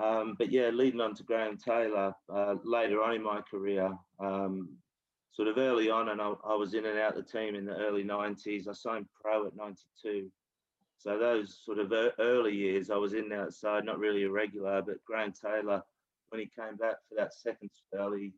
Um, 0.00 0.34
but 0.38 0.50
yeah, 0.50 0.70
leading 0.70 1.00
on 1.00 1.14
to 1.16 1.22
Graham 1.24 1.56
Taylor 1.56 2.14
uh, 2.32 2.54
later 2.64 3.02
on 3.02 3.14
in 3.14 3.22
my 3.22 3.40
career, 3.40 3.90
um, 4.20 4.68
sort 5.32 5.48
of 5.48 5.58
early 5.58 5.90
on, 5.90 6.10
and 6.10 6.20
I, 6.20 6.32
I, 6.44 6.54
was 6.54 6.74
in 6.74 6.86
and 6.86 6.98
out 6.98 7.16
the 7.16 7.22
team 7.22 7.54
in 7.54 7.66
the 7.66 7.76
early 7.76 8.04
90s. 8.04 8.68
I 8.68 8.72
signed 8.72 9.06
pro 9.20 9.46
at 9.46 9.56
92. 9.56 10.30
So 10.98 11.18
those 11.18 11.60
sort 11.64 11.78
of 11.78 11.92
early 12.18 12.54
years, 12.54 12.90
I 12.90 12.96
was 12.96 13.14
in 13.14 13.30
the 13.30 13.42
outside, 13.42 13.84
not 13.84 13.98
really 13.98 14.24
a 14.24 14.30
regular, 14.30 14.82
but 14.82 15.04
Graham 15.04 15.32
Taylor, 15.32 15.82
when 16.28 16.40
he 16.40 16.50
came 16.54 16.76
back 16.76 16.96
for 17.08 17.16
that 17.16 17.34
second 17.34 17.70
spell, 17.72 18.12
he, 18.12 18.32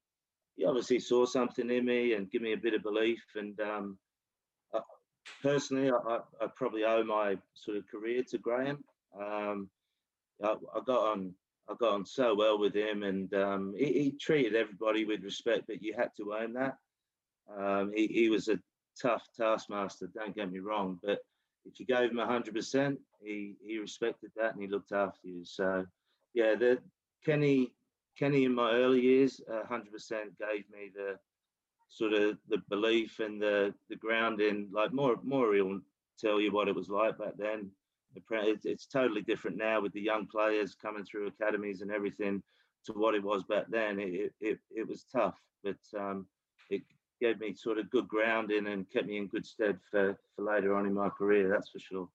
he 0.57 0.64
obviously 0.64 1.01
saw 1.01 1.27
something 1.27 1.70
in 1.70 1.85
me 1.85 2.14
and 2.14 2.31
give 2.31 2.41
me 2.41 2.53
a 2.53 2.57
bit 2.57 2.75
of 2.75 2.83
belief. 2.83 3.23
And 3.35 3.59
um, 3.61 3.99
personally, 5.43 5.91
I, 5.91 6.18
I, 6.41 6.47
probably 6.55 6.85
owe 6.85 7.05
my 7.05 7.37
sort 7.55 7.77
of 7.77 7.89
career 7.89 8.23
to 8.31 8.39
Graham. 8.39 8.85
Um, 9.18 9.68
I, 10.43 10.55
I, 10.75 10.81
got 10.85 11.12
on 11.12 11.35
I 11.68 11.75
got 11.79 11.95
on 11.95 12.07
so 12.07 12.35
well 12.35 12.59
with 12.59 12.75
him, 12.75 13.03
and 13.03 13.33
um, 13.35 13.75
he, 13.77 13.93
he, 13.93 14.11
treated 14.12 14.55
everybody 14.55 15.05
with 15.05 15.23
respect. 15.23 15.64
But 15.66 15.83
you 15.83 15.95
had 15.95 16.11
to 16.16 16.35
own 16.35 16.55
that. 16.55 16.77
Um, 17.57 17.93
he, 17.95 18.07
he 18.07 18.29
was 18.29 18.49
a 18.49 18.59
tough 19.01 19.27
taskmaster. 19.37 20.09
Don't 20.14 20.35
get 20.35 20.51
me 20.51 20.59
wrong, 20.59 20.99
but 21.03 21.20
if 21.64 21.79
you 21.79 21.87
gave 21.87 22.11
him 22.11 22.18
hundred 22.18 22.55
percent, 22.55 22.99
he 23.23 23.55
he 23.64 23.79
respected 23.79 24.31
that 24.37 24.55
and 24.55 24.62
he 24.62 24.68
looked 24.68 24.93
after 24.93 25.29
you. 25.29 25.45
So, 25.45 25.87
yeah, 26.35 26.55
the 26.55 26.79
Kenny 27.25 27.73
Kenny 28.18 28.45
in 28.45 28.55
my 28.55 28.73
early 28.73 29.01
years, 29.01 29.41
hundred 29.68 29.93
percent 29.93 30.39
gave 30.39 30.64
me 30.70 30.91
the 30.95 31.18
sort 31.93 32.12
of 32.14 32.38
the 32.49 32.62
belief 32.68 33.20
and 33.20 33.40
the 33.40 33.74
the 33.88 33.97
grounding. 33.97 34.68
Like 34.72 34.93
more 34.93 35.16
more 35.22 35.55
he'll 35.55 35.80
tell 36.18 36.40
you 36.40 36.53
what 36.53 36.68
it 36.68 36.74
was 36.74 36.88
like 36.88 37.18
back 37.18 37.36
then 37.36 37.70
it's 38.64 38.86
totally 38.86 39.22
different 39.22 39.57
now 39.57 39.80
with 39.80 39.93
the 39.93 40.01
young 40.01 40.26
players 40.26 40.74
coming 40.74 41.05
through 41.05 41.26
academies 41.28 41.80
and 41.80 41.90
everything 41.90 42.43
to 42.84 42.93
what 42.93 43.14
it 43.14 43.22
was 43.22 43.43
back 43.45 43.66
then. 43.68 43.99
It 43.99 44.32
it, 44.40 44.59
it 44.70 44.88
was 44.88 45.05
tough, 45.12 45.38
but 45.62 45.76
um, 45.99 46.26
it 46.70 46.82
gave 47.20 47.40
me 47.40 47.55
sort 47.55 47.78
of 47.78 47.90
good 47.90 48.09
grounding 48.09 48.66
and 48.66 48.90
kept 48.90 49.07
me 49.07 49.16
in 49.16 49.28
good 49.28 49.47
stead 49.47 49.78
for, 49.90 50.18
for 50.34 50.45
later 50.45 50.74
on 50.74 50.86
in 50.86 50.95
my 50.95 51.09
career. 51.09 51.49
That's 51.49 51.70
for 51.70 51.78
sure. 51.78 52.09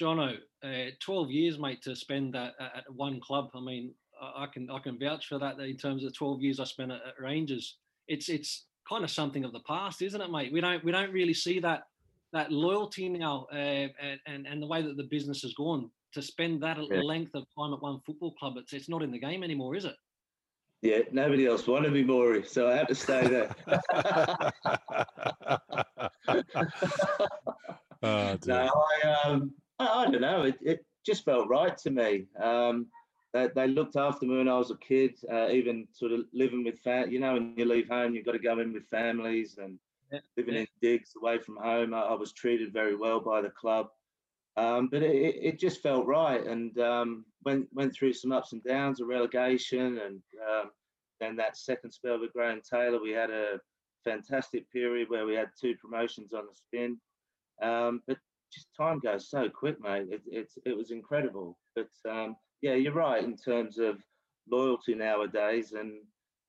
Jono, 0.00 0.38
uh, 0.64 0.90
12 1.00 1.30
years, 1.30 1.58
mate, 1.58 1.82
to 1.82 1.94
spend 1.94 2.34
at, 2.34 2.54
at 2.58 2.84
one 2.88 3.20
club. 3.20 3.50
I 3.54 3.60
mean, 3.60 3.94
I 4.20 4.46
can 4.46 4.70
I 4.70 4.78
can 4.78 4.98
vouch 4.98 5.26
for 5.26 5.38
that 5.38 5.58
in 5.60 5.76
terms 5.76 6.04
of 6.04 6.14
12 6.14 6.42
years 6.42 6.60
I 6.60 6.64
spent 6.64 6.92
at, 6.92 7.00
at 7.06 7.20
Rangers. 7.20 7.76
It's 8.08 8.28
it's 8.28 8.66
kind 8.88 9.04
of 9.04 9.10
something 9.10 9.44
of 9.44 9.52
the 9.52 9.60
past, 9.60 10.02
isn't 10.02 10.20
it, 10.20 10.30
mate? 10.30 10.52
We 10.52 10.60
don't 10.60 10.84
we 10.84 10.92
don't 10.92 11.12
really 11.12 11.34
see 11.34 11.60
that 11.60 11.82
that 12.32 12.50
loyalty 12.50 13.08
now 13.08 13.46
uh, 13.52 13.56
and, 13.56 14.20
and, 14.26 14.46
and 14.46 14.62
the 14.62 14.66
way 14.66 14.82
that 14.82 14.96
the 14.96 15.04
business 15.04 15.42
has 15.42 15.52
gone 15.54 15.90
to 16.12 16.22
spend 16.22 16.62
that 16.62 16.78
yeah. 16.90 17.00
length 17.00 17.34
of 17.34 17.44
time 17.58 17.72
at 17.72 17.82
one 17.82 18.00
football 18.06 18.32
club, 18.32 18.54
it's, 18.56 18.72
it's 18.72 18.88
not 18.88 19.02
in 19.02 19.10
the 19.10 19.18
game 19.18 19.42
anymore, 19.42 19.74
is 19.76 19.84
it? 19.84 19.96
Yeah, 20.82 21.00
nobody 21.12 21.46
else 21.46 21.66
wanted 21.66 21.92
me 21.92 22.02
more, 22.02 22.42
so 22.44 22.68
I 22.68 22.76
have 22.76 22.88
to 22.88 22.94
stay 22.94 23.26
there. 23.28 23.54
oh, 28.02 28.38
no, 28.46 28.84
I, 29.04 29.08
um, 29.24 29.52
I, 29.78 29.86
I, 29.86 30.10
don't 30.10 30.20
know. 30.20 30.42
It, 30.42 30.58
it 30.60 30.84
just 31.06 31.24
felt 31.24 31.48
right 31.48 31.76
to 31.78 31.90
me. 31.90 32.26
Um, 32.42 32.86
they, 33.32 33.48
they, 33.54 33.66
looked 33.66 33.96
after 33.96 34.26
me 34.26 34.36
when 34.36 34.48
I 34.48 34.58
was 34.58 34.70
a 34.70 34.76
kid, 34.76 35.14
uh, 35.30 35.48
even 35.48 35.88
sort 35.92 36.12
of 36.12 36.20
living 36.32 36.64
with 36.64 36.78
fam- 36.80 37.10
You 37.10 37.20
know, 37.20 37.34
when 37.34 37.54
you 37.56 37.64
leave 37.64 37.88
home, 37.88 38.14
you've 38.14 38.26
got 38.26 38.32
to 38.32 38.38
go 38.38 38.58
in 38.58 38.72
with 38.72 38.86
families 38.88 39.58
and 39.58 39.78
yeah. 40.12 40.20
living 40.36 40.54
in 40.54 40.66
digs 40.80 41.14
away 41.16 41.38
from 41.38 41.56
home. 41.56 41.94
I, 41.94 42.00
I, 42.00 42.14
was 42.14 42.32
treated 42.32 42.72
very 42.72 42.94
well 42.94 43.20
by 43.20 43.40
the 43.40 43.48
club, 43.48 43.88
um, 44.56 44.88
but 44.88 45.02
it, 45.02 45.36
it, 45.42 45.58
just 45.58 45.82
felt 45.82 46.06
right. 46.06 46.44
And 46.46 46.78
um, 46.78 47.24
went 47.44 47.68
went 47.72 47.94
through 47.94 48.12
some 48.12 48.32
ups 48.32 48.52
and 48.52 48.62
downs, 48.62 49.00
a 49.00 49.04
relegation, 49.06 49.98
and 49.98 50.20
um, 50.46 50.70
then 51.20 51.36
that 51.36 51.56
second 51.56 51.92
spell 51.92 52.20
with 52.20 52.34
Graham 52.34 52.60
Taylor, 52.60 53.00
we 53.00 53.12
had 53.12 53.30
a 53.30 53.60
fantastic 54.04 54.70
period 54.70 55.08
where 55.08 55.24
we 55.24 55.34
had 55.34 55.48
two 55.58 55.74
promotions 55.76 56.32
on 56.34 56.44
the 56.46 56.54
spin. 56.54 56.98
Um, 57.62 58.02
but 58.06 58.18
just 58.52 58.68
time 58.76 58.98
goes 58.98 59.30
so 59.30 59.48
quick, 59.48 59.80
mate. 59.80 60.08
It, 60.10 60.22
it's 60.26 60.58
it 60.66 60.76
was 60.76 60.90
incredible. 60.90 61.56
But 61.74 61.88
um, 62.06 62.36
yeah, 62.62 62.74
you're 62.74 62.94
right 62.94 63.22
in 63.22 63.36
terms 63.36 63.78
of 63.78 64.02
loyalty 64.50 64.94
nowadays, 64.94 65.72
and 65.72 66.02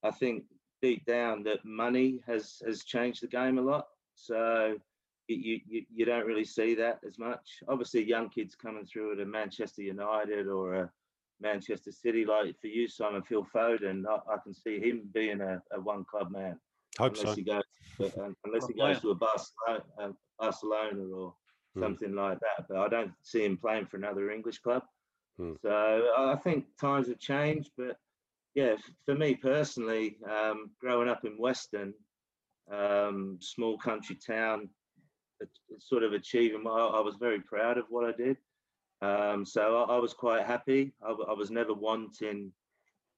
I 0.03 0.11
think 0.11 0.45
deep 0.81 1.05
down 1.05 1.43
that 1.43 1.65
money 1.65 2.21
has 2.27 2.61
has 2.65 2.83
changed 2.83 3.21
the 3.23 3.27
game 3.27 3.57
a 3.57 3.61
lot. 3.61 3.87
So 4.15 4.77
you, 5.27 5.59
you, 5.67 5.85
you 5.93 6.05
don't 6.05 6.25
really 6.25 6.45
see 6.45 6.75
that 6.75 6.99
as 7.07 7.17
much. 7.17 7.59
Obviously, 7.67 8.03
young 8.03 8.29
kids 8.29 8.55
coming 8.55 8.85
through 8.85 9.13
at 9.13 9.19
a 9.19 9.25
Manchester 9.25 9.81
United 9.81 10.47
or 10.47 10.75
a 10.75 10.91
Manchester 11.41 11.91
City, 11.91 12.25
like 12.25 12.59
for 12.61 12.67
you, 12.67 12.87
Simon 12.87 13.23
Phil 13.23 13.45
Foden, 13.53 14.05
I, 14.07 14.33
I 14.33 14.37
can 14.43 14.53
see 14.53 14.79
him 14.79 15.09
being 15.13 15.41
a, 15.41 15.61
a 15.71 15.79
one 15.79 16.05
club 16.05 16.31
man. 16.31 16.59
Hope 16.99 17.13
unless 17.13 17.29
so. 17.29 17.35
He 17.35 17.43
goes, 17.43 17.63
but, 17.97 18.11
um, 18.19 18.35
unless 18.45 18.67
he 18.67 18.73
goes 18.73 18.99
to 19.01 19.11
a 19.11 19.15
Barcelona, 19.15 19.83
uh, 19.99 20.09
Barcelona 20.39 21.03
or 21.15 21.33
Hmm. 21.75 21.81
something 21.81 22.13
like 22.13 22.37
that. 22.39 22.67
But 22.69 22.77
I 22.77 22.87
don't 22.87 23.11
see 23.23 23.43
him 23.43 23.57
playing 23.57 23.87
for 23.87 23.97
another 23.97 24.29
English 24.29 24.59
club. 24.59 24.83
Hmm. 25.37 25.53
So 25.61 26.13
I 26.17 26.35
think 26.35 26.65
times 26.79 27.07
have 27.07 27.19
changed. 27.19 27.71
But 27.77 27.97
yeah, 28.55 28.75
for 29.05 29.15
me 29.15 29.35
personally, 29.35 30.17
um, 30.29 30.71
growing 30.79 31.09
up 31.09 31.25
in 31.25 31.37
Weston, 31.37 31.93
um, 32.71 33.37
small 33.41 33.77
country 33.77 34.15
town, 34.15 34.69
sort 35.79 36.03
of 36.03 36.13
achieving, 36.13 36.63
I, 36.67 36.69
I 36.69 36.99
was 37.01 37.15
very 37.19 37.39
proud 37.41 37.77
of 37.77 37.85
what 37.89 38.05
I 38.05 38.15
did. 38.15 38.37
Um, 39.01 39.45
so 39.45 39.83
I, 39.83 39.95
I 39.95 39.99
was 39.99 40.13
quite 40.13 40.45
happy. 40.45 40.93
I 41.05 41.33
was 41.33 41.51
never 41.51 41.73
wanting 41.73 42.53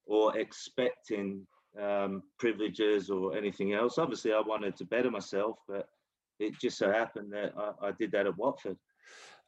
or 0.06 0.36
expecting 0.36 1.46
um, 1.80 2.22
privileges 2.38 3.10
or 3.10 3.36
anything 3.36 3.74
else. 3.74 3.98
Obviously, 3.98 4.32
I 4.32 4.40
wanted 4.40 4.76
to 4.76 4.84
better 4.84 5.10
myself, 5.10 5.58
but 5.68 5.88
it 6.38 6.58
just 6.60 6.78
so 6.78 6.90
happened 6.90 7.32
that 7.32 7.52
I, 7.56 7.88
I 7.88 7.92
did 7.92 8.12
that 8.12 8.26
at 8.26 8.36
Watford. 8.36 8.78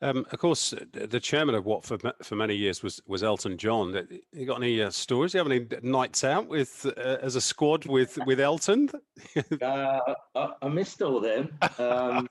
Um, 0.01 0.25
of 0.31 0.39
course, 0.39 0.73
uh, 0.73 0.85
the 0.93 1.07
the 1.09 1.21
chairman 1.21 1.55
of 1.57 1.65
Watford 1.67 2.03
for 2.23 2.37
many 2.37 2.55
years 2.55 2.83
was 2.83 3.01
was 3.07 3.23
Elton 3.25 3.57
John. 3.59 3.97
Uh, 3.97 4.03
You 4.33 4.47
got 4.47 4.59
any 4.63 4.81
uh, 4.81 4.91
stories? 4.91 5.35
You 5.35 5.39
have 5.39 5.51
any 5.51 5.67
nights 5.83 6.23
out 6.23 6.47
with 6.49 6.87
uh, 6.97 7.17
as 7.21 7.35
a 7.35 7.41
squad 7.41 7.87
with 7.87 8.19
with 8.27 8.41
Elton? 8.41 8.91
Uh, 9.61 9.99
I, 10.37 10.53
I 10.63 10.69
missed 10.69 11.03
all 11.03 11.21
them. 11.21 11.59
Um, 11.79 12.29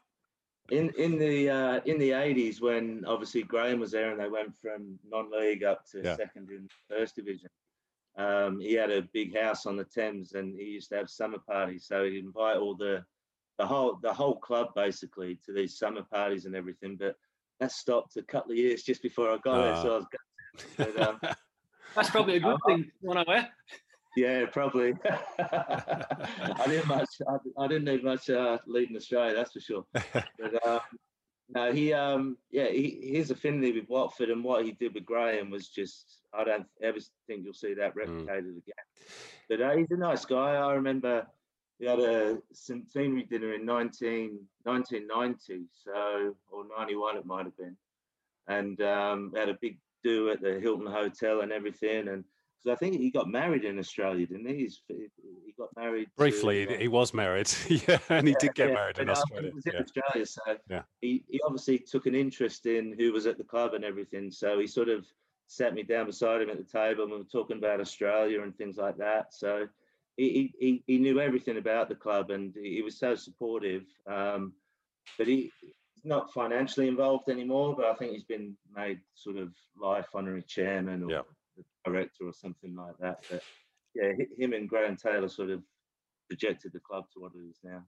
in 0.71 0.91
in 0.97 1.17
the 1.17 1.49
uh, 1.49 1.79
in 1.85 1.99
the 1.99 2.11
eighties, 2.13 2.61
when 2.61 3.03
obviously 3.05 3.43
Graham 3.43 3.79
was 3.79 3.91
there 3.91 4.11
and 4.11 4.19
they 4.19 4.29
went 4.29 4.53
from 4.61 4.97
non-league 5.09 5.63
up 5.63 5.85
to 5.91 6.01
Yeah. 6.01 6.15
second 6.15 6.49
in 6.49 6.67
first 6.89 7.15
division. 7.15 7.49
Um, 8.17 8.59
he 8.59 8.73
had 8.73 8.91
a 8.91 9.01
big 9.13 9.37
house 9.37 9.65
on 9.65 9.75
the 9.77 9.83
Thames, 9.83 10.33
and 10.33 10.57
he 10.57 10.65
used 10.65 10.89
to 10.89 10.95
have 10.97 11.09
summer 11.09 11.37
parties. 11.39 11.85
So 11.85 12.03
he'd 12.05 12.23
invite 12.23 12.57
all 12.57 12.75
the 12.75 13.05
the 13.59 13.65
whole 13.65 13.97
the 14.01 14.13
whole 14.13 14.37
club 14.37 14.69
basically 14.73 15.39
to 15.45 15.51
these 15.53 15.77
summer 15.77 16.03
parties 16.03 16.45
and 16.45 16.55
everything. 16.55 16.95
But 16.95 17.15
that 17.59 17.71
stopped 17.71 18.17
a 18.17 18.23
couple 18.23 18.51
of 18.51 18.57
years 18.57 18.83
just 18.83 19.01
before 19.01 19.31
I 19.31 19.37
got 19.37 19.61
there, 19.63 19.75
so 19.77 19.93
I 19.93 19.97
was 19.97 20.05
gutted. 20.77 20.95
But, 20.95 21.07
um, 21.07 21.19
That's 21.95 22.09
probably 22.09 22.35
a 22.35 22.39
good 22.39 22.57
thing, 22.67 22.91
one 23.01 23.17
aware. 23.17 23.49
yeah, 24.15 24.45
probably. 24.51 24.93
I 25.39 26.63
didn't 26.67 26.87
much. 26.87 27.09
I, 27.27 27.63
I 27.63 27.67
didn't 27.67 27.85
need 27.85 28.03
much 28.03 28.29
uh, 28.29 28.59
leading 28.67 28.95
Australia, 28.95 29.33
that's 29.33 29.53
for 29.53 29.59
sure. 29.59 29.85
But 29.93 30.27
um, 30.67 30.79
no, 31.49 31.71
he 31.71 31.93
um, 31.93 32.37
yeah, 32.51 32.67
he, 32.67 33.13
his 33.15 33.31
affinity 33.31 33.71
with 33.71 33.89
Watford 33.89 34.29
and 34.29 34.43
what 34.43 34.63
he 34.63 34.73
did 34.73 34.93
with 34.93 35.05
Graham 35.05 35.49
was 35.49 35.69
just. 35.69 36.21
I 36.33 36.43
don't 36.43 36.67
ever 36.83 36.99
think 37.25 37.45
you'll 37.45 37.53
see 37.53 37.73
that 37.73 37.95
replicated 37.95 38.57
again. 38.57 38.85
But 39.49 39.61
uh, 39.61 39.75
he's 39.75 39.89
a 39.89 39.97
nice 39.97 40.25
guy. 40.25 40.55
I 40.55 40.73
remember 40.73 41.25
we 41.79 41.85
had 41.85 41.99
a 41.99 42.37
centenary 42.53 43.23
dinner 43.23 43.53
in 43.53 43.65
19, 43.65 44.39
1990, 44.63 45.65
so 45.83 46.35
or 46.51 46.65
91 46.77 47.17
it 47.17 47.25
might 47.25 47.45
have 47.45 47.57
been, 47.57 47.77
and 48.47 48.81
um, 48.81 49.31
we 49.33 49.39
had 49.39 49.49
a 49.49 49.57
big 49.61 49.77
do 50.03 50.29
at 50.29 50.41
the 50.41 50.59
Hilton 50.59 50.87
Hotel 50.87 51.41
and 51.41 51.51
everything, 51.51 52.07
and 52.07 52.23
because 52.67 52.77
I 52.77 52.79
think 52.79 52.99
he 52.99 53.11
got 53.11 53.29
married 53.29 53.63
in 53.63 53.79
Australia, 53.79 54.25
didn't 54.25 54.47
he? 54.47 54.55
He's, 54.55 54.81
he 54.89 55.53
got 55.57 55.69
married 55.75 56.05
to, 56.05 56.11
Briefly, 56.17 56.67
uh, 56.67 56.77
he 56.77 56.87
was 56.87 57.13
married. 57.13 57.49
yeah, 57.69 57.99
and 58.09 58.27
he 58.27 58.35
did 58.39 58.55
get 58.55 58.69
yeah, 58.69 58.73
married 58.73 58.99
in 58.99 59.09
Australia. 59.09 59.51
In 59.53 59.71
Yeah. 59.73 59.79
Australia, 59.79 60.25
so 60.25 60.41
Yeah. 60.69 60.81
he, 61.01 61.23
he 61.29 61.39
obviously 61.45 61.79
took 61.79 62.07
an 62.07 62.15
interest 62.15 62.65
in 62.65 62.93
who 62.97 63.13
was 63.13 63.25
at 63.25 63.37
the 63.37 63.43
club 63.43 63.73
and 63.73 63.85
everything. 63.85 64.31
So 64.31 64.59
he 64.59 64.67
sort 64.67 64.89
of 64.89 65.05
sat 65.47 65.73
me 65.73 65.83
down 65.83 66.07
beside 66.07 66.41
him 66.41 66.49
at 66.49 66.57
the 66.57 66.63
table 66.63 67.03
and 67.03 67.11
we 67.11 67.17
were 67.19 67.23
talking 67.23 67.57
about 67.57 67.79
Australia 67.79 68.41
and 68.41 68.55
things 68.57 68.77
like 68.77 68.97
that. 68.97 69.33
So 69.33 69.67
he, 70.17 70.53
he, 70.59 70.83
he- 70.87 70.97
knew 70.97 71.19
everything 71.19 71.57
about 71.57 71.87
the 71.89 71.95
club 71.95 72.31
and 72.31 72.53
he 72.55 72.75
he 72.75 72.81
was 72.81 72.97
so 72.99 73.15
supportive. 73.15 73.83
Um, 74.11 74.53
but 75.17 75.27
he, 75.27 75.51
he's 75.61 76.03
not 76.03 76.33
financially 76.33 76.87
involved 76.87 77.29
anymore, 77.29 77.75
but 77.75 77.85
I 77.85 77.93
think 77.95 78.11
he's 78.13 78.23
been 78.25 78.57
made 78.75 78.99
sort 79.15 79.37
of 79.37 79.53
life 79.79 80.07
honorary 80.13 80.43
chairman 80.43 81.03
or 81.03 81.11
Yeah. 81.11 81.21
director 81.85 82.25
or 82.25 82.33
something 82.33 82.75
like 82.75 82.97
that. 82.99 83.23
But 83.29 83.43
yeah, 83.95 84.11
him 84.37 84.53
and 84.53 84.67
Graham 84.67 84.97
Taylor 84.97 85.29
sort 85.29 85.49
of 85.51 85.63
projected 86.29 86.73
the 86.73 86.79
club 86.81 87.05
to 87.13 87.19
what 87.21 87.31
it 87.35 87.47
is 87.49 87.59
now. 87.63 87.83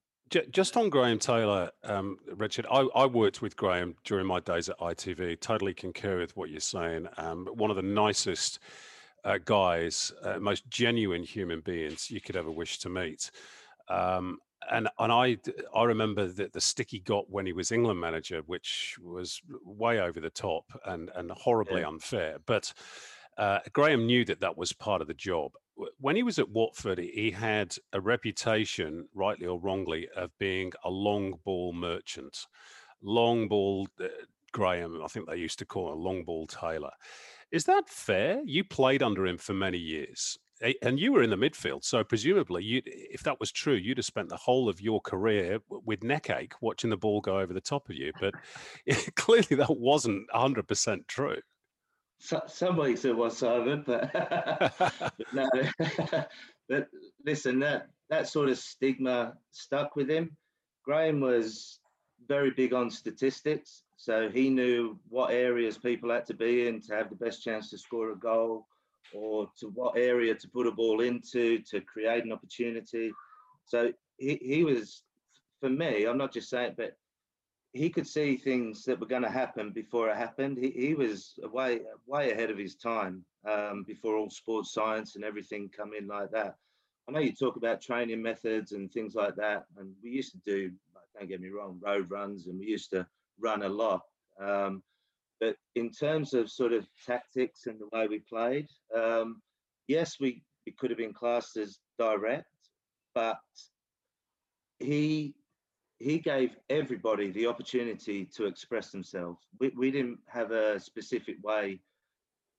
Just 0.51 0.77
on 0.77 0.89
Graham 0.91 1.17
Taylor, 1.17 1.71
um, 1.83 2.19
Richard, 2.35 2.67
I, 2.71 2.87
I 2.95 3.07
worked 3.07 3.41
with 3.41 3.57
Graham 3.57 3.95
during 4.03 4.27
my 4.27 4.39
days 4.39 4.69
at 4.69 4.77
ITV. 4.77 5.39
Totally 5.39 5.73
concur 5.73 6.19
with 6.19 6.37
what 6.37 6.51
you're 6.51 6.59
saying. 6.59 7.07
Um, 7.17 7.47
one 7.55 7.71
of 7.71 7.75
the 7.75 7.81
nicest 7.81 8.59
uh, 9.23 9.39
guys, 9.43 10.11
uh, 10.23 10.39
most 10.39 10.69
genuine 10.69 11.23
human 11.23 11.61
beings 11.61 12.09
you 12.11 12.21
could 12.21 12.35
ever 12.35 12.51
wish 12.51 12.79
to 12.79 12.89
meet. 12.89 13.31
Um, 13.89 14.39
and 14.71 14.89
and 14.99 15.11
I 15.11 15.37
I 15.73 15.83
remember 15.85 16.27
that 16.27 16.53
the 16.53 16.61
stick 16.61 16.87
he 16.91 16.99
got 16.99 17.29
when 17.29 17.45
he 17.45 17.53
was 17.53 17.71
England 17.71 17.99
manager, 17.99 18.41
which 18.45 18.97
was 19.01 19.41
way 19.63 19.99
over 19.99 20.19
the 20.19 20.29
top 20.29 20.65
and 20.85 21.09
and 21.15 21.31
horribly 21.31 21.81
Yeah. 21.81 21.87
unfair. 21.87 22.37
But 22.45 22.73
uh, 23.37 23.59
Graham 23.73 24.05
knew 24.05 24.25
that 24.25 24.41
that 24.41 24.57
was 24.57 24.73
part 24.73 25.01
of 25.01 25.07
the 25.07 25.13
job. 25.13 25.53
When 25.97 26.17
he 26.17 26.23
was 26.23 26.39
at 26.39 26.49
Watford, 26.49 26.97
he- 26.99 27.11
he 27.11 27.31
had 27.31 27.73
a 27.93 28.01
reputation, 28.01 29.07
rightly 29.13 29.47
or 29.47 29.57
wrongly, 29.59 30.09
of 30.09 30.37
being 30.37 30.73
a 30.83 30.89
long 30.89 31.39
ball 31.45 31.71
merchant. 31.71 32.47
Long 33.01 33.47
ball 33.47 33.87
uh, 34.01 34.07
Graham, 34.51 35.01
I 35.01 35.07
think 35.07 35.27
they 35.29 35.37
used 35.37 35.59
to 35.59 35.65
call 35.65 35.87
him 35.93 35.99
a 35.99 36.01
long 36.01 36.25
ball 36.25 36.47
Taylor. 36.47 36.91
Is 37.51 37.65
that 37.65 37.89
fair? 37.89 38.41
You 38.45 38.63
played 38.63 39.01
under 39.01 39.25
him 39.25 39.37
for 39.37 39.53
many 39.53 39.77
years. 39.77 40.37
And 40.81 40.99
you 40.99 41.13
were 41.13 41.23
in 41.23 41.29
the 41.29 41.37
midfield, 41.37 41.85
so 41.85 42.03
presumably, 42.03 42.83
if 42.85 43.23
that 43.23 43.39
was 43.39 43.49
true, 43.49 43.75
you'd 43.75 43.97
have 43.97 44.05
spent 44.05 44.27
the 44.27 44.35
whole 44.35 44.67
of 44.67 44.81
your 44.81 44.99
career 44.99 45.59
with 45.69 46.03
neck 46.03 46.29
ache 46.29 46.53
watching 46.61 46.89
the 46.89 46.97
ball 46.97 47.21
go 47.21 47.39
over 47.39 47.53
the 47.53 47.61
top 47.61 47.89
of 47.89 47.95
you. 47.95 48.11
But 48.19 48.33
clearly, 49.15 49.55
that 49.55 49.77
wasn't 49.77 50.29
100% 50.35 51.07
true. 51.07 51.37
So, 52.19 52.41
some 52.47 52.75
weeks 52.75 53.05
it 53.05 53.15
was 53.15 53.37
Simon, 53.37 53.83
but, 53.87 54.11
but 54.11 55.13
no. 55.33 55.49
but 56.67 56.89
listen, 57.25 57.59
that 57.59 57.87
that 58.09 58.27
sort 58.27 58.49
of 58.49 58.57
stigma 58.57 59.35
stuck 59.51 59.95
with 59.95 60.09
him. 60.09 60.35
Graham 60.83 61.21
was 61.21 61.79
very 62.29 62.51
big 62.51 62.73
on 62.73 62.89
statistics, 62.89 63.83
so 63.97 64.29
he 64.29 64.49
knew 64.49 64.97
what 65.09 65.31
areas 65.31 65.77
people 65.77 66.11
had 66.11 66.25
to 66.27 66.33
be 66.33 66.67
in 66.67 66.79
to 66.81 66.95
have 66.95 67.09
the 67.09 67.15
best 67.15 67.43
chance 67.43 67.69
to 67.69 67.77
score 67.77 68.11
a 68.11 68.15
goal, 68.15 68.67
or 69.13 69.49
to 69.59 69.67
what 69.69 69.97
area 69.97 70.35
to 70.35 70.47
put 70.47 70.67
a 70.67 70.71
ball 70.71 71.01
into 71.01 71.59
to 71.71 71.81
create 71.81 72.23
an 72.23 72.31
opportunity. 72.31 73.11
So 73.65 73.91
he, 74.17 74.39
he 74.41 74.63
was, 74.63 75.01
for 75.59 75.69
me, 75.69 76.05
I'm 76.05 76.17
not 76.17 76.31
just 76.31 76.49
saying, 76.49 76.75
but 76.77 76.95
he 77.73 77.89
could 77.89 78.07
see 78.07 78.37
things 78.37 78.83
that 78.85 78.99
were 78.99 79.07
going 79.07 79.23
to 79.23 79.29
happen 79.29 79.71
before 79.71 80.09
it 80.09 80.17
happened. 80.17 80.57
He, 80.57 80.69
he 80.69 80.93
was 80.93 81.33
way 81.51 81.81
way 82.07 82.31
ahead 82.31 82.51
of 82.51 82.57
his 82.57 82.75
time 82.75 83.25
um, 83.47 83.83
before 83.83 84.15
all 84.15 84.29
sports 84.29 84.73
science 84.73 85.15
and 85.15 85.23
everything 85.25 85.69
come 85.75 85.91
in 85.99 86.07
like 86.07 86.31
that. 86.31 86.55
I 87.07 87.11
know 87.11 87.19
you 87.19 87.33
talk 87.33 87.55
about 87.57 87.81
training 87.81 88.21
methods 88.21 88.71
and 88.71 88.91
things 88.91 89.15
like 89.15 89.35
that, 89.35 89.65
and 89.77 89.93
we 90.03 90.11
used 90.11 90.31
to 90.33 90.39
do. 90.45 90.71
Don't 91.19 91.29
get 91.29 91.41
me 91.41 91.49
wrong, 91.49 91.79
road 91.83 92.09
runs, 92.09 92.47
and 92.47 92.57
we 92.57 92.67
used 92.67 92.91
to 92.91 93.05
run 93.39 93.63
a 93.63 93.69
lot. 93.69 94.01
Um, 94.41 94.81
but 95.41 95.55
in 95.75 95.91
terms 95.91 96.33
of 96.33 96.49
sort 96.49 96.71
of 96.71 96.87
tactics 97.05 97.65
and 97.65 97.77
the 97.79 97.89
way 97.91 98.07
we 98.07 98.19
played, 98.19 98.67
um, 98.95 99.41
yes, 99.87 100.15
we, 100.19 100.43
we 100.65 100.71
could 100.71 100.89
have 100.91 100.97
been 100.97 101.13
classed 101.13 101.57
as 101.57 101.79
direct, 101.97 102.47
but 103.13 103.37
he 104.79 105.35
he 105.97 106.17
gave 106.17 106.55
everybody 106.69 107.29
the 107.31 107.45
opportunity 107.45 108.23
to 108.23 108.45
express 108.45 108.89
themselves. 108.89 109.45
We, 109.59 109.73
we 109.75 109.91
didn't 109.91 110.19
have 110.27 110.51
a 110.51 110.79
specific 110.79 111.35
way 111.43 111.81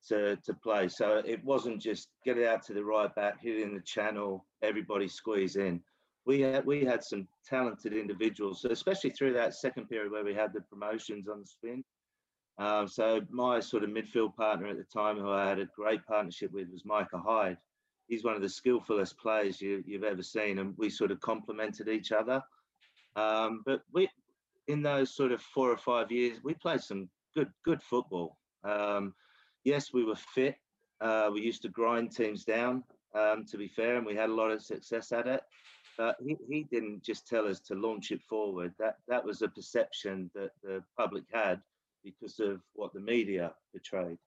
to, 0.08 0.36
to 0.36 0.52
play. 0.52 0.88
So 0.88 1.22
it 1.24 1.42
wasn't 1.42 1.80
just 1.80 2.08
get 2.22 2.36
it 2.36 2.46
out 2.46 2.62
to 2.66 2.74
the 2.74 2.84
right 2.84 3.14
back, 3.14 3.40
hit 3.40 3.56
it 3.56 3.62
in 3.62 3.74
the 3.74 3.80
channel, 3.80 4.44
everybody 4.62 5.08
squeeze 5.08 5.56
in. 5.56 5.80
We 6.30 6.42
had 6.42 6.64
we 6.64 6.84
had 6.84 7.02
some 7.02 7.26
talented 7.44 7.92
individuals, 7.92 8.64
especially 8.64 9.10
through 9.10 9.32
that 9.32 9.52
second 9.52 9.88
period 9.88 10.12
where 10.12 10.22
we 10.22 10.32
had 10.32 10.52
the 10.52 10.60
promotions 10.60 11.26
on 11.28 11.40
the 11.40 11.46
spin. 11.46 11.82
Um, 12.56 12.86
so 12.86 13.20
my 13.30 13.58
sort 13.58 13.82
of 13.82 13.90
midfield 13.90 14.36
partner 14.36 14.68
at 14.68 14.76
the 14.76 14.84
time, 14.84 15.16
who 15.18 15.28
I 15.28 15.48
had 15.48 15.58
a 15.58 15.66
great 15.74 16.06
partnership 16.06 16.52
with, 16.52 16.68
was 16.70 16.84
Micah 16.84 17.18
Hyde. 17.18 17.56
He's 18.06 18.22
one 18.22 18.36
of 18.36 18.42
the 18.42 18.48
skillfulest 18.48 19.18
players 19.18 19.60
you, 19.60 19.82
you've 19.84 20.04
ever 20.04 20.22
seen, 20.22 20.60
and 20.60 20.72
we 20.78 20.88
sort 20.88 21.10
of 21.10 21.18
complemented 21.20 21.88
each 21.88 22.12
other. 22.12 22.40
Um, 23.16 23.62
but 23.66 23.80
we, 23.92 24.08
in 24.68 24.82
those 24.82 25.12
sort 25.12 25.32
of 25.32 25.42
four 25.42 25.68
or 25.72 25.78
five 25.78 26.12
years, 26.12 26.38
we 26.44 26.54
played 26.54 26.80
some 26.80 27.10
good 27.34 27.50
good 27.64 27.82
football. 27.82 28.38
Um, 28.62 29.14
yes, 29.64 29.92
we 29.92 30.04
were 30.04 30.22
fit. 30.36 30.54
Uh, 31.00 31.30
we 31.32 31.40
used 31.40 31.62
to 31.62 31.70
grind 31.70 32.12
teams 32.12 32.44
down. 32.44 32.84
Um, 33.12 33.44
to 33.46 33.58
be 33.58 33.66
fair, 33.66 33.96
and 33.96 34.06
we 34.06 34.14
had 34.14 34.30
a 34.30 34.38
lot 34.40 34.52
of 34.52 34.62
success 34.62 35.10
at 35.10 35.26
it. 35.26 35.42
But 35.96 36.16
he, 36.24 36.36
he 36.48 36.64
didn't 36.64 37.02
just 37.02 37.26
tell 37.26 37.46
us 37.46 37.60
to 37.60 37.74
launch 37.74 38.10
it 38.10 38.22
forward. 38.22 38.74
That 38.78 38.96
that 39.08 39.24
was 39.24 39.42
a 39.42 39.48
perception 39.48 40.30
that 40.34 40.50
the 40.62 40.82
public 40.96 41.24
had 41.32 41.60
because 42.04 42.40
of 42.40 42.60
what 42.74 42.92
the 42.92 43.00
media 43.00 43.52
portrayed. 43.72 44.18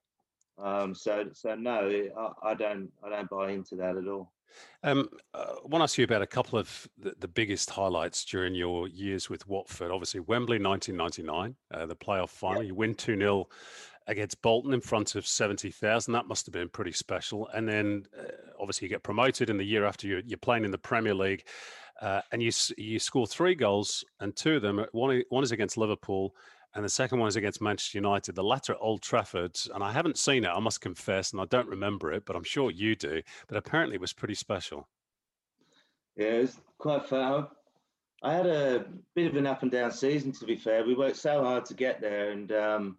Um, 0.58 0.94
so 0.94 1.26
so 1.32 1.54
no, 1.54 2.08
I, 2.16 2.50
I 2.50 2.54
don't 2.54 2.90
I 3.04 3.08
don't 3.08 3.30
buy 3.30 3.50
into 3.50 3.76
that 3.76 3.96
at 3.96 4.06
all. 4.08 4.32
Um, 4.82 5.08
uh, 5.32 5.54
I 5.56 5.66
want 5.66 5.80
to 5.80 5.82
ask 5.82 5.98
you 5.98 6.04
about 6.04 6.22
a 6.22 6.26
couple 6.26 6.58
of 6.58 6.88
the, 6.98 7.14
the, 7.18 7.26
biggest 7.26 7.70
highlights 7.70 8.24
during 8.24 8.54
your 8.54 8.86
years 8.86 9.28
with 9.28 9.48
Watford. 9.48 9.90
Obviously, 9.90 10.20
Wembley 10.20 10.58
1999, 10.58 11.56
uh, 11.72 11.86
the 11.86 11.96
playoff 11.96 12.28
final. 12.28 12.62
You 12.62 12.74
win 12.74 12.94
2 12.94 13.16
0 13.16 13.48
against 14.06 14.42
Bolton 14.42 14.74
in 14.74 14.80
front 14.80 15.14
of 15.14 15.26
70,000. 15.26 16.12
That 16.12 16.26
must 16.26 16.46
have 16.46 16.52
been 16.52 16.68
pretty 16.68 16.92
special. 16.92 17.48
And 17.48 17.68
then 17.68 18.06
uh, 18.18 18.24
obviously, 18.60 18.86
you 18.86 18.90
get 18.90 19.02
promoted 19.02 19.50
in 19.50 19.56
the 19.56 19.64
year 19.64 19.84
after 19.84 20.06
you're, 20.06 20.20
you're 20.20 20.38
playing 20.38 20.64
in 20.64 20.70
the 20.70 20.78
Premier 20.78 21.14
League. 21.14 21.44
Uh, 22.00 22.20
and 22.32 22.42
you 22.42 22.50
you 22.76 22.98
score 22.98 23.26
three 23.26 23.54
goals, 23.54 24.04
and 24.18 24.34
two 24.34 24.56
of 24.56 24.62
them 24.62 24.84
one 24.90 25.22
one 25.28 25.44
is 25.44 25.52
against 25.52 25.76
Liverpool, 25.76 26.34
and 26.74 26.84
the 26.84 26.88
second 26.88 27.20
one 27.20 27.28
is 27.28 27.36
against 27.36 27.62
Manchester 27.62 27.98
United. 27.98 28.34
The 28.34 28.42
latter 28.42 28.72
at 28.72 28.78
Old 28.80 29.00
Trafford, 29.00 29.56
and 29.72 29.82
I 29.82 29.92
haven't 29.92 30.18
seen 30.18 30.44
it. 30.44 30.48
I 30.48 30.58
must 30.58 30.80
confess, 30.80 31.32
and 31.32 31.40
I 31.40 31.44
don't 31.44 31.68
remember 31.68 32.12
it, 32.12 32.24
but 32.26 32.34
I'm 32.34 32.44
sure 32.44 32.70
you 32.70 32.96
do. 32.96 33.22
But 33.46 33.58
apparently, 33.58 33.94
it 33.94 34.00
was 34.00 34.12
pretty 34.12 34.34
special. 34.34 34.88
Yeah, 36.16 36.26
it 36.26 36.40
was 36.42 36.60
quite 36.78 37.06
fun. 37.06 37.46
I 38.24 38.32
had 38.32 38.46
a 38.46 38.86
bit 39.14 39.26
of 39.26 39.36
an 39.36 39.46
up 39.46 39.62
and 39.62 39.70
down 39.70 39.92
season, 39.92 40.32
to 40.32 40.46
be 40.46 40.56
fair. 40.56 40.84
We 40.84 40.94
worked 40.94 41.16
so 41.16 41.44
hard 41.44 41.64
to 41.66 41.74
get 41.74 42.00
there, 42.00 42.30
and 42.30 42.50
um, 42.52 42.96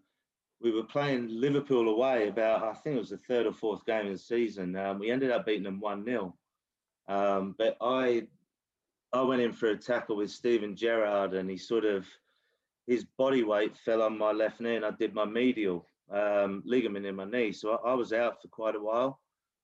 we 0.62 0.72
were 0.72 0.84
playing 0.84 1.28
Liverpool 1.30 1.90
away 1.90 2.28
about, 2.28 2.64
I 2.64 2.74
think 2.74 2.96
it 2.96 3.00
was 3.00 3.10
the 3.10 3.18
third 3.18 3.46
or 3.46 3.54
fourth 3.54 3.86
game 3.86 4.08
of 4.08 4.14
the 4.14 4.18
season. 4.18 4.76
Um, 4.76 5.00
we 5.00 5.12
ended 5.12 5.32
up 5.32 5.46
beating 5.46 5.64
them 5.64 5.80
1 5.80 6.06
0. 6.06 6.36
Um, 7.08 7.56
but 7.58 7.78
I 7.82 8.28
I 9.14 9.22
went 9.22 9.42
in 9.42 9.54
for 9.54 9.70
a 9.70 9.78
tackle 9.78 10.18
with 10.18 10.32
Steven 10.32 10.76
Gerrard, 10.76 11.34
and 11.34 11.50
he 11.50 11.58
sort 11.58 11.86
of 11.86 12.06
his 12.88 13.06
body 13.18 13.44
weight 13.44 13.78
fell 13.78 14.02
on 14.02 14.18
my 14.18 14.32
left 14.32 14.60
knee, 14.60 14.76
and 14.76 14.86
I 14.86 14.92
did 14.92 15.14
my 15.14 15.26
medial 15.26 15.88
um, 16.12 16.64
ligament 16.66 17.06
in 17.06 17.16
my 17.16 17.26
knee, 17.26 17.52
so 17.52 17.80
I, 17.86 17.92
I, 17.92 17.94
was 17.94 18.14
out 18.14 18.42
for 18.42 18.48
quite 18.50 18.76
a 18.76 18.80
while. 18.80 19.20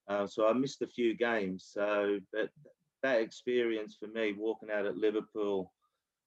Uh, 0.07 0.25
so 0.25 0.47
I 0.47 0.53
missed 0.53 0.81
a 0.81 0.87
few 0.87 1.15
games. 1.15 1.69
So, 1.71 2.19
but 2.33 2.49
that 3.03 3.21
experience 3.21 3.97
for 3.99 4.07
me, 4.07 4.33
walking 4.33 4.69
out 4.71 4.85
at 4.85 4.97
Liverpool, 4.97 5.71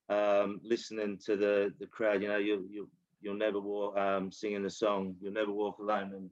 um, 0.08 0.60
listening 0.62 1.18
to 1.24 1.36
the 1.36 1.72
the 1.80 1.86
crowd, 1.86 2.22
you 2.22 2.28
know, 2.28 2.36
you 2.36 2.66
you 2.70 2.88
you'll 3.24 3.36
never 3.36 3.60
walk, 3.60 3.96
um, 3.98 4.30
singing 4.30 4.62
the 4.62 4.70
song, 4.70 5.16
you'll 5.20 5.32
never 5.32 5.52
walk 5.52 5.78
alone, 5.78 6.12
and 6.14 6.30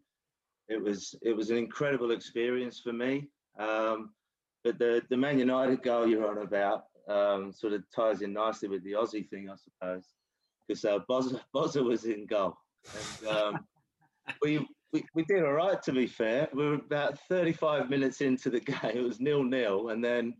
it 0.68 0.82
was 0.82 1.14
it 1.22 1.34
was 1.34 1.51
an 1.51 1.57
incredible 1.57 2.12
experience 2.12 2.78
for 2.78 2.93
me. 2.93 3.28
Um, 3.59 4.11
but 4.62 4.78
the 4.78 5.03
the 5.11 5.16
Man 5.16 5.38
United 5.38 5.82
goal 5.82 6.07
you're 6.07 6.28
on 6.28 6.38
about 6.38 6.84
um, 7.09 7.53
sort 7.53 7.72
of 7.72 7.82
ties 7.95 8.22
in 8.22 8.32
nicely 8.32 8.68
with 8.68 8.84
the 8.84 8.93
Aussie 8.93 9.28
thing, 9.28 9.51
I 9.51 9.57
suppose 9.57 10.05
because 10.66 10.84
uh, 10.84 10.99
Bozza, 11.55 11.84
was 11.84 12.05
in 12.05 12.26
goal. 12.26 12.57
And 13.20 13.36
um, 13.36 13.66
we, 14.40 14.66
we, 14.93 15.05
we 15.14 15.24
did 15.24 15.45
all 15.45 15.53
right, 15.53 15.82
to 15.82 15.93
be 15.93 16.07
fair. 16.07 16.49
We 16.53 16.64
were 16.64 16.74
about 16.74 17.18
35 17.28 17.90
minutes 17.90 18.20
into 18.20 18.51
the 18.51 18.61
game. 18.61 18.78
It 18.95 19.03
was 19.03 19.20
nil 19.20 19.43
nil. 19.43 19.90
And 19.90 20.05
then, 20.05 20.34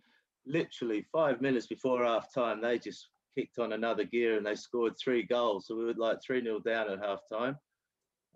literally, 0.47 1.07
five 1.13 1.41
minutes 1.41 1.67
before 1.67 2.05
half 2.05 2.33
time, 2.33 2.61
they 2.61 2.79
just 2.79 3.09
kicked 3.35 3.59
on 3.59 3.73
another 3.73 4.05
gear 4.05 4.37
and 4.37 4.47
they 4.47 4.55
scored 4.55 4.95
three 4.99 5.23
goals. 5.23 5.67
So 5.67 5.77
we 5.77 5.85
were 5.85 5.95
like 5.95 6.23
3 6.23 6.43
0 6.43 6.61
down 6.61 6.91
at 6.91 6.99
half 6.99 7.21
time. 7.33 7.57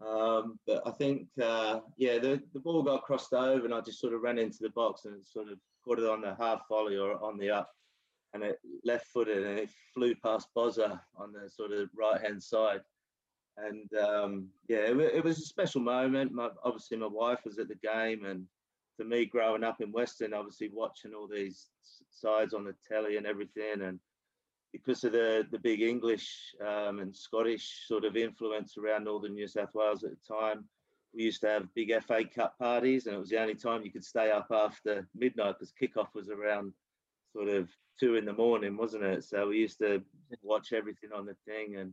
Um, 0.05 0.59
but 0.67 0.83
I 0.87 0.91
think, 0.91 1.29
uh, 1.43 1.81
yeah, 1.97 2.19
the, 2.19 2.43
the 2.53 2.61
ball 2.61 2.83
got 2.83 3.03
crossed 3.03 3.33
over 3.33 3.65
and 3.65 3.75
I 3.75 3.81
just 3.81 4.01
sort 4.01 4.13
of 4.13 4.23
ran 4.23 4.39
into 4.39 4.59
the 4.61 4.71
box 4.71 5.07
and 5.07 5.27
sort 5.27 5.49
of 5.49 5.59
caught 5.85 5.99
it 5.99 6.09
on 6.09 6.21
the 6.21 6.37
half 6.39 6.63
volley 6.69 6.97
or 6.97 7.23
on 7.23 7.39
the 7.39 7.51
up 7.51 7.71
and 8.35 8.43
it 8.43 8.59
left 8.85 9.07
footed 9.07 9.47
and 9.47 9.59
it 9.59 9.71
flew 9.95 10.15
past 10.17 10.49
Bozza 10.57 11.01
on 11.17 11.33
the 11.33 11.49
sort 11.49 11.73
of 11.73 11.89
right 11.97 12.21
hand 12.21 12.43
side. 12.43 12.81
And 13.57 13.91
um, 13.95 14.49
yeah, 14.69 14.79
it, 14.79 14.99
it, 14.99 15.25
was 15.25 15.39
a 15.39 15.43
special 15.43 15.81
moment. 15.81 16.33
My, 16.33 16.51
obviously, 16.63 16.99
my 16.99 17.07
wife 17.07 17.41
was 17.47 17.59
at 17.59 17.69
the 17.69 17.77
game, 17.77 18.27
and 18.27 18.45
for 18.99 19.05
me, 19.05 19.25
growing 19.25 19.65
up 19.65 19.81
in 19.81 19.93
Weston, 19.93 20.35
obviously 20.35 20.69
watching 20.71 21.15
all 21.15 21.27
these 21.27 21.69
sides 22.11 22.53
on 22.53 22.65
the 22.65 22.75
telly 22.87 23.17
and 23.17 23.27
everything, 23.27 23.81
and 23.83 23.99
because 24.85 25.05
of 25.05 25.13
the 25.13 25.47
the 25.51 25.59
big 25.59 25.81
English 25.83 26.55
um, 26.61 27.01
and 27.01 27.15
Scottish 27.15 27.87
sort 27.87 28.05
of 28.05 28.17
influence 28.17 28.77
around 28.77 29.05
northern 29.05 29.35
New 29.35 29.49
South 29.49 29.75
Wales 29.75 30.05
at 30.05 30.11
the 30.11 30.35
time, 30.35 30.65
we 31.15 31.25
used 31.25 31.41
to 31.43 31.49
have 31.49 31.75
big 31.75 31.93
FA 32.05 32.25
Cup 32.25 32.59
parties, 32.59 33.07
and 33.07 33.17
it 33.17 33.19
was 33.19 33.31
the 33.31 33.41
only 33.41 33.55
time 33.55 33.83
you 33.83 33.93
could 33.93 34.05
stay 34.05 34.31
up 34.31 34.49
after 34.51 35.09
midnight 35.15 35.57
because 35.59 35.73
kickoff 35.81 36.09
was 36.15 36.29
around 36.29 36.73
sort 37.33 37.49
of 37.49 37.69
two 37.99 38.17
in 38.17 38.25
the 38.25 38.33
morning, 38.33 38.77
wasn't 38.77 39.05
it? 39.05 39.25
So 39.25 39.49
we 39.49 39.59
used 39.59 39.79
to 39.79 40.03
watch 40.43 40.73
everything 40.73 41.11
on 41.15 41.27
the 41.27 41.37
thing, 41.47 41.77
and 41.77 41.93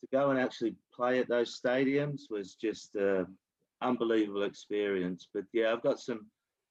to 0.00 0.06
go 0.12 0.30
and 0.30 0.38
actually 0.38 0.74
play 0.94 1.18
at 1.18 1.28
those 1.28 1.58
stadiums 1.58 2.22
was 2.30 2.54
just 2.54 2.94
an 2.94 3.26
unbelievable 3.80 4.42
experience. 4.42 5.28
But 5.32 5.44
yeah, 5.52 5.72
I've 5.72 5.82
got 5.82 6.00
some 6.00 6.26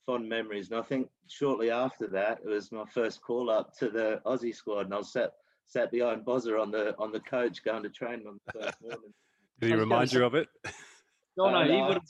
fond 0.05 0.27
memories, 0.27 0.71
and 0.71 0.79
I 0.79 0.83
think 0.83 1.09
shortly 1.27 1.71
after 1.71 2.07
that, 2.07 2.39
it 2.43 2.47
was 2.47 2.71
my 2.71 2.85
first 2.85 3.21
call 3.21 3.49
up 3.49 3.75
to 3.79 3.89
the 3.89 4.21
Aussie 4.25 4.55
squad, 4.55 4.85
and 4.85 4.93
I 4.93 4.97
was 4.97 5.11
sat 5.11 5.33
sat 5.65 5.91
behind 5.91 6.25
Bozza 6.25 6.61
on 6.61 6.71
the 6.71 6.95
on 6.97 7.11
the 7.11 7.19
coach 7.21 7.63
going 7.63 7.83
to 7.83 7.89
train 7.89 8.23
on 8.27 8.39
the 8.45 8.59
first 8.59 8.75
morning. 8.81 9.13
Did 9.59 9.69
he 9.69 9.75
remind 9.75 10.11
you 10.11 10.25
of 10.25 10.35
it? 10.35 10.47
No, 11.37 11.49
no, 11.49 11.63
he 11.63 11.79
uh, 11.79 11.87
would 11.87 11.93
have 11.95 12.03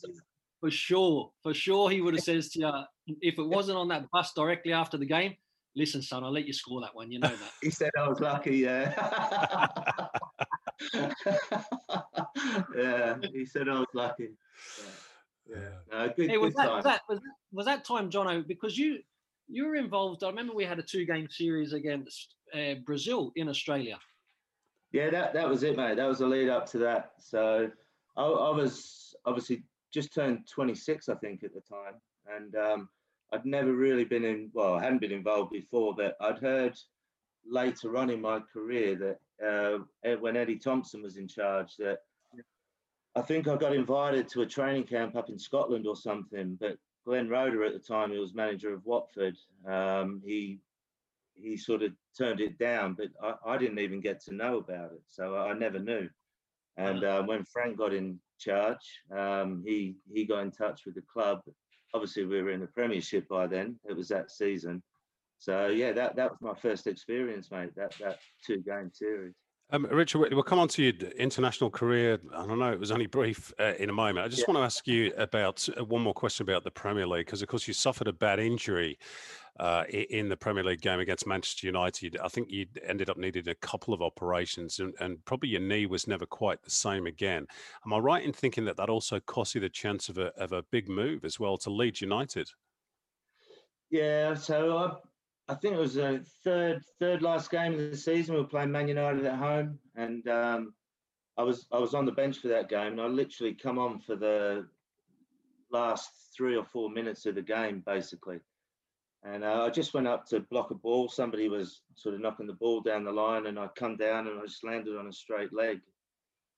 for 0.60 0.72
sure, 0.72 1.32
for 1.42 1.54
sure. 1.54 1.90
He 1.90 2.02
would 2.02 2.14
have 2.14 2.24
says 2.24 2.50
to 2.50 2.60
you 2.60 3.16
if 3.22 3.38
it 3.38 3.48
wasn't 3.48 3.78
on 3.78 3.88
that 3.90 4.10
bus 4.12 4.34
directly 4.34 4.74
after 4.74 4.98
the 4.98 5.06
game 5.06 5.36
listen, 5.76 6.02
son, 6.02 6.24
I'll 6.24 6.32
let 6.32 6.48
you 6.48 6.54
score 6.54 6.82
that 6.82 6.96
one. 6.96 7.12
You 7.12 7.20
know 7.20 7.28
that. 7.30 7.52
he 7.62 7.70
said 7.70 7.92
I 7.98 8.08
was 8.08 8.20
lucky, 8.20 8.58
yeah. 8.58 8.94
yeah, 12.76 13.16
he 13.34 13.46
said 13.46 13.70
I 13.70 13.80
was 13.80 13.88
lucky. 13.94 14.30
Yeah. 14.80 14.92
Yeah. 15.52 16.08
good, 16.16 16.30
hey, 16.30 16.38
was, 16.38 16.54
good 16.54 16.64
that, 16.64 16.72
was, 16.72 16.84
that, 16.84 17.02
was, 17.10 17.20
that, 17.20 17.34
was 17.52 17.66
that 17.66 17.86
time, 17.86 18.10
Jono, 18.10 18.48
because 18.48 18.78
you 18.78 19.00
you 19.48 19.66
were 19.66 19.76
involved. 19.76 20.24
I 20.24 20.30
remember 20.30 20.54
we 20.54 20.64
had 20.64 20.80
a 20.80 20.84
two 20.84 21.06
game 21.06 21.28
series 21.30 21.74
against 21.74 22.36
uh, 22.54 22.76
Brazil 22.86 23.32
in 23.36 23.50
Australia. 23.50 24.00
Yeah, 24.92 25.10
that, 25.10 25.34
that 25.34 25.50
was 25.50 25.64
it, 25.64 25.76
mate. 25.76 25.98
That 25.98 26.08
was 26.08 26.20
the 26.20 26.28
lead 26.28 26.50
up 26.50 26.66
to 26.72 26.78
that. 26.80 27.12
So 27.20 27.70
I, 28.18 28.22
I 28.22 28.50
was 28.56 29.16
obviously 29.26 29.64
just 29.94 30.14
turned 30.14 30.48
26, 30.48 31.10
I 31.10 31.16
think, 31.16 31.44
at 31.44 31.54
the 31.54 31.62
time. 31.62 31.96
And 32.34 32.56
um, 32.56 32.90
I'd 33.34 33.46
never 33.46 33.74
really 33.74 34.06
been 34.06 34.26
in, 34.26 34.50
well, 34.54 34.74
I 34.74 34.84
hadn't 34.84 35.02
been 35.02 35.12
involved 35.12 35.52
before, 35.52 35.96
but 35.96 36.16
I'd 36.22 36.40
heard 36.40 36.78
later 37.46 37.98
on 37.98 38.10
in 38.10 38.22
my 38.22 38.40
career 38.54 38.96
that 38.96 39.86
uh, 40.06 40.16
when 40.20 40.38
Eddie 40.38 40.58
Thomson 40.60 41.02
was 41.02 41.18
in 41.18 41.28
charge, 41.28 41.76
that 41.78 42.00
I 43.16 43.22
think 43.22 43.48
I 43.48 43.58
got 43.58 43.76
invited 43.76 44.30
to 44.30 44.42
a 44.42 44.46
training 44.46 44.86
camp 44.86 45.16
up 45.16 45.30
in 45.30 45.38
Scotland 45.38 45.86
or 45.86 45.96
something, 45.96 46.58
but 46.60 46.78
Glenn 47.06 47.28
Roeder 47.28 47.64
at 47.64 47.74
the 47.74 47.80
time, 47.80 48.12
he 48.12 48.18
was 48.18 48.34
manager 48.34 48.74
of 48.74 48.86
Watford. 48.86 49.36
Um, 49.68 50.22
he 50.26 50.60
he 51.34 51.58
sort 51.58 51.82
of 51.82 51.94
turned 52.18 52.40
it 52.40 52.60
down, 52.60 52.94
but 52.94 53.08
I, 53.22 53.54
I, 53.54 53.58
didn't 53.58 53.80
even 53.80 54.00
get 54.00 54.22
to 54.26 54.34
know 54.36 54.58
about 54.58 54.92
it, 54.92 55.02
so 55.08 55.34
I, 55.34 55.52
I 55.52 55.54
never 55.54 55.80
knew. 55.80 56.08
And 56.78 57.04
uh, 57.04 57.24
when 57.24 57.46
Frank 57.46 57.78
got 57.78 57.94
in 57.94 58.20
charge, 58.40 59.02
um, 59.16 59.64
he 59.66 59.96
he 60.14 60.26
got 60.26 60.44
in 60.44 60.52
touch 60.52 60.82
with 60.86 60.96
the 60.96 61.04
club 61.12 61.42
obviously 61.94 62.26
we 62.26 62.42
were 62.42 62.52
in 62.52 62.60
the 62.60 62.68
Premiership 62.68 63.28
by 63.28 63.48
then. 63.48 63.78
It 63.88 63.96
was 63.96 64.08
that 64.10 64.32
season. 64.32 64.82
So 65.40 65.68
yeah, 65.68 65.92
that 65.94 66.16
that 66.16 66.32
was 66.32 66.42
my 66.42 66.54
first 66.54 66.88
experience, 66.88 67.50
mate. 67.52 67.72
That 67.76 67.96
that 68.00 68.20
two 68.46 68.58
game 68.58 68.92
series. 68.94 69.34
Um, 69.74 69.88
Richard, 69.90 70.34
we'll 70.34 70.44
come 70.44 70.60
on 70.60 70.68
to 70.70 70.84
your 70.84 70.94
international 71.12 71.70
career. 71.70 72.20
I 72.36 72.46
don't 72.46 72.60
know; 72.60 72.74
it 72.74 72.80
was 72.80 72.92
only 72.92 73.08
brief 73.08 73.54
uh, 73.58 73.74
in 73.80 73.90
a 73.90 73.94
moment. 73.94 74.26
I 74.26 74.28
just 74.28 74.42
yeah. 74.42 74.54
want 74.54 74.62
to 74.62 74.66
ask 74.66 74.86
you 74.86 75.14
about 75.18 75.68
uh, 75.80 75.86
one 75.86 76.02
more 76.02 76.14
question 76.14 76.44
about 76.44 76.66
the 76.66 76.72
Premier 76.72 77.08
League, 77.08 77.26
because 77.26 77.42
of 77.42 77.48
course 77.48 77.66
you 77.70 77.74
suffered 77.74 78.10
a 78.10 78.14
bad 78.14 78.40
injury 78.40 79.00
uh, 79.62 79.86
in 79.90 80.28
the 80.28 80.36
Premier 80.36 80.66
League 80.66 80.82
game 80.82 81.00
against 81.00 81.26
Manchester 81.26 81.68
United. 81.68 82.18
I 82.22 82.28
think 82.28 82.52
you 82.52 82.66
ended 82.86 83.10
up 83.10 83.16
needing 83.16 83.48
a 83.48 83.56
couple 83.56 83.94
of 83.94 84.02
operations, 84.02 84.80
and, 84.80 84.94
and, 85.00 85.24
probably 85.24 85.50
your 85.50 85.62
knee 85.62 85.86
was 85.86 86.06
never 86.06 86.26
quite 86.26 86.62
the 86.64 86.70
same 86.70 87.08
again. 87.08 87.48
Am 87.86 87.94
I 87.94 88.00
right 88.00 88.26
in 88.26 88.34
thinking 88.34 88.66
that 88.66 88.76
that 88.76 88.90
also 88.90 89.22
cost 89.22 89.56
you 89.56 89.62
the 89.62 89.70
chance 89.70 90.10
of 90.10 90.18
a 90.18 90.34
of 90.38 90.52
a 90.52 90.64
big 90.64 90.90
move 90.90 91.24
as 91.24 91.40
well 91.40 91.58
to 91.60 91.70
Leeds 91.70 92.02
United? 92.02 92.50
Yeah, 93.90 94.34
so 94.34 94.78
I, 94.78 94.96
I 95.52 95.56
think 95.56 95.76
it 95.76 95.80
was 95.80 95.96
the 95.96 96.26
third 96.46 96.82
third 96.98 97.22
last 97.22 97.52
game 97.52 97.74
of 97.74 97.80
the 97.80 97.98
season. 97.98 98.36
We 98.36 98.42
were 98.42 98.48
playing 98.48 98.72
Man 98.72 98.88
United 98.88 99.26
at 99.26 99.36
home, 99.36 99.80
and 99.96 100.26
um, 100.30 100.74
I 101.38 101.44
was 101.44 101.68
I 101.74 101.78
was 101.78 101.94
on 101.94 102.06
the 102.06 102.14
bench 102.14 102.38
for 102.38 102.48
that 102.48 102.70
game, 102.70 102.94
and 102.94 103.02
I 103.02 103.08
literally 103.08 103.54
come 103.54 103.78
on 103.78 104.00
for 104.00 104.16
the 104.16 104.66
last 105.70 106.10
three 106.34 106.56
or 106.56 106.64
four 106.64 106.90
minutes 106.90 107.26
of 107.26 107.36
the 107.36 107.42
game, 107.42 107.84
basically. 107.86 108.40
And 109.24 109.44
uh, 109.44 109.66
I 109.66 109.70
just 109.70 109.94
went 109.94 110.08
up 110.08 110.26
to 110.28 110.40
block 110.40 110.72
a 110.72 110.76
ball. 110.76 111.10
Somebody 111.10 111.50
was 111.50 111.82
sort 111.96 112.16
of 112.16 112.22
knocking 112.22 112.48
the 112.48 112.54
ball 112.54 112.80
down 112.80 113.04
the 113.04 113.12
line, 113.12 113.48
and 113.48 113.60
I 113.60 113.68
come 113.76 113.98
down 113.98 114.28
and 114.28 114.40
I 114.40 114.46
just 114.46 114.64
landed 114.64 114.98
on 114.98 115.08
a 115.08 115.14
straight 115.14 115.54
leg. 115.54 115.82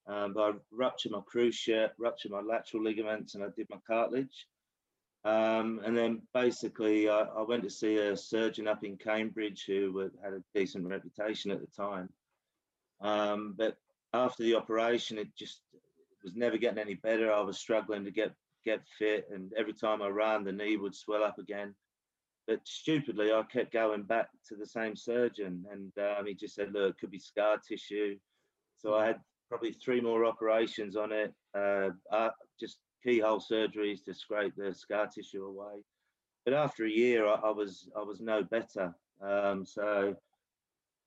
Um, 0.05 0.33
but 0.33 0.41
I 0.43 0.51
ruptured 0.71 1.13
my 1.13 1.21
cruciate, 1.33 1.91
ruptured 1.97 2.31
my 2.31 2.41
lateral 2.41 2.83
ligaments, 2.83 3.33
and 3.33 3.43
I 3.43 3.47
did 3.57 3.67
my 3.71 3.77
cartilage. 3.87 4.45
Um, 5.25 5.79
and 5.85 5.95
then 5.97 6.21
basically, 6.33 7.07
I, 7.07 7.21
I, 7.21 7.43
went 7.43 7.63
to 7.63 7.69
see 7.69 7.95
a 7.95 8.17
surgeon 8.17 8.67
up 8.67 8.83
in 8.83 8.97
Cambridge 8.97 9.63
who 9.65 10.11
had 10.21 10.33
a 10.33 10.43
decent 10.53 10.85
reputation 10.85 11.49
at 11.49 11.61
the 11.61 11.67
time. 11.67 12.09
Um, 12.99 13.55
but 13.57 13.77
after 14.13 14.43
the 14.43 14.55
operation, 14.55 15.17
it 15.17 15.29
just 15.37 15.61
was 16.23 16.33
never 16.35 16.57
getting 16.57 16.79
any 16.79 16.95
better. 16.95 17.31
I 17.31 17.39
was 17.39 17.57
struggling 17.57 18.03
to 18.03 18.11
get 18.11 18.33
get 18.65 18.81
fit, 18.97 19.27
and 19.33 19.51
every 19.57 19.73
time 19.73 20.01
I 20.01 20.07
ran, 20.07 20.43
the 20.43 20.51
knee 20.51 20.77
would 20.77 20.95
swell 20.95 21.23
up 21.23 21.37
again. 21.37 21.73
but 22.47 22.59
stupidly, 22.65 23.31
I 23.31 23.43
kept 23.43 23.71
going 23.71 24.03
back 24.03 24.27
to 24.49 24.55
the 24.55 24.65
same 24.65 24.95
surgeon, 24.95 25.65
and 25.71 25.91
um, 25.97 26.25
he 26.25 26.33
just 26.33 26.55
said, 26.55 26.73
"Look, 26.73 26.95
it 26.95 26.99
could 26.99 27.11
be 27.11 27.19
scar 27.19 27.57
tissue." 27.57 28.17
So 28.77 28.93
I 28.93 29.05
had 29.05 29.21
probably 29.49 29.71
three 29.71 30.01
more 30.01 30.25
operations 30.25 30.97
on 30.97 31.13
it, 31.13 31.33
uh, 31.57 31.89
uh, 32.11 32.31
just 32.59 32.79
keyhole 33.03 33.39
surgeries 33.39 34.03
to 34.05 34.13
scrape 34.13 34.53
the 34.55 34.73
scar 34.73 35.07
tissue 35.07 35.45
away. 35.45 35.83
But 36.45 36.53
after 36.53 36.85
a 36.85 36.89
year, 36.89 37.27
I, 37.27 37.35
I 37.35 37.51
was 37.51 37.89
I 37.95 38.01
was 38.01 38.21
no 38.21 38.43
better. 38.43 38.93
Um, 39.21 39.65
so 39.65 40.15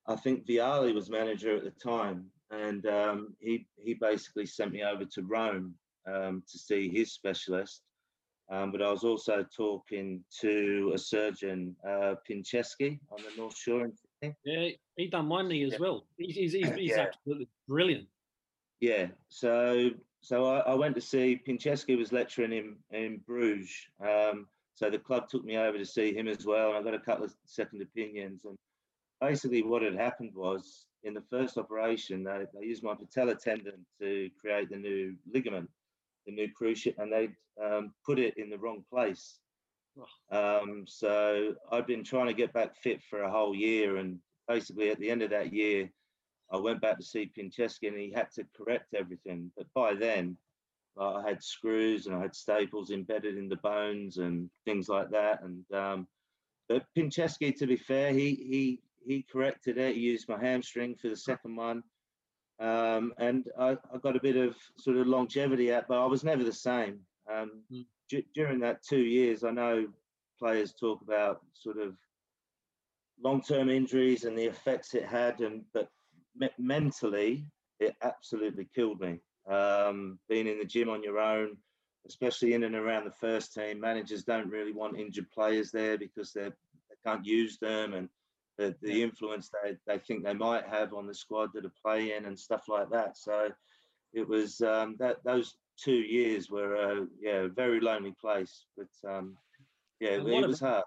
I 0.07 0.17
think 0.17 0.47
Vialli 0.47 0.95
was 0.95 1.11
manager 1.11 1.57
at 1.57 1.65
the 1.65 1.71
time, 1.71 2.27
and 2.51 2.87
um, 2.87 3.35
he 3.41 3.67
he 3.77 3.95
basically 3.95 4.47
sent 4.47 4.73
me 4.73 4.83
over 4.83 5.05
to 5.05 5.23
Rome 5.23 5.75
um, 6.07 6.43
to 6.51 6.59
see 6.59 6.89
his 6.89 7.13
specialist. 7.13 7.83
Um, 8.49 8.71
but 8.71 8.81
I 8.81 8.91
was 8.93 9.03
also 9.03 9.45
talking 9.57 10.23
to 10.41 10.93
a 10.95 10.99
surgeon, 10.99 11.75
uh, 11.85 12.15
Pinczewski, 12.29 13.01
on 13.11 13.19
the 13.19 13.37
North 13.37 13.57
Shore 13.57 13.85
in 13.87 13.93
Sydney. 13.93 14.37
Yeah, 14.45 14.69
he 14.97 15.09
done 15.09 15.27
my 15.27 15.43
knee 15.43 15.65
as 15.65 15.73
yeah. 15.73 15.79
well. 15.81 16.07
He's, 16.17 16.37
he's, 16.37 16.53
he's, 16.53 16.71
he's 16.75 16.91
yeah. 16.91 17.07
absolutely 17.09 17.49
brilliant. 17.67 18.07
Yeah, 18.81 19.07
so 19.29 19.91
so 20.27 20.45
I, 20.45 20.59
I, 20.59 20.75
went 20.75 20.97
to 20.97 21.01
see 21.01 21.41
Pinczewski 21.47 21.97
was 21.97 22.11
lecturing 22.11 22.53
in 22.53 22.75
in 22.91 23.21
Bruges. 23.29 23.71
Um, 24.01 24.49
so 24.75 24.91
the 24.91 24.99
club 24.99 25.29
took 25.29 25.45
me 25.45 25.57
over 25.57 25.79
to 25.79 25.87
see 25.87 26.13
him 26.13 26.27
as 26.27 26.45
well, 26.45 26.71
and 26.71 26.79
I 26.79 26.83
got 26.83 27.01
a 27.01 27.05
couple 27.05 27.25
of 27.25 27.35
second 27.45 27.81
opinions. 27.81 28.45
And 28.45 28.57
basically, 29.21 29.63
what 29.63 29.83
had 29.83 29.95
happened 29.95 30.33
was 30.35 30.87
in 31.05 31.15
the 31.15 31.23
first 31.31 31.57
operation, 31.57 32.25
they, 32.25 32.45
they 32.53 32.67
used 32.67 32.83
my 32.83 32.97
patella 32.97 33.37
tendon 33.37 33.87
to 34.01 34.29
create 34.41 34.69
the 34.69 34.77
new 34.77 35.15
ligament 35.33 35.71
the 36.27 36.33
new 36.33 36.49
cruciate 36.61 36.99
and 36.99 37.13
they'd 37.13 37.37
um, 37.65 37.93
put 38.05 38.19
it 38.19 38.37
in 38.37 38.51
the 38.51 38.59
wrong 38.59 38.83
place. 38.93 39.39
Um, 40.33 40.85
so 40.89 41.55
I'd 41.71 41.87
been 41.87 42.03
trying 42.03 42.27
to 42.27 42.35
get 42.35 42.53
back 42.53 42.77
fit 42.77 43.01
for 43.09 43.23
a 43.23 43.31
whole 43.31 43.55
year, 43.55 43.97
and 43.99 44.19
basically 44.49 44.91
at 44.91 44.99
the 44.99 45.09
end 45.09 45.23
of 45.23 45.31
that 45.31 45.53
year, 45.53 45.89
I 46.51 46.59
went 46.59 46.81
back 46.81 46.99
to 46.99 47.05
see 47.05 47.31
Pinczewski, 47.37 47.89
and 47.89 47.99
he 47.99 48.13
had 48.13 48.31
to 48.33 48.45
correct 48.57 48.95
everything. 48.95 49.51
But 49.57 49.67
by 49.75 49.95
then, 49.95 50.37
uh, 50.99 51.15
I 51.15 51.29
had 51.29 51.43
screws 51.43 52.07
and 52.07 52.17
I 52.17 52.21
had 52.21 52.35
staples 52.35 52.91
embedded 52.91 53.37
in 53.37 53.49
the 53.49 53.57
bones 53.57 54.19
and 54.19 54.49
things 54.65 54.89
like 54.89 55.11
that. 55.11 55.43
And 55.43 55.65
um, 55.75 56.07
but 56.69 56.85
Pinczewski, 56.97 57.57
to 57.57 57.67
be 57.67 57.77
fair, 57.77 58.13
he 58.13 58.35
he 58.35 58.81
he 59.07 59.27
corrected 59.31 59.79
it. 59.79 59.95
He 59.95 60.01
used 60.01 60.29
my 60.29 60.39
hamstring 60.39 60.97
for 60.97 61.09
the 61.09 61.17
second 61.17 61.57
one. 61.57 61.83
Um, 62.59 63.13
and 63.19 63.47
I, 63.59 63.77
I, 63.93 63.99
got 64.03 64.17
a 64.17 64.21
bit 64.21 64.37
of 64.37 64.57
sort 64.79 64.97
of 64.97 65.07
longevity 65.07 65.75
out, 65.75 65.85
but 65.89 66.03
I 66.03 66.07
was 66.07 66.25
never 66.25 66.43
the 66.43 66.53
same. 66.53 67.01
Um, 67.31 67.61
mm. 67.71 67.85
d- 68.09 68.27
during 68.35 68.61
that 68.61 68.83
two 68.83 69.03
years, 69.03 69.45
I 69.45 69.51
know 69.51 69.87
players 70.39 70.73
talk 70.73 71.03
about 71.03 71.43
sort 71.53 71.77
of 71.77 71.97
long-term 73.23 73.69
injuries 73.69 74.25
and 74.25 74.39
the 74.39 74.47
effects 74.47 74.95
it 74.95 75.05
had, 75.05 75.41
and 75.41 75.65
but 75.75 75.91
me- 76.39 76.51
mentally, 76.59 77.47
it 77.81 77.95
absolutely 78.03 78.69
killed 78.75 79.01
me. 79.01 79.21
Um, 79.49 80.19
being 80.29 80.47
in 80.47 80.59
the 80.59 80.65
gym 80.65 80.89
on 80.89 81.03
your 81.03 81.19
own, 81.19 81.57
especially 82.07 82.55
in 82.55 82.65
and 82.65 82.75
around 82.75 83.05
the 83.05 83.13
first 83.13 83.55
team, 83.55 83.81
managers 83.81 84.25
don't 84.25 84.51
really 84.51 84.73
want 84.73 84.99
injured 84.99 85.31
players 85.31 85.71
there 85.71 85.99
because 85.99 86.33
they 86.33 86.45
they 86.45 86.97
can't 87.05 87.25
use 87.25 87.59
them 87.59 87.95
and 87.95 88.09
the, 88.59 88.75
the 88.81 89.03
influence 89.03 89.51
they, 89.63 89.77
they 89.87 89.99
think 89.99 90.25
they 90.25 90.35
might 90.35 90.67
have 90.67 90.95
on 90.95 91.07
the 91.07 91.15
squad 91.15 91.51
that 91.55 91.65
are 91.65 91.73
playing 91.85 92.25
and 92.25 92.39
stuff 92.39 92.69
like 92.69 92.91
that. 92.91 93.17
So 93.17 93.51
it 94.15 94.27
was 94.27 94.61
um, 94.63 94.97
that 94.99 95.23
those 95.25 95.57
two 95.77 95.97
years 95.97 96.51
were 96.51 96.75
a 96.75 97.07
yeah 97.21 97.43
a 97.43 97.49
very 97.49 97.81
lonely 97.81 98.15
place, 98.21 98.65
but 98.77 99.11
um, 99.11 99.37
yeah, 100.01 100.11
it, 100.11 100.27
it 100.27 100.47
was 100.47 100.61
hard. 100.61 100.85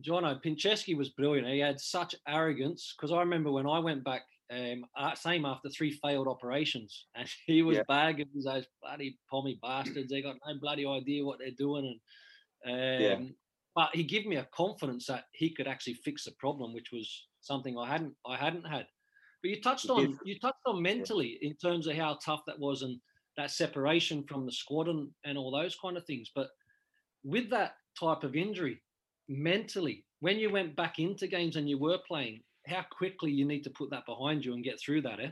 Jono 0.00 0.40
Pinczewski 0.42 0.96
was 0.96 1.10
brilliant. 1.10 1.48
He 1.48 1.58
had 1.58 1.80
such 1.80 2.14
arrogance 2.26 2.94
because 2.96 3.12
I 3.12 3.20
remember 3.20 3.50
when 3.50 3.66
I 3.66 3.78
went 3.78 4.04
back, 4.04 4.22
um, 4.50 4.84
same 5.14 5.44
after 5.44 5.68
three 5.68 5.92
failed 5.92 6.28
operations, 6.28 7.06
and 7.14 7.28
he 7.46 7.62
was 7.62 7.76
yeah. 7.78 7.82
bagging 7.88 8.28
those 8.34 8.66
bloody 8.82 9.18
pommy 9.30 9.58
bastards. 9.62 10.10
They 10.10 10.22
got 10.22 10.36
no 10.46 10.58
bloody 10.60 10.86
idea 10.86 11.24
what 11.24 11.38
they're 11.38 11.50
doing, 11.56 11.98
and 12.64 12.74
um, 12.74 13.02
yeah 13.02 13.28
but 13.78 13.94
he 13.94 14.02
gave 14.02 14.26
me 14.26 14.34
a 14.34 14.48
confidence 14.52 15.06
that 15.06 15.26
he 15.30 15.54
could 15.54 15.68
actually 15.68 15.94
fix 15.94 16.24
the 16.24 16.32
problem, 16.40 16.74
which 16.74 16.90
was 16.92 17.28
something 17.42 17.78
I 17.78 17.86
hadn't 17.86 18.12
I 18.26 18.36
hadn't 18.36 18.66
had. 18.66 18.86
But 19.40 19.50
you 19.50 19.60
touched 19.60 19.88
on 19.88 20.18
you 20.24 20.36
touched 20.40 20.66
on 20.66 20.82
mentally 20.82 21.38
in 21.42 21.54
terms 21.54 21.86
of 21.86 21.94
how 21.94 22.18
tough 22.24 22.40
that 22.48 22.58
was 22.58 22.82
and 22.82 22.98
that 23.36 23.52
separation 23.52 24.24
from 24.28 24.44
the 24.44 24.50
squad 24.50 24.88
and, 24.88 25.08
and 25.24 25.38
all 25.38 25.52
those 25.52 25.76
kind 25.80 25.96
of 25.96 26.04
things. 26.06 26.28
But 26.34 26.48
with 27.22 27.50
that 27.50 27.74
type 27.96 28.24
of 28.24 28.34
injury, 28.34 28.82
mentally, 29.28 30.04
when 30.18 30.40
you 30.40 30.50
went 30.50 30.74
back 30.74 30.98
into 30.98 31.28
games 31.28 31.54
and 31.54 31.70
you 31.70 31.78
were 31.78 31.98
playing, 32.08 32.40
how 32.68 32.84
quickly 32.90 33.30
you 33.30 33.44
need 33.44 33.64
to 33.64 33.70
put 33.70 33.90
that 33.90 34.06
behind 34.06 34.44
you 34.44 34.54
and 34.54 34.64
get 34.64 34.80
through 34.80 35.02
that, 35.02 35.20
eh? 35.20 35.30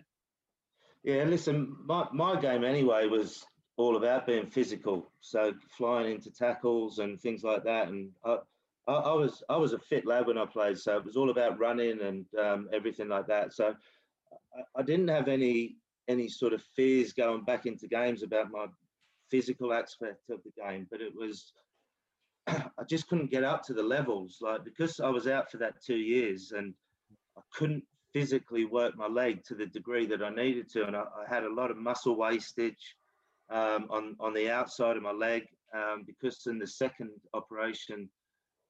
Yeah, 1.05 1.25
listen, 1.25 1.77
my, 1.85 2.07
my 2.13 2.41
game 2.41 2.65
anyway 2.65 3.07
was 3.07 3.47
all 3.77 3.97
about 3.97 4.27
being 4.27 4.47
physical. 4.47 5.11
So 5.21 5.55
flying 5.77 6.15
into 6.15 6.31
tackles 6.31 6.99
and 6.99 7.21
things 7.21 7.45
like 7.45 7.63
that. 7.65 7.89
And 7.89 8.11
I, 8.25 8.39
I, 8.89 8.93
I, 8.93 9.13
was 9.13 9.43
I 9.49 9.57
was 9.57 9.73
a 9.73 9.79
fit 9.79 10.07
lad 10.07 10.27
when 10.27 10.39
I 10.39 10.47
played, 10.47 10.79
so 10.79 10.97
it 10.97 11.05
was 11.05 11.17
all 11.17 11.31
about 11.31 11.59
running 11.59 12.01
and 12.01 12.27
um, 12.39 12.69
everything 12.73 13.09
like 13.09 13.27
that. 13.29 13.53
So 13.53 13.75
I, 14.33 14.81
I, 14.81 14.83
didn't 14.83 15.09
have 15.09 15.29
any 15.29 15.77
any 16.09 16.29
sort 16.29 16.53
of 16.53 16.63
fears 16.75 17.13
going 17.13 17.45
back 17.45 17.67
into 17.67 17.89
games 17.89 18.23
about 18.23 18.51
my 18.51 18.67
physical 19.31 19.73
aspect 19.73 20.31
of 20.31 20.41
the 20.45 20.63
game, 20.63 20.87
but 20.91 21.01
it 21.01 21.13
was 21.15 21.53
I 22.47 22.85
just 22.89 23.09
couldn't 23.09 23.31
get 23.31 23.45
up 23.45 23.63
to 23.65 23.75
the 23.75 23.83
levels, 23.83 24.39
like 24.41 24.65
because 24.65 25.01
I 25.01 25.11
was 25.11 25.27
out 25.27 25.51
for 25.51 25.59
that 25.59 25.83
two 25.85 25.97
years 25.97 26.53
and 26.57 26.75
I 27.37 27.43
couldn't 27.55 27.85
physically 28.13 28.65
work 28.65 28.97
my 28.97 29.07
leg 29.07 29.45
to 29.45 29.55
the 29.55 29.67
degree 29.67 30.07
that 30.07 30.23
I 30.23 30.31
needed 30.31 30.69
to, 30.71 30.87
and 30.87 30.97
I, 30.97 31.03
I 31.03 31.35
had 31.35 31.45
a 31.45 31.53
lot 31.53 31.71
of 31.71 31.77
muscle 31.77 32.17
wastage 32.17 32.97
um, 33.51 33.87
on 33.91 34.17
on 34.21 34.35
the 34.35 34.51
outside 34.51 34.97
of 34.97 35.03
my 35.03 35.13
leg 35.13 35.47
um, 35.75 36.05
because 36.07 36.47
in 36.47 36.59
the 36.59 36.67
second 36.67 37.11
operation 37.35 38.09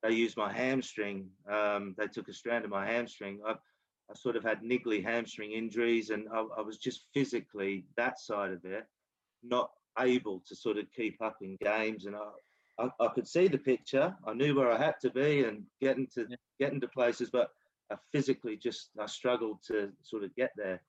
they 0.02 0.14
used 0.14 0.36
my 0.36 0.52
hamstring. 0.52 1.28
Um, 1.50 1.94
they 1.98 2.06
took 2.06 2.28
a 2.28 2.32
strand 2.32 2.64
of 2.64 2.70
my 2.70 2.86
hamstring. 2.86 3.40
I, 3.46 3.52
I 3.52 4.14
sort 4.14 4.36
of 4.36 4.44
had 4.44 4.62
niggly 4.62 5.02
hamstring 5.02 5.52
injuries, 5.52 6.10
and 6.10 6.26
I, 6.32 6.44
I, 6.58 6.60
was 6.60 6.78
just 6.78 7.06
physically 7.12 7.86
that 7.96 8.20
side 8.20 8.52
of 8.52 8.64
it 8.64 8.84
not 9.42 9.70
able 9.98 10.42
to 10.46 10.54
sort 10.54 10.78
of 10.78 10.84
keep 10.94 11.20
up 11.22 11.36
in 11.40 11.56
games. 11.60 12.06
And 12.06 12.14
I, 12.14 12.84
I, 12.84 13.04
I 13.04 13.08
could 13.08 13.26
see 13.26 13.48
the 13.48 13.58
picture. 13.58 14.14
I 14.26 14.34
knew 14.34 14.54
where 14.54 14.70
I 14.70 14.78
had 14.78 14.94
to 15.02 15.10
be 15.10 15.44
and 15.44 15.64
getting 15.80 16.06
to 16.14 16.26
yeah. 16.28 16.36
get 16.60 16.72
into 16.72 16.88
places, 16.88 17.30
but 17.30 17.50
I 17.92 17.96
physically 18.12 18.56
just 18.56 18.90
I 19.00 19.06
struggled 19.06 19.58
to 19.68 19.92
sort 20.02 20.24
of 20.24 20.34
get 20.34 20.50
there. 20.56 20.82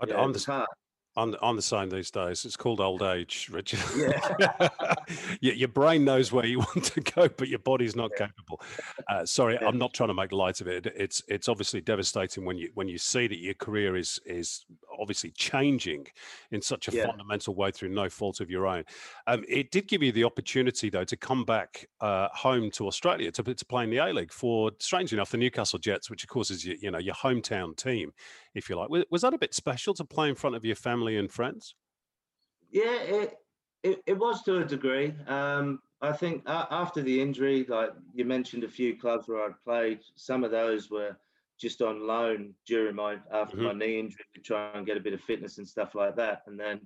I, 0.00 0.06
yeah, 0.08 0.14
uh, 0.14 0.24
I'm, 0.24 0.32
the, 0.32 0.66
I'm, 1.14 1.36
I'm 1.42 1.56
the 1.56 1.62
same 1.62 1.90
these 1.90 2.10
days. 2.10 2.44
It's 2.44 2.56
called 2.56 2.80
old 2.80 3.02
age, 3.02 3.48
Richard. 3.52 3.80
Yeah. 3.96 4.68
your, 5.40 5.54
your, 5.54 5.68
brain 5.68 6.04
knows 6.04 6.32
where 6.32 6.46
you 6.46 6.58
want 6.74 6.84
to 6.84 7.00
go, 7.00 7.28
but 7.28 7.48
your 7.48 7.58
body's 7.58 7.94
not 7.94 8.10
yeah. 8.12 8.26
capable. 8.26 8.62
Uh, 9.10 9.26
sorry, 9.26 9.58
yeah. 9.60 9.68
I'm 9.68 9.76
not 9.76 9.92
trying 9.92 10.08
to 10.08 10.14
make 10.14 10.32
light 10.32 10.60
of 10.62 10.68
it. 10.68 10.86
It's 10.86 11.22
it's 11.28 11.48
obviously 11.48 11.82
devastating 11.82 12.46
when 12.46 12.56
you 12.56 12.70
when 12.74 12.88
you 12.88 12.96
see 12.96 13.26
that 13.26 13.38
your 13.38 13.54
career 13.54 13.96
is 13.96 14.20
is 14.24 14.64
obviously 14.98 15.30
changing 15.32 16.06
in 16.50 16.62
such 16.62 16.88
a 16.88 16.92
fundamental 16.92 17.54
way 17.54 17.70
through 17.70 17.90
no 17.90 18.08
fault 18.08 18.40
of 18.40 18.50
your 18.50 18.66
own. 18.66 18.84
Um, 19.26 19.44
it 19.48 19.70
did 19.70 19.88
give 19.88 20.02
you 20.02 20.12
the 20.12 20.24
opportunity 20.24 20.88
though 20.88 21.04
to 21.04 21.16
come 21.16 21.44
back 21.44 21.88
uh, 22.00 22.28
home 22.32 22.70
to 22.72 22.86
Australia 22.86 23.30
to, 23.32 23.42
to 23.42 23.64
play 23.66 23.84
in 23.84 23.90
the 23.90 23.98
A 23.98 24.12
League 24.12 24.32
for, 24.32 24.70
strangely 24.78 25.16
enough, 25.16 25.30
the 25.30 25.36
Newcastle 25.36 25.78
Jets, 25.78 26.10
which 26.10 26.22
of 26.22 26.28
course 26.28 26.50
is 26.50 26.64
your, 26.64 26.76
you 26.76 26.90
know 26.90 26.98
your 26.98 27.14
hometown 27.14 27.76
team, 27.76 28.12
if 28.54 28.68
you 28.68 28.76
like. 28.76 28.90
Was, 29.10 29.22
that 29.22 29.34
a 29.34 29.38
bit 29.38 29.54
special 29.54 29.94
to 29.94 30.04
play 30.04 30.28
in 30.28 30.34
front 30.34 30.56
of 30.56 30.64
your 30.64 30.76
family? 30.76 31.16
and 31.16 31.30
friends? 31.30 31.74
Yeah, 32.70 32.96
it 33.02 33.34
it, 33.82 34.02
it 34.06 34.18
was 34.18 34.42
to 34.44 34.58
a 34.58 34.64
degree. 34.64 35.14
Um, 35.26 35.80
I 36.00 36.12
think 36.12 36.42
after 36.46 37.02
the 37.02 37.20
injury, 37.20 37.64
like 37.68 37.90
you 38.14 38.24
mentioned, 38.24 38.64
a 38.64 38.68
few 38.68 38.98
clubs 38.98 39.28
where 39.28 39.44
I'd 39.44 39.64
played. 39.64 40.00
Some 40.16 40.44
of 40.44 40.50
those 40.50 40.90
were 40.90 41.16
just 41.60 41.82
on 41.82 42.06
loan 42.06 42.54
during 42.66 42.96
my 42.96 43.18
after 43.32 43.56
mm-hmm. 43.56 43.66
my 43.66 43.72
knee 43.72 44.00
injury 44.00 44.24
to 44.34 44.40
try 44.40 44.70
and 44.74 44.86
get 44.86 44.96
a 44.96 45.00
bit 45.00 45.12
of 45.12 45.20
fitness 45.20 45.58
and 45.58 45.68
stuff 45.68 45.94
like 45.94 46.16
that. 46.16 46.42
And 46.46 46.58
then 46.58 46.80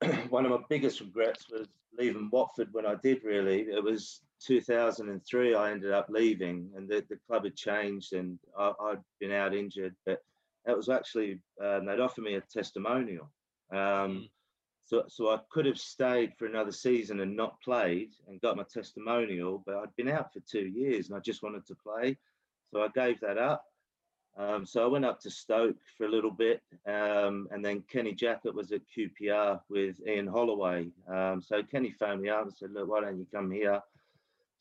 one 0.28 0.44
of 0.44 0.52
my 0.52 0.60
biggest 0.68 1.00
regrets 1.00 1.46
was 1.50 1.66
leaving 1.98 2.28
Watford 2.30 2.68
when 2.72 2.86
I 2.86 2.94
did. 2.96 3.24
Really, 3.24 3.62
it 3.62 3.82
was 3.82 4.20
2003. 4.46 5.54
I 5.54 5.70
ended 5.70 5.92
up 5.92 6.06
leaving, 6.08 6.70
and 6.76 6.88
the, 6.88 7.04
the 7.08 7.18
club 7.26 7.44
had 7.44 7.56
changed, 7.56 8.12
and 8.12 8.38
I, 8.58 8.72
had 8.90 9.02
been 9.20 9.32
out 9.32 9.54
injured. 9.54 9.94
But 10.06 10.22
that 10.66 10.76
was 10.76 10.88
actually 10.88 11.40
um, 11.62 11.86
they'd 11.86 12.00
offered 12.00 12.24
me 12.24 12.34
a 12.34 12.40
testimonial. 12.40 13.30
Um, 13.72 13.78
mm. 13.78 14.30
So, 14.86 15.04
so 15.08 15.30
I 15.30 15.38
could 15.50 15.64
have 15.64 15.78
stayed 15.78 16.34
for 16.38 16.44
another 16.46 16.72
season 16.72 17.20
and 17.20 17.34
not 17.34 17.60
played 17.62 18.10
and 18.28 18.40
got 18.40 18.56
my 18.56 18.64
testimonial, 18.70 19.62
but 19.64 19.76
I'd 19.76 19.96
been 19.96 20.10
out 20.10 20.32
for 20.32 20.40
two 20.40 20.66
years 20.66 21.08
and 21.08 21.16
I 21.16 21.20
just 21.20 21.42
wanted 21.42 21.66
to 21.66 21.74
play. 21.74 22.18
So 22.70 22.82
I 22.82 22.88
gave 22.88 23.18
that 23.20 23.38
up. 23.38 23.64
Um, 24.36 24.66
so 24.66 24.84
I 24.84 24.88
went 24.88 25.04
up 25.04 25.20
to 25.20 25.30
Stoke 25.30 25.76
for 25.96 26.06
a 26.06 26.10
little 26.10 26.30
bit, 26.30 26.60
um, 26.86 27.46
and 27.52 27.64
then 27.64 27.84
Kenny 27.88 28.12
Jackett 28.14 28.52
was 28.52 28.72
at 28.72 28.80
QPR 28.96 29.60
with 29.68 29.96
Ian 30.06 30.26
Holloway. 30.26 30.88
Um, 31.08 31.40
so 31.40 31.62
Kenny 31.62 31.92
phoned 31.92 32.22
me 32.22 32.30
up 32.30 32.42
and 32.42 32.52
said, 32.52 32.72
"Look, 32.72 32.88
why 32.88 33.02
don't 33.02 33.18
you 33.18 33.28
come 33.32 33.52
here?" 33.52 33.80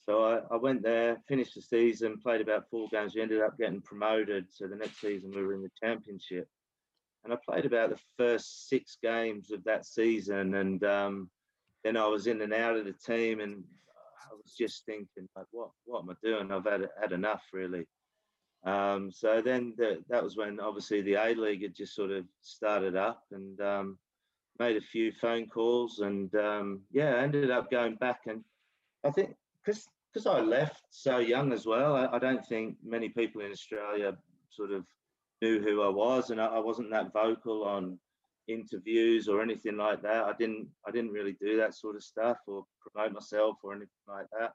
So 0.05 0.23
I, 0.23 0.41
I 0.53 0.57
went 0.57 0.83
there, 0.83 1.17
finished 1.27 1.55
the 1.55 1.61
season, 1.61 2.19
played 2.21 2.41
about 2.41 2.69
four 2.69 2.89
games. 2.91 3.15
We 3.15 3.21
ended 3.21 3.41
up 3.41 3.57
getting 3.57 3.81
promoted. 3.81 4.47
So 4.49 4.67
the 4.67 4.75
next 4.75 4.99
season 4.99 5.31
we 5.33 5.43
were 5.43 5.53
in 5.53 5.61
the 5.61 5.71
championship, 5.81 6.47
and 7.23 7.31
I 7.31 7.37
played 7.47 7.65
about 7.65 7.89
the 7.89 7.99
first 8.17 8.67
six 8.67 8.97
games 9.01 9.51
of 9.51 9.63
that 9.63 9.85
season, 9.85 10.55
and 10.55 10.83
um, 10.83 11.29
then 11.83 11.95
I 11.95 12.07
was 12.07 12.27
in 12.27 12.41
and 12.41 12.53
out 12.53 12.75
of 12.75 12.85
the 12.85 12.93
team, 12.93 13.39
and 13.39 13.63
I 14.29 14.35
was 14.35 14.53
just 14.57 14.85
thinking, 14.85 15.29
like, 15.37 15.45
what 15.51 15.69
what 15.85 16.03
am 16.03 16.09
I 16.09 16.15
doing? 16.21 16.51
I've 16.51 16.65
had 16.65 16.89
had 17.01 17.13
enough, 17.13 17.43
really. 17.53 17.85
Um, 18.65 19.11
so 19.11 19.41
then 19.41 19.73
the, 19.77 20.03
that 20.09 20.23
was 20.23 20.37
when 20.37 20.59
obviously 20.59 21.01
the 21.01 21.15
A 21.15 21.33
League 21.33 21.63
had 21.63 21.75
just 21.75 21.95
sort 21.95 22.11
of 22.11 22.25
started 22.41 22.95
up 22.95 23.23
and 23.31 23.59
um, 23.59 23.97
made 24.59 24.77
a 24.77 24.81
few 24.81 25.11
phone 25.11 25.47
calls 25.47 25.99
and 25.99 26.33
um, 26.35 26.81
yeah, 26.91 27.15
ended 27.17 27.51
up 27.51 27.69
going 27.69 27.95
back. 27.95 28.21
And 28.27 28.43
I 29.03 29.11
think 29.11 29.35
because 29.63 29.87
because 30.13 30.27
I 30.27 30.41
left 30.41 30.83
so 30.91 31.17
young 31.17 31.51
as 31.51 31.65
well, 31.65 31.95
I, 31.95 32.07
I, 32.15 32.19
don't 32.19 32.45
think 32.45 32.75
many 32.85 33.09
people 33.09 33.41
in 33.41 33.51
Australia 33.51 34.15
sort 34.51 34.71
of 34.71 34.85
knew 35.41 35.59
who 35.59 35.81
I 35.81 35.89
was, 35.89 36.29
and 36.29 36.39
I, 36.39 36.45
I 36.45 36.59
wasn't 36.59 36.91
that 36.91 37.11
vocal 37.11 37.63
on 37.63 37.97
interviews 38.47 39.27
or 39.27 39.41
anything 39.41 39.77
like 39.77 40.03
that. 40.03 40.25
I 40.25 40.33
didn't 40.37 40.67
I 40.87 40.91
didn't 40.91 41.11
really 41.11 41.35
do 41.41 41.57
that 41.57 41.75
sort 41.75 41.95
of 41.95 42.03
stuff 42.03 42.37
or 42.47 42.65
promote 42.81 43.13
myself 43.13 43.57
or 43.63 43.71
anything 43.73 43.89
like 44.07 44.27
that 44.39 44.53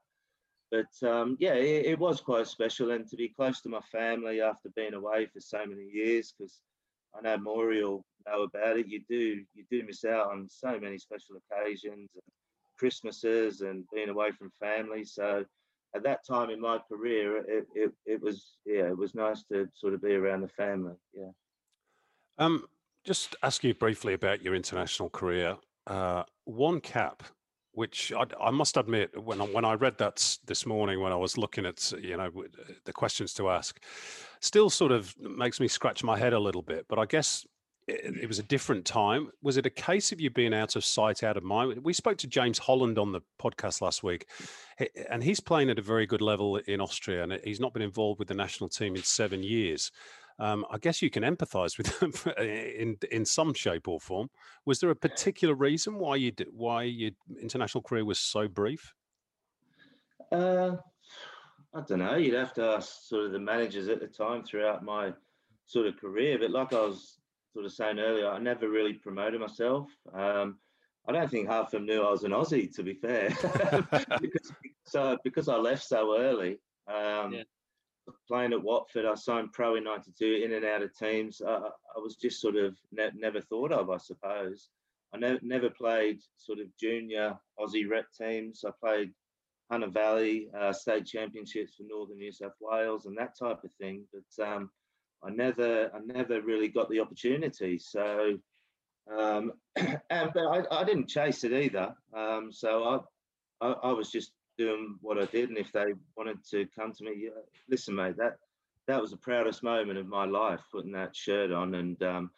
but 0.71 1.09
um, 1.09 1.37
yeah, 1.41 1.55
it, 1.55 1.87
it, 1.87 1.99
was 1.99 2.21
quite 2.21 2.47
special, 2.47 2.91
and 2.91 3.09
to 3.09 3.17
be 3.17 3.29
close 3.29 3.61
to 3.63 3.69
my 3.69 3.81
family 3.81 4.41
after 4.41 4.69
being 4.77 4.95
away 4.95 5.27
for 5.27 5.41
so 5.41 5.65
many 5.67 5.85
years, 5.85 6.35
because 6.37 6.61
I 7.17 7.23
know 7.23 7.39
Maury 7.39 7.83
will 7.83 8.05
know 8.27 8.43
about 8.43 8.79
it. 8.79 8.87
You 8.87 9.01
do 9.09 9.43
you 9.55 9.65
do 9.71 9.83
miss 9.87 10.05
out 10.05 10.31
on 10.31 10.47
so 10.51 10.79
many 10.79 10.99
special 10.99 11.37
occasions, 11.37 12.11
and 12.15 12.23
Christmases, 12.79 13.61
and 13.61 13.85
being 13.93 14.09
away 14.09 14.31
from 14.31 14.51
family. 14.61 15.05
So 15.05 15.45
at 15.95 16.03
that 16.05 16.27
time 16.27 16.51
in 16.51 16.61
my 16.61 16.79
career, 16.91 17.39
it, 17.39 17.67
it, 17.75 17.93
it 18.07 18.23
was 18.23 18.57
yeah, 18.65 18.89
it 18.89 18.97
was 18.97 19.15
nice 19.15 19.45
to 19.53 19.69
sort 19.75 19.95
of 19.95 20.03
be 20.03 20.15
around 20.15 20.43
the 20.43 20.49
family. 20.49 20.95
Yeah. 21.13 21.31
Um, 22.39 22.65
just 23.05 23.37
ask 23.43 23.65
you 23.65 23.75
briefly 23.75 24.15
about 24.15 24.43
your 24.43 24.55
international 24.55 25.11
career. 25.11 25.57
Uh, 25.87 26.25
one 26.45 26.81
cap 26.81 27.23
which 27.79 28.13
I, 28.13 28.25
I, 28.41 28.51
must 28.51 28.77
admit, 28.77 29.17
when 29.23 29.41
I, 29.41 29.45
when 29.45 29.65
I 29.65 29.75
read 29.75 29.99
that 29.99 30.37
this 30.47 30.67
morning, 30.67 31.01
when 31.01 31.13
I 31.13 31.17
was 31.17 31.39
looking 31.39 31.65
at 31.65 31.93
you 32.03 32.17
know 32.17 32.29
the 32.85 32.93
questions 32.93 33.33
to 33.35 33.51
ask, 33.51 33.81
still 34.41 34.69
sort 34.69 34.91
of 34.91 35.15
makes 35.21 35.61
me 35.61 35.69
scratch 35.69 36.03
my 36.03 36.19
head 36.19 36.33
a 36.33 36.41
little 36.41 36.63
bit. 36.63 36.87
But 36.89 36.99
I 36.99 37.07
guess 37.07 37.47
it, 37.89 38.29
was 38.29 38.39
a 38.39 38.43
different 38.43 38.85
time. 38.85 39.31
Was 39.43 39.57
it 39.57 39.67
a 39.67 39.71
case 39.71 40.13
of 40.13 40.21
you 40.21 40.31
being 40.31 40.55
out 40.55 40.77
of 40.77 40.85
sight, 40.85 41.23
out 41.23 41.37
of 41.37 41.43
mind? 41.43 41.83
We 41.83 41.93
spoke 41.93 42.19
to 42.19 42.27
James 42.27 42.59
Holland 42.59 42.99
on 42.99 43.13
the 43.13 43.21
podcast 43.41 43.81
last 43.81 44.03
week, 44.03 44.27
and 45.11 45.23
he's 45.23 45.41
playing 45.41 45.71
at 45.71 45.79
a 45.79 45.83
very 45.83 46.07
good 46.07 46.23
level 46.23 46.57
in 46.57 46.81
Austria, 46.81 47.25
and 47.25 47.41
he's 47.45 47.61
not 47.61 47.73
been 47.73 47.83
involved 47.83 48.19
with 48.19 48.29
the 48.29 48.35
national 48.35 48.69
team 48.69 48.95
in 48.97 49.03
seven 49.03 49.43
years 49.43 49.91
um, 50.39 50.65
I 50.71 50.79
guess 50.79 51.03
you 51.03 51.11
can 51.11 51.25
empathise 51.25 51.79
with 51.79 52.01
him 52.01 52.13
in 52.39 52.97
in 53.11 53.25
some 53.25 53.53
shape 53.55 53.89
or 53.89 54.01
form. 54.01 54.31
Was 54.67 54.81
there 54.81 54.91
a 54.91 54.97
particular 54.97 55.55
reason 55.55 55.99
why 55.99 56.17
you 56.17 56.31
did, 56.31 56.49
why 56.53 56.85
your 56.85 57.11
international 57.41 57.83
career 57.83 58.05
was 58.05 58.19
so 58.19 58.47
brief? 58.47 58.93
Uh, 60.31 60.77
I 61.75 61.81
don't 61.87 61.99
know. 61.99 62.17
You'd 62.17 62.35
have 62.35 62.55
to 62.55 62.65
ask 62.77 63.09
sort 63.09 63.27
of 63.27 63.33
the 63.33 63.39
managers 63.39 63.89
at 63.89 64.01
the 64.01 64.07
time 64.07 64.45
throughout 64.45 64.85
my 64.85 65.13
sort 65.67 65.87
of 65.87 65.97
career. 65.99 66.39
But 66.39 66.51
like 66.51 66.73
I 66.73 66.81
was 66.81 67.18
sort 67.53 67.65
of 67.65 67.73
saying 67.73 67.99
earlier, 67.99 68.29
I 68.29 68.39
never 68.39 68.69
really 68.69 68.95
promoted 68.95 69.41
myself. 69.41 69.91
Um, 70.13 70.59
I 71.07 71.13
don't 71.13 71.31
think 71.31 71.49
half 71.49 71.67
of 71.67 71.71
them 71.73 71.87
knew 71.87 72.03
I 72.03 72.11
was 72.11 72.25
an 72.25 72.33
Aussie, 72.33 72.75
to 72.75 72.83
be 72.83 72.95
fair, 72.95 73.29
because, 74.21 74.53
so, 74.85 75.17
because 75.25 75.49
I 75.49 75.57
left 75.57 75.85
so 75.85 76.19
early. 76.19 76.59
Um, 76.87 77.33
yeah 77.33 77.43
playing 78.27 78.53
at 78.53 78.63
Watford, 78.63 79.05
I 79.05 79.15
signed 79.15 79.53
pro 79.53 79.77
in 79.77 79.85
'92, 79.85 80.43
in 80.45 80.53
and 80.53 80.65
out 80.65 80.83
of 80.83 80.97
teams. 80.97 81.41
Uh, 81.41 81.71
I 81.97 81.99
was 81.99 82.17
just 82.17 82.41
sort 82.41 82.57
of 82.57 82.77
ne- 82.93 83.11
never 83.15 83.41
thought 83.41 83.73
of, 83.73 83.91
I 83.91 83.99
suppose. 83.99 84.69
I 85.15 85.19
ne- 85.19 85.39
never 85.43 85.71
played 85.71 86.21
sort 86.37 86.59
of 86.59 86.67
junior 86.79 87.39
Aussie 87.59 87.89
rep 87.89 88.07
teams. 88.17 88.65
I 88.67 88.71
played 88.81 89.13
Hunter 89.71 89.89
Valley 89.89 90.49
uh, 90.59 90.73
state 90.73 91.07
championships 91.07 91.75
for 91.77 91.85
Northern 91.85 92.19
New 92.19 92.33
South 92.33 92.55
Wales 92.61 93.07
and 93.07 93.17
that 93.19 93.39
type 93.39 93.65
of 93.65 93.71
thing. 93.81 94.05
But 94.13 94.47
um, 94.47 94.71
I 95.23 95.31
never, 95.31 95.91
I 95.95 95.99
never 96.05 96.41
really 96.41 96.69
got 96.69 96.89
the 96.91 97.01
opportunity. 97.01 97.79
So, 97.79 98.39
um, 99.17 99.53
and 99.77 100.01
but 100.11 100.47
I, 100.47 100.63
I, 100.71 100.85
didn't 100.85 101.09
chase 101.09 101.45
it 101.45 101.53
either. 101.53 101.95
Um, 102.17 102.51
so 102.53 103.05
I, 103.61 103.67
I, 103.67 103.73
I 103.73 103.93
was 103.93 104.11
just 104.11 104.33
doing 104.57 104.97
what 105.01 105.19
I 105.19 105.27
did, 105.27 105.49
and 105.49 105.59
if 105.59 105.73
they 105.73 105.95
wanted 106.17 106.45
to 106.51 106.67
come 106.77 106.93
to 106.93 107.05
me, 107.05 107.13
yeah, 107.25 107.31
listen, 107.69 107.95
mate, 107.95 108.17
that 108.19 108.39
that 108.87 109.01
was 109.01 109.11
the 109.11 109.17
proudest 109.17 109.63
moment 109.63 109.99
of 109.99 110.07
my 110.07 110.25
life 110.25 110.61
putting 110.73 110.93
that 110.93 111.15
shirt 111.15 111.53
on, 111.53 111.75
and 111.75 112.03
um, 112.03 112.31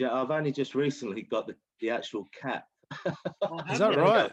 I've 0.00 0.30
only 0.30 0.52
just 0.52 0.74
recently 0.74 1.22
got 1.22 1.46
the, 1.46 1.54
the 1.80 1.90
actual 1.90 2.28
cap. 2.40 2.66
Oh, 3.42 3.60
Is 3.70 3.78
that 3.78 3.96
right? 3.96 4.30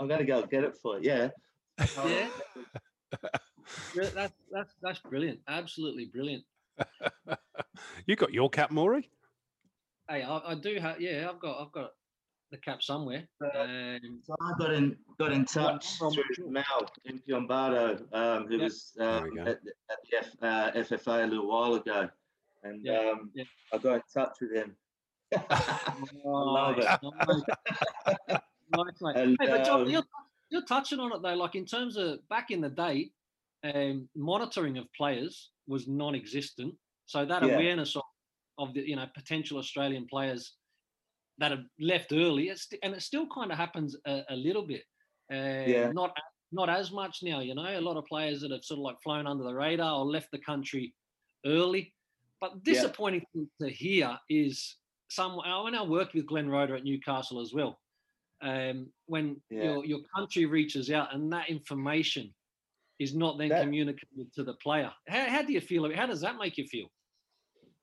I'm 0.00 0.08
to 0.08 0.24
go 0.24 0.42
get 0.42 0.64
it 0.64 0.76
for 0.76 0.98
it. 0.98 1.04
Yeah. 1.04 1.28
Yeah. 1.78 2.28
that's 3.94 4.32
that's 4.50 4.74
that's 4.82 4.98
brilliant. 5.00 5.40
Absolutely 5.48 6.06
brilliant. 6.06 6.44
you 8.06 8.16
got 8.16 8.32
your 8.32 8.50
cap, 8.50 8.70
Maury? 8.70 9.10
Hey, 10.08 10.22
I, 10.22 10.38
I 10.38 10.54
do 10.54 10.78
have. 10.80 11.00
Yeah, 11.00 11.28
I've 11.30 11.40
got 11.40 11.60
I've 11.60 11.72
got 11.72 11.90
the 12.50 12.58
cap 12.58 12.82
somewhere. 12.82 13.28
Um, 13.42 14.20
so 14.22 14.34
I 14.40 14.52
got 14.58 14.72
in 14.72 14.96
got 15.18 15.32
in 15.32 15.44
touch 15.44 15.98
through 15.98 16.50
Mal 16.50 16.64
in 17.04 17.20
Piombado, 17.20 18.02
um, 18.12 18.46
who 18.46 18.54
yep. 18.54 18.62
was 18.62 18.92
um, 19.00 19.38
at, 19.40 19.48
at, 19.48 19.60
the 19.62 20.18
F, 20.18 20.30
uh, 20.42 20.70
FFA 20.72 21.24
a 21.24 21.26
little 21.26 21.48
while 21.48 21.74
ago, 21.74 22.08
and 22.62 22.84
yeah. 22.84 23.12
Um, 23.12 23.30
yeah. 23.34 23.44
I 23.72 23.78
got 23.78 23.94
in 23.94 24.02
touch 24.12 24.36
with 24.40 24.52
him. 24.52 24.76
I 25.36 25.96
love 26.24 26.78
it. 26.78 28.40
nice, 28.70 29.16
and, 29.16 29.36
hey, 29.40 29.46
but 29.48 29.64
John, 29.64 29.82
um, 29.82 29.88
you're, 29.88 30.04
you're 30.50 30.64
touching 30.64 31.00
on 31.00 31.12
it 31.12 31.22
though. 31.22 31.34
Like 31.34 31.56
in 31.56 31.64
terms 31.64 31.96
of 31.96 32.26
back 32.28 32.50
in 32.50 32.60
the 32.60 32.68
day, 32.68 33.10
um, 33.64 34.08
monitoring 34.14 34.78
of 34.78 34.86
players 34.92 35.50
was 35.66 35.88
non-existent. 35.88 36.74
So 37.06 37.24
that 37.24 37.42
yeah. 37.42 37.54
awareness 37.54 37.96
of, 37.96 38.02
of 38.58 38.74
the 38.74 38.88
you 38.88 38.96
know 38.96 39.06
potential 39.14 39.58
Australian 39.58 40.06
players 40.06 40.54
that 41.38 41.50
have 41.50 41.64
left 41.78 42.12
early, 42.12 42.50
and 42.82 42.94
it 42.94 43.02
still 43.02 43.26
kind 43.32 43.52
of 43.52 43.58
happens 43.58 43.96
a, 44.06 44.22
a 44.30 44.36
little 44.36 44.66
bit. 44.66 44.82
Uh, 45.32 45.64
yeah. 45.66 45.92
Not 45.92 46.16
not 46.52 46.68
as 46.68 46.92
much 46.92 47.18
now, 47.22 47.40
you 47.40 47.54
know. 47.54 47.66
A 47.66 47.80
lot 47.80 47.96
of 47.96 48.06
players 48.06 48.40
that 48.40 48.52
have 48.52 48.64
sort 48.64 48.78
of 48.78 48.84
like 48.84 48.96
flown 49.02 49.26
under 49.26 49.44
the 49.44 49.54
radar 49.54 49.98
or 49.98 50.06
left 50.06 50.30
the 50.32 50.38
country 50.38 50.94
early. 51.44 51.92
But 52.40 52.62
disappointing 52.62 53.24
yeah. 53.34 53.66
to 53.66 53.72
hear 53.72 54.18
is 54.28 54.76
some. 55.08 55.36
When 55.36 55.74
I 55.74 55.82
worked 55.82 56.14
with 56.14 56.26
Glenn 56.26 56.48
Roeder 56.48 56.76
at 56.76 56.84
Newcastle 56.84 57.40
as 57.40 57.52
well, 57.52 57.78
um, 58.42 58.88
when 59.06 59.40
yeah. 59.50 59.64
your 59.64 59.84
your 59.84 60.00
country 60.14 60.46
reaches 60.46 60.90
out 60.90 61.14
and 61.14 61.32
that 61.32 61.48
information 61.48 62.32
is 62.98 63.14
not 63.14 63.38
then 63.38 63.48
that, 63.50 63.62
communicated 63.62 64.32
to 64.34 64.44
the 64.44 64.54
player. 64.54 64.90
How, 65.08 65.28
how 65.28 65.42
do 65.42 65.52
you 65.52 65.60
feel? 65.60 65.84
About 65.84 65.94
it? 65.94 65.98
How 65.98 66.06
does 66.06 66.20
that 66.22 66.36
make 66.38 66.56
you 66.56 66.66
feel? 66.66 66.86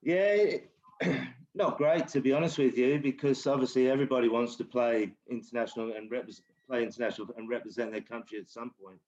Yeah, 0.01 0.57
not 1.55 1.77
great 1.77 2.07
to 2.09 2.21
be 2.21 2.33
honest 2.33 2.57
with 2.57 2.77
you, 2.77 2.99
because 2.99 3.45
obviously 3.47 3.89
everybody 3.89 4.27
wants 4.27 4.55
to 4.57 4.63
play 4.63 5.13
international 5.29 5.93
and 5.95 6.09
represent, 6.11 6.45
play 6.67 6.83
international 6.83 7.27
and 7.37 7.49
represent 7.49 7.91
their 7.91 8.01
country 8.01 8.39
at 8.39 8.49
some 8.49 8.71
point. 8.81 8.99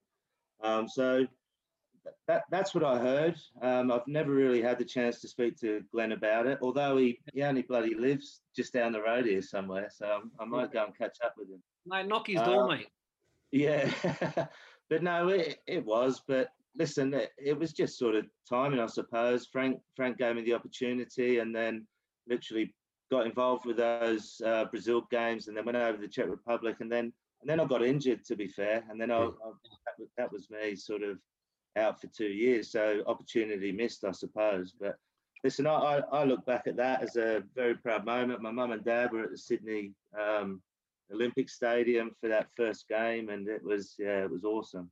Um, 0.63 0.87
so 0.87 1.27
that 2.27 2.43
that's 2.49 2.73
what 2.73 2.83
I 2.83 2.97
heard. 2.99 3.35
Um, 3.61 3.91
I've 3.91 4.07
never 4.07 4.31
really 4.31 4.61
had 4.61 4.77
the 4.77 4.85
chance 4.85 5.19
to 5.21 5.27
speak 5.27 5.59
to 5.61 5.83
Glenn 5.91 6.11
about 6.11 6.47
it, 6.47 6.59
although 6.61 6.97
he, 6.97 7.19
he 7.33 7.41
only 7.43 7.61
bloody 7.61 7.95
lives 7.95 8.41
just 8.55 8.73
down 8.73 8.91
the 8.91 9.01
road 9.01 9.25
here 9.25 9.41
somewhere. 9.41 9.89
So 9.91 10.21
I 10.39 10.45
might 10.45 10.71
go 10.71 10.83
and 10.85 10.97
catch 10.97 11.17
up 11.23 11.33
with 11.37 11.49
him. 11.49 11.61
Mate, 11.85 12.07
knock 12.07 12.27
his 12.27 12.41
door, 12.41 12.63
uh, 12.63 12.75
mate. 12.75 12.87
Yeah, 13.51 13.89
but 14.89 15.03
no, 15.03 15.29
it, 15.29 15.59
it 15.67 15.85
was. 15.85 16.21
But 16.27 16.49
listen, 16.77 17.13
it, 17.13 17.31
it 17.37 17.57
was 17.57 17.73
just 17.73 17.97
sort 17.97 18.15
of 18.15 18.25
timing, 18.49 18.79
I 18.79 18.87
suppose. 18.87 19.47
Frank 19.51 19.79
Frank 19.95 20.17
gave 20.17 20.35
me 20.35 20.43
the 20.43 20.53
opportunity, 20.53 21.39
and 21.39 21.55
then 21.55 21.85
literally 22.27 22.73
got 23.11 23.25
involved 23.25 23.65
with 23.65 23.77
those 23.77 24.41
uh, 24.45 24.65
Brazil 24.65 25.07
games, 25.11 25.47
and 25.47 25.55
then 25.55 25.65
went 25.65 25.77
over 25.77 25.97
to 25.97 26.01
the 26.01 26.07
Czech 26.07 26.27
Republic, 26.29 26.77
and 26.79 26.91
then 26.91 27.11
and 27.41 27.49
then 27.49 27.59
I 27.59 27.65
got 27.65 27.83
injured. 27.83 28.25
To 28.25 28.35
be 28.35 28.47
fair, 28.47 28.83
and 28.89 28.99
then 28.99 29.11
I, 29.11 29.17
I 29.17 29.27
that, 29.27 29.99
was, 29.99 30.09
that 30.17 30.31
was 30.31 30.49
me 30.49 30.75
sort 30.75 31.03
of 31.03 31.17
out 31.77 31.99
for 31.99 32.07
two 32.07 32.27
years. 32.27 32.71
So 32.71 33.03
opportunity 33.07 33.71
missed, 33.71 34.05
I 34.05 34.11
suppose. 34.11 34.73
But 34.79 34.97
listen, 35.43 35.67
I, 35.67 36.01
I 36.11 36.23
look 36.23 36.45
back 36.45 36.63
at 36.67 36.77
that 36.77 37.03
as 37.03 37.15
a 37.17 37.43
very 37.55 37.75
proud 37.75 38.05
moment. 38.05 38.41
My 38.41 38.51
mum 38.51 38.71
and 38.71 38.83
dad 38.83 39.11
were 39.11 39.23
at 39.23 39.31
the 39.31 39.37
Sydney 39.37 39.91
um, 40.19 40.61
Olympic 41.13 41.49
Stadium 41.49 42.11
for 42.19 42.29
that 42.29 42.47
first 42.55 42.87
game, 42.87 43.29
and 43.29 43.47
it 43.47 43.63
was 43.63 43.95
yeah, 43.97 44.23
it 44.23 44.31
was 44.31 44.43
awesome. 44.43 44.89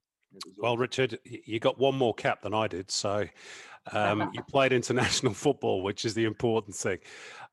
Well, 0.57 0.77
Richard, 0.77 1.19
you 1.23 1.59
got 1.59 1.77
one 1.77 1.95
more 1.95 2.13
cap 2.13 2.41
than 2.41 2.53
I 2.53 2.67
did, 2.67 2.89
so 2.89 3.27
um, 3.91 4.31
you 4.33 4.41
played 4.49 4.73
international 4.73 5.33
football, 5.33 5.83
which 5.83 6.05
is 6.05 6.13
the 6.13 6.25
important 6.25 6.75
thing. 6.75 6.99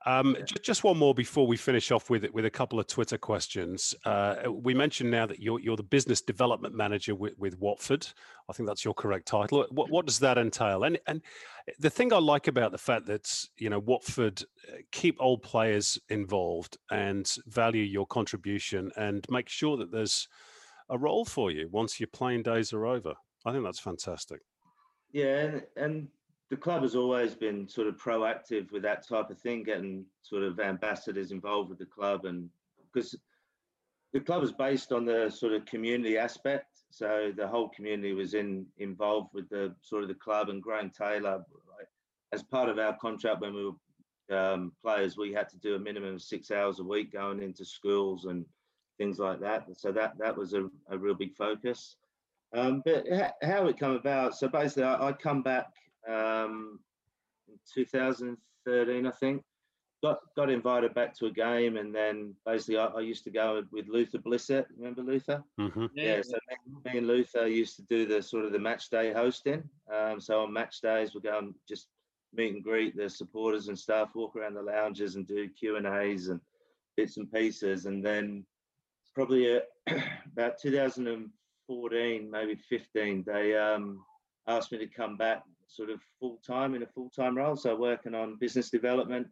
Um, 0.07 0.35
yeah. 0.39 0.45
just, 0.45 0.63
just, 0.63 0.85
one 0.85 0.97
more 0.97 1.15
before 1.15 1.47
we 1.47 1.59
finish 1.59 1.91
off 1.91 2.09
with 2.09 2.25
with 2.33 2.47
a 2.47 2.51
couple 2.51 2.81
of 2.81 2.87
Twitter 2.87 3.19
questions. 3.19 3.95
Uh, 4.07 4.37
we 4.51 4.73
mentioned 4.73 5.11
now 5.11 5.27
that 5.27 5.41
you're 5.41 5.61
you're 5.61 5.77
the 5.77 5.83
business 5.83 6.23
development 6.23 6.75
manager 6.75 7.15
with, 7.15 7.39
with 7.39 7.59
Watford. 7.59 8.07
I 8.49 8.55
think 8.55 8.67
that's 8.67 8.85
your 8.85 8.95
correct 8.95 9.27
title. 9.29 9.67
What 9.71 9.91
what 9.91 10.07
does 10.07 10.19
that 10.21 10.39
entail? 10.39 10.85
And 10.85 10.99
and 11.07 11.21
the 11.79 11.91
thing 11.91 12.15
I 12.15 12.19
like 12.19 12.49
about 12.49 12.73
the 12.73 12.79
fact 12.79 13.07
that 13.07 13.47
you 13.59 13.69
know 13.69 13.79
Watford 13.79 14.43
uh, 14.69 14.77
keep 14.91 15.17
old 15.21 15.43
players 15.43 15.99
involved 16.09 16.79
and 16.91 17.31
value 17.47 17.83
your 17.83 18.07
contribution 18.07 18.91
and 18.97 19.27
make 19.29 19.51
sure 19.51 19.77
that 19.77 19.93
there's 19.93 20.29
a 20.89 20.97
role 20.97 21.27
for 21.27 21.51
you 21.51 21.69
once 21.71 22.01
your 22.01 22.09
playing 22.09 22.43
days 22.43 22.73
are 22.73 22.87
over. 22.87 23.15
I 23.45 23.53
think 23.53 23.65
that's 23.65 23.79
fantastic. 23.79 24.41
Yeah, 25.13 25.37
and, 25.37 25.63
and 25.77 26.09
the 26.51 26.57
club 26.57 26.83
has 26.83 26.97
always 26.97 27.35
been 27.35 27.69
sort 27.69 27.87
of 27.87 27.97
proactive 27.97 28.73
with 28.73 28.83
that 28.83 29.07
type 29.07 29.31
of 29.31 29.39
thing, 29.39 29.63
getting 29.63 30.05
sort 30.23 30.43
of 30.43 30.59
ambassadors 30.59 31.31
involved 31.31 31.71
with 31.71 31.79
the 31.79 31.87
club, 31.87 32.25
and 32.25 32.51
because 32.93 33.17
the 34.13 34.21
club 34.21 34.43
is 34.43 34.53
based 34.53 34.91
on 34.91 35.05
the 35.05 35.31
sort 35.31 35.53
of 35.53 35.65
community 35.65 36.19
aspect, 36.19 36.67
so 36.91 37.33
the 37.37 37.47
whole 37.47 37.69
community 37.69 38.13
was 38.13 38.35
in 38.35 38.67
involved 38.79 39.31
with 39.33 39.49
the 39.49 39.73
sort 39.81 40.03
of 40.03 40.09
the 40.09 40.15
club 40.15 40.49
and 40.49 40.63
Graham 40.63 40.91
Taylor. 40.91 41.45
As 42.33 42.43
part 42.43 42.69
of 42.69 42.79
our 42.79 42.97
contract 42.97 43.41
when 43.41 43.55
we 43.55 43.65
were 43.65 44.37
um, 44.37 44.73
players, 44.83 45.17
we 45.17 45.33
had 45.33 45.49
to 45.49 45.59
do 45.59 45.75
a 45.75 45.79
minimum 45.79 46.15
of 46.15 46.23
six 46.23 46.51
hours 46.51 46.79
a 46.79 46.85
week 46.85 47.13
going 47.13 47.43
into 47.43 47.65
schools 47.65 48.25
and 48.27 48.45
things 48.99 49.19
like 49.19 49.41
that. 49.41 49.67
So 49.77 49.93
that 49.93 50.19
that 50.19 50.37
was 50.37 50.53
a, 50.55 50.69
a 50.91 50.99
real 50.99 51.15
big 51.15 51.37
focus. 51.37 51.97
Um, 52.53 52.83
but 52.85 53.07
how 53.43 53.67
it 53.67 53.79
come 53.79 53.93
about? 53.93 54.37
So 54.37 54.49
basically, 54.49 54.85
I, 54.85 55.09
I 55.09 55.13
come 55.13 55.43
back 55.43 55.73
um, 56.09 56.81
in 57.49 57.59
2013, 57.75 59.07
I 59.07 59.11
think. 59.13 59.43
Got 60.03 60.21
got 60.35 60.49
invited 60.49 60.95
back 60.95 61.15
to 61.19 61.27
a 61.27 61.31
game, 61.31 61.77
and 61.77 61.95
then 61.95 62.35
basically 62.47 62.79
I, 62.79 62.87
I 62.87 63.01
used 63.01 63.23
to 63.25 63.31
go 63.31 63.63
with 63.71 63.87
Luther 63.87 64.17
Blissett. 64.17 64.65
Remember 64.79 65.03
Luther? 65.03 65.45
Mm-hmm. 65.61 65.87
Yeah, 65.95 66.17
yeah. 66.17 66.23
So 66.23 66.39
me, 66.49 66.93
me, 66.93 66.99
and 66.99 67.07
Luther 67.07 67.47
used 67.47 67.77
to 67.77 67.83
do 67.83 68.07
the 68.07 68.23
sort 68.23 68.47
of 68.47 68.53
the 68.53 68.59
match 68.59 68.89
day 68.89 69.13
hosting. 69.13 69.63
Um, 69.95 70.19
so 70.19 70.41
on 70.41 70.55
match 70.55 70.81
days, 70.81 71.15
we 71.15 71.21
go 71.21 71.37
and 71.37 71.55
just 71.69 71.89
meet 72.33 72.55
and 72.55 72.65
greet 72.65 72.97
the 72.97 73.11
supporters 73.11 73.69
and 73.69 73.79
stuff, 73.79 74.11
walk 74.15 74.37
around 74.37 74.55
the 74.55 74.63
lounges 74.63 75.17
and 75.17 75.27
do 75.27 75.49
Q 75.49 75.77
and 75.77 75.87
A's 75.87 76.29
and 76.29 76.41
bits 76.97 77.19
and 77.19 77.31
pieces, 77.31 77.87
and 77.87 78.05
then 78.05 78.47
probably 79.15 79.57
uh, 79.57 79.61
about 80.33 80.59
2014, 80.61 82.31
maybe 82.31 82.55
15, 82.55 83.25
they 83.27 83.57
um, 83.57 84.05
asked 84.47 84.73
me 84.73 84.79
to 84.79 84.87
come 84.87 85.17
back 85.17 85.43
sort 85.71 85.91
of 85.91 86.01
full 86.19 86.41
time 86.47 86.75
in 86.75 86.83
a 86.83 86.87
full 86.87 87.11
time 87.11 87.37
role. 87.37 87.57
So 87.57 87.77
working 87.77 88.15
on 88.15 88.37
business 88.39 88.71
development 88.71 89.29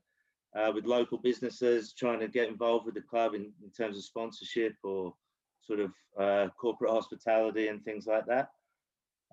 uh, 0.57 0.73
with 0.75 0.87
local 0.87 1.19
businesses, 1.19 1.93
trying 1.93 2.21
to 2.21 2.29
get 2.29 2.49
involved 2.49 2.87
with 2.87 2.95
the 2.95 3.03
club 3.03 3.35
in, 3.35 3.53
in 3.63 3.71
terms 3.77 3.97
of 3.97 4.05
sponsorship 4.05 4.75
or 4.83 5.15
sort 5.63 5.81
of 5.81 5.93
uh, 6.19 6.49
corporate 6.59 6.91
hospitality 6.91 7.69
and 7.69 7.85
things 7.85 8.07
like 8.07 8.27
that. 8.27 8.49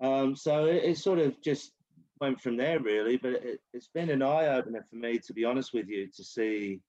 Um, 0.02 0.36
so 0.36 0.66
it, 0.66 0.84
it, 0.84 0.98
sort 0.98 1.18
of 1.18 1.40
just 1.42 1.72
went 2.20 2.40
from 2.40 2.56
there 2.56 2.80
really, 2.80 3.16
but 3.16 3.32
it, 3.32 3.60
it's 3.72 3.88
been 3.94 4.10
an 4.10 4.22
eye 4.22 4.48
opener 4.48 4.84
for 4.90 4.96
me, 4.96 5.18
to 5.26 5.32
be 5.32 5.44
honest 5.44 5.72
with 5.72 5.88
you, 5.88 6.08
to 6.16 6.24
see, 6.24 6.80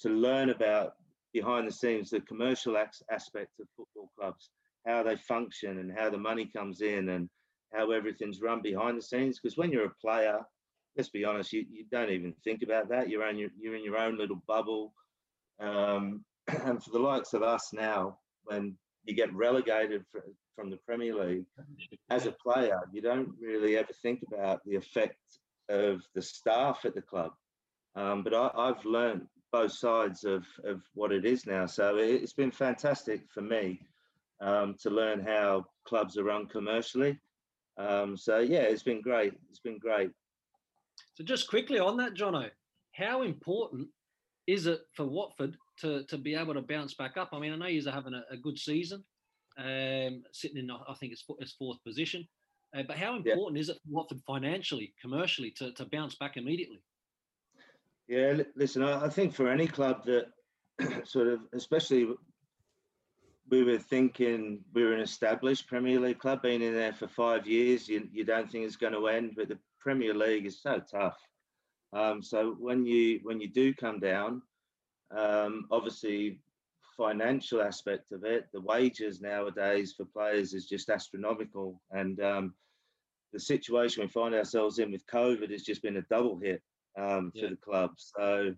to 0.00 0.10
learn 0.10 0.50
about 0.50 0.92
behind 1.32 1.66
the 1.66 1.72
scenes, 1.72 2.10
the 2.10 2.20
commercial 2.20 2.76
aspect 2.76 3.52
of 3.60 3.66
football 3.76 4.10
clubs, 4.18 4.50
how 4.86 5.02
they 5.02 5.16
function 5.16 5.78
and 5.78 5.92
how 5.96 6.10
the 6.10 6.18
money 6.18 6.50
comes 6.54 6.82
in 6.82 7.08
and 7.08 7.30
how 7.72 7.90
everything's 7.90 8.40
run 8.40 8.62
behind 8.62 8.98
the 8.98 9.02
scenes. 9.02 9.38
Because 9.38 9.56
when 9.56 9.70
you're 9.70 9.86
a 9.86 9.94
player, 10.00 10.40
let's 10.96 11.10
be 11.10 11.24
honest, 11.24 11.52
you, 11.52 11.64
you 11.70 11.84
don't 11.90 12.10
even 12.10 12.34
think 12.44 12.62
about 12.62 12.88
that. 12.88 13.08
You're 13.08 13.24
on 13.24 13.38
your, 13.38 13.50
you're 13.58 13.76
in 13.76 13.84
your 13.84 13.98
own 13.98 14.18
little 14.18 14.42
bubble. 14.46 14.92
Um, 15.60 16.24
and 16.48 16.82
for 16.82 16.90
the 16.90 16.98
likes 16.98 17.32
of 17.32 17.42
us 17.42 17.70
now, 17.72 18.18
when 18.44 18.76
you 19.04 19.14
get 19.14 19.34
relegated 19.34 20.04
for, 20.10 20.24
from 20.56 20.70
the 20.70 20.78
Premier 20.78 21.14
League 21.14 21.44
as 22.10 22.26
a 22.26 22.32
player, 22.32 22.80
you 22.92 23.00
don't 23.00 23.30
really 23.40 23.76
ever 23.76 23.92
think 24.02 24.20
about 24.26 24.60
the 24.64 24.76
effect 24.76 25.16
of 25.68 26.02
the 26.14 26.22
staff 26.22 26.80
at 26.84 26.94
the 26.94 27.02
club. 27.02 27.32
Um, 27.94 28.22
but 28.22 28.34
I, 28.34 28.66
have 28.66 28.84
learned 28.84 29.26
both 29.52 29.72
sides 29.72 30.24
of, 30.24 30.44
of 30.64 30.80
what 30.94 31.12
it 31.12 31.24
is 31.24 31.46
now. 31.46 31.66
So 31.66 31.96
it's 31.96 32.32
been 32.32 32.50
fantastic 32.50 33.22
for 33.32 33.40
me 33.40 33.80
um, 34.40 34.76
to 34.82 34.90
learn 34.90 35.20
how 35.20 35.64
clubs 35.86 36.16
are 36.16 36.24
run 36.24 36.46
commercially. 36.46 37.18
Um, 37.80 38.16
so 38.16 38.38
yeah, 38.38 38.62
it's 38.62 38.82
been 38.82 39.00
great. 39.00 39.32
It's 39.48 39.60
been 39.60 39.78
great. 39.78 40.10
So 41.14 41.24
just 41.24 41.48
quickly 41.48 41.78
on 41.78 41.96
that, 41.96 42.14
Jono, 42.14 42.50
how 42.94 43.22
important 43.22 43.88
is 44.46 44.66
it 44.66 44.80
for 44.94 45.06
Watford 45.06 45.56
to, 45.80 46.04
to 46.04 46.18
be 46.18 46.34
able 46.34 46.54
to 46.54 46.62
bounce 46.62 46.94
back 46.94 47.16
up? 47.16 47.30
I 47.32 47.38
mean, 47.38 47.52
I 47.52 47.56
know 47.56 47.66
you're 47.66 47.90
having 47.90 48.14
a, 48.14 48.22
a 48.30 48.36
good 48.36 48.58
season, 48.58 49.04
um, 49.58 50.22
sitting 50.32 50.58
in 50.58 50.70
I 50.70 50.94
think 50.94 51.12
it's, 51.12 51.24
it's 51.38 51.52
fourth 51.52 51.82
position. 51.84 52.26
Uh, 52.76 52.82
but 52.86 52.96
how 52.96 53.16
important 53.16 53.56
yeah. 53.56 53.60
is 53.62 53.68
it 53.68 53.76
for 53.76 53.90
Watford 53.90 54.20
financially, 54.26 54.94
commercially, 55.00 55.50
to, 55.52 55.72
to 55.72 55.86
bounce 55.86 56.14
back 56.16 56.36
immediately? 56.36 56.82
Yeah, 58.08 58.42
listen, 58.56 58.82
I 58.82 59.08
think 59.08 59.34
for 59.34 59.48
any 59.48 59.66
club 59.66 60.04
that 60.04 60.26
sort 61.06 61.28
of, 61.28 61.40
especially 61.52 62.08
we 63.50 63.64
were 63.64 63.78
thinking 63.78 64.60
we 64.72 64.84
were 64.84 64.94
an 64.94 65.00
established 65.00 65.66
Premier 65.66 65.98
League 65.98 66.20
club, 66.20 66.42
being 66.42 66.62
in 66.62 66.72
there 66.72 66.92
for 66.92 67.08
five 67.08 67.46
years, 67.46 67.88
you, 67.88 68.08
you 68.12 68.24
don't 68.24 68.50
think 68.50 68.64
it's 68.64 68.76
going 68.76 68.92
to 68.92 69.08
end, 69.08 69.32
but 69.36 69.48
the 69.48 69.58
Premier 69.80 70.14
League 70.14 70.46
is 70.46 70.62
so 70.62 70.80
tough. 70.90 71.18
Um, 71.92 72.22
so 72.22 72.56
when 72.60 72.86
you 72.86 73.18
when 73.24 73.40
you 73.40 73.48
do 73.48 73.74
come 73.74 73.98
down, 73.98 74.42
um, 75.16 75.66
obviously 75.72 76.38
financial 76.96 77.60
aspect 77.60 78.12
of 78.12 78.24
it, 78.24 78.46
the 78.52 78.60
wages 78.60 79.20
nowadays 79.20 79.94
for 79.96 80.04
players 80.04 80.54
is 80.54 80.66
just 80.66 80.88
astronomical, 80.88 81.80
and 81.90 82.20
um, 82.20 82.54
the 83.32 83.40
situation 83.40 84.02
we 84.02 84.08
find 84.08 84.34
ourselves 84.34 84.78
in 84.78 84.92
with 84.92 85.06
COVID 85.06 85.50
has 85.50 85.62
just 85.62 85.82
been 85.82 85.96
a 85.96 86.02
double 86.02 86.38
hit 86.38 86.62
um, 86.96 87.32
for 87.32 87.38
yeah. 87.38 87.50
the 87.50 87.56
club. 87.56 87.90
So 87.96 88.54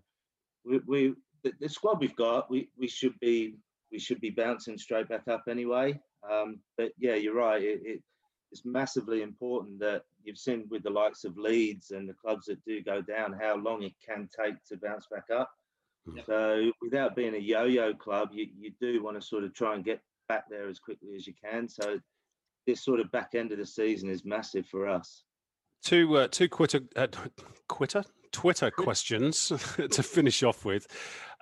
we, 0.63 0.79
we 0.85 1.13
the, 1.43 1.53
the, 1.59 1.69
squad 1.69 1.99
we've 1.99 2.15
got, 2.15 2.49
we, 2.49 2.69
we 2.77 2.87
should 2.87 3.19
be 3.19 3.55
we 3.93 3.99
should 3.99 4.19
be 4.19 4.31
bouncing 4.31 4.77
straight 4.77 5.07
back 5.07 5.27
up 5.29 5.43
anyway. 5.47 5.97
Um, 6.29 6.59
but 6.77 6.91
yeah, 6.97 7.13
you're 7.13 7.35
right. 7.35 7.61
It, 7.61 7.81
it, 7.85 8.01
it's 8.51 8.65
massively 8.65 9.21
important 9.21 9.79
that 9.79 10.03
you've 10.23 10.37
seen 10.37 10.65
with 10.69 10.83
the 10.83 10.89
likes 10.89 11.23
of 11.23 11.37
Leeds 11.37 11.91
and 11.91 12.09
the 12.09 12.13
clubs 12.13 12.47
that 12.47 12.63
do 12.65 12.81
go 12.81 13.01
down 13.01 13.37
how 13.39 13.55
long 13.55 13.83
it 13.83 13.93
can 14.05 14.27
take 14.37 14.55
to 14.65 14.77
bounce 14.77 15.07
back 15.09 15.25
up. 15.33 15.49
Yeah. 16.13 16.23
So 16.25 16.71
without 16.81 17.15
being 17.15 17.35
a 17.35 17.39
yo-yo 17.39 17.93
club, 17.93 18.29
you, 18.33 18.47
you 18.59 18.71
do 18.81 19.01
want 19.03 19.19
to 19.19 19.25
sort 19.25 19.43
of 19.43 19.53
try 19.53 19.75
and 19.75 19.85
get 19.85 20.01
back 20.27 20.45
there 20.49 20.67
as 20.67 20.79
quickly 20.79 21.15
as 21.15 21.25
you 21.25 21.33
can. 21.41 21.69
So 21.69 21.99
this 22.65 22.83
sort 22.83 22.99
of 22.99 23.11
back 23.11 23.31
end 23.35 23.51
of 23.51 23.59
the 23.59 23.65
season 23.65 24.09
is 24.09 24.25
massive 24.25 24.65
for 24.67 24.87
us. 24.87 25.23
Two 25.83 26.15
uh, 26.15 26.27
two 26.29 26.47
quitter 26.47 26.81
uh, 26.95 27.07
quitter 27.67 28.03
Twitter 28.31 28.71
questions 28.71 29.47
to 29.91 30.03
finish 30.03 30.43
off 30.43 30.65
with. 30.65 30.87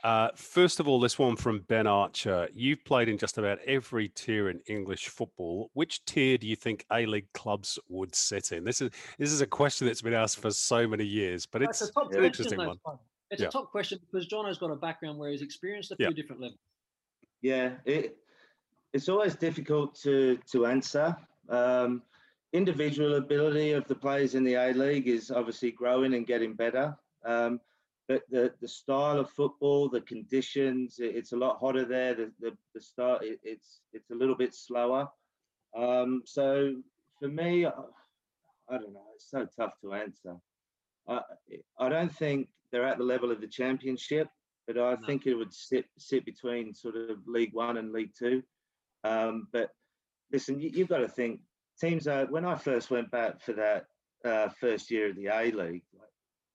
Uh, 0.03 0.29
first 0.35 0.79
of 0.79 0.87
all, 0.87 0.99
this 0.99 1.19
one 1.19 1.35
from 1.35 1.59
Ben 1.67 1.85
Archer. 1.85 2.49
You've 2.53 2.83
played 2.83 3.07
in 3.07 3.17
just 3.17 3.37
about 3.37 3.59
every 3.67 4.09
tier 4.09 4.49
in 4.49 4.59
English 4.67 5.07
football. 5.09 5.69
Which 5.73 6.03
tier 6.05 6.37
do 6.37 6.47
you 6.47 6.55
think 6.55 6.85
A 6.91 7.05
League 7.05 7.31
clubs 7.33 7.77
would 7.87 8.15
sit 8.15 8.51
in? 8.51 8.63
This 8.63 8.81
is 8.81 8.89
this 9.19 9.31
is 9.31 9.41
a 9.41 9.47
question 9.47 9.85
that's 9.87 10.01
been 10.01 10.13
asked 10.13 10.39
for 10.39 10.51
so 10.51 10.87
many 10.87 11.05
years, 11.05 11.45
but 11.45 11.61
it's, 11.61 11.81
it's 11.81 11.91
an 11.95 12.23
interesting 12.23 12.57
one. 12.57 12.77
It's 13.29 13.41
yeah. 13.41 13.47
a 13.47 13.51
top 13.51 13.71
question 13.71 13.99
because 14.11 14.27
John 14.27 14.45
has 14.45 14.57
got 14.57 14.71
a 14.71 14.75
background 14.75 15.17
where 15.17 15.29
he's 15.29 15.41
experienced 15.41 15.91
a 15.91 15.95
few 15.95 16.07
yeah. 16.07 16.13
different 16.13 16.41
levels. 16.41 16.59
Yeah, 17.41 17.73
it, 17.85 18.17
it's 18.93 19.07
always 19.07 19.35
difficult 19.35 19.95
to 20.01 20.37
to 20.51 20.65
answer. 20.65 21.15
Um, 21.49 22.01
individual 22.53 23.15
ability 23.15 23.71
of 23.71 23.87
the 23.87 23.95
players 23.95 24.35
in 24.35 24.43
the 24.43 24.55
A 24.55 24.73
League 24.73 25.07
is 25.07 25.31
obviously 25.31 25.71
growing 25.71 26.15
and 26.15 26.27
getting 26.27 26.53
better. 26.53 26.97
Um, 27.25 27.61
but 28.11 28.23
the, 28.29 28.51
the 28.59 28.67
style 28.67 29.19
of 29.19 29.29
football, 29.29 29.87
the 29.87 30.01
conditions, 30.01 30.99
it, 30.99 31.15
it's 31.15 31.31
a 31.31 31.37
lot 31.37 31.59
hotter 31.59 31.85
there. 31.85 32.13
The, 32.13 32.31
the, 32.41 32.51
the 32.75 32.81
start, 32.81 33.23
it, 33.23 33.39
it's 33.41 33.79
it's 33.93 34.11
a 34.11 34.15
little 34.15 34.35
bit 34.35 34.53
slower. 34.53 35.07
Um, 35.77 36.23
so 36.25 36.75
for 37.19 37.29
me, 37.29 37.65
I, 37.65 37.69
I, 38.69 38.77
don't 38.77 38.91
know. 38.91 39.05
It's 39.15 39.31
so 39.31 39.47
tough 39.57 39.75
to 39.81 39.93
answer. 39.93 40.35
I, 41.07 41.21
I 41.79 41.87
don't 41.87 42.13
think 42.13 42.49
they're 42.71 42.85
at 42.85 42.97
the 42.97 43.05
level 43.05 43.31
of 43.31 43.39
the 43.39 43.47
championship, 43.47 44.27
but 44.67 44.77
I 44.77 44.95
no. 44.95 45.07
think 45.07 45.25
it 45.25 45.35
would 45.35 45.53
sit 45.53 45.85
sit 45.97 46.25
between 46.25 46.73
sort 46.73 46.97
of 46.97 47.19
League 47.25 47.53
One 47.53 47.77
and 47.77 47.93
League 47.93 48.11
Two. 48.19 48.43
Um, 49.05 49.47
but 49.53 49.69
listen, 50.33 50.59
you, 50.59 50.69
have 50.79 50.89
got 50.89 50.97
to 50.97 51.07
think 51.07 51.39
teams 51.79 52.07
are 52.07 52.25
when 52.25 52.43
I 52.43 52.55
first 52.55 52.91
went 52.91 53.09
back 53.09 53.39
for 53.39 53.53
that 53.53 53.85
uh, 54.25 54.49
first 54.59 54.91
year 54.91 55.11
of 55.11 55.15
the 55.15 55.27
A 55.27 55.45
League, 55.45 55.83
like, 55.97 56.10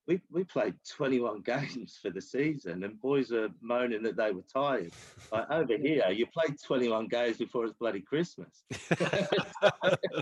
we, 0.07 0.20
we 0.31 0.45
played 0.45 0.74
21 0.89 1.41
games 1.45 1.99
for 2.01 2.11
the 2.11 2.20
season 2.20 2.85
and 2.85 3.01
boys 3.01 3.33
are 3.33 3.49
moaning 3.61 4.03
that 4.05 4.16
they 4.16 4.31
were 4.31 4.45
tired. 4.53 4.93
Like 5.33 5.51
over 5.51 5.77
here, 5.77 6.09
you 6.11 6.27
played 6.27 6.57
21 6.62 7.09
games 7.09 7.39
before 7.39 7.65
it's 7.65 7.74
bloody 7.74 8.01
Christmas. 8.01 8.65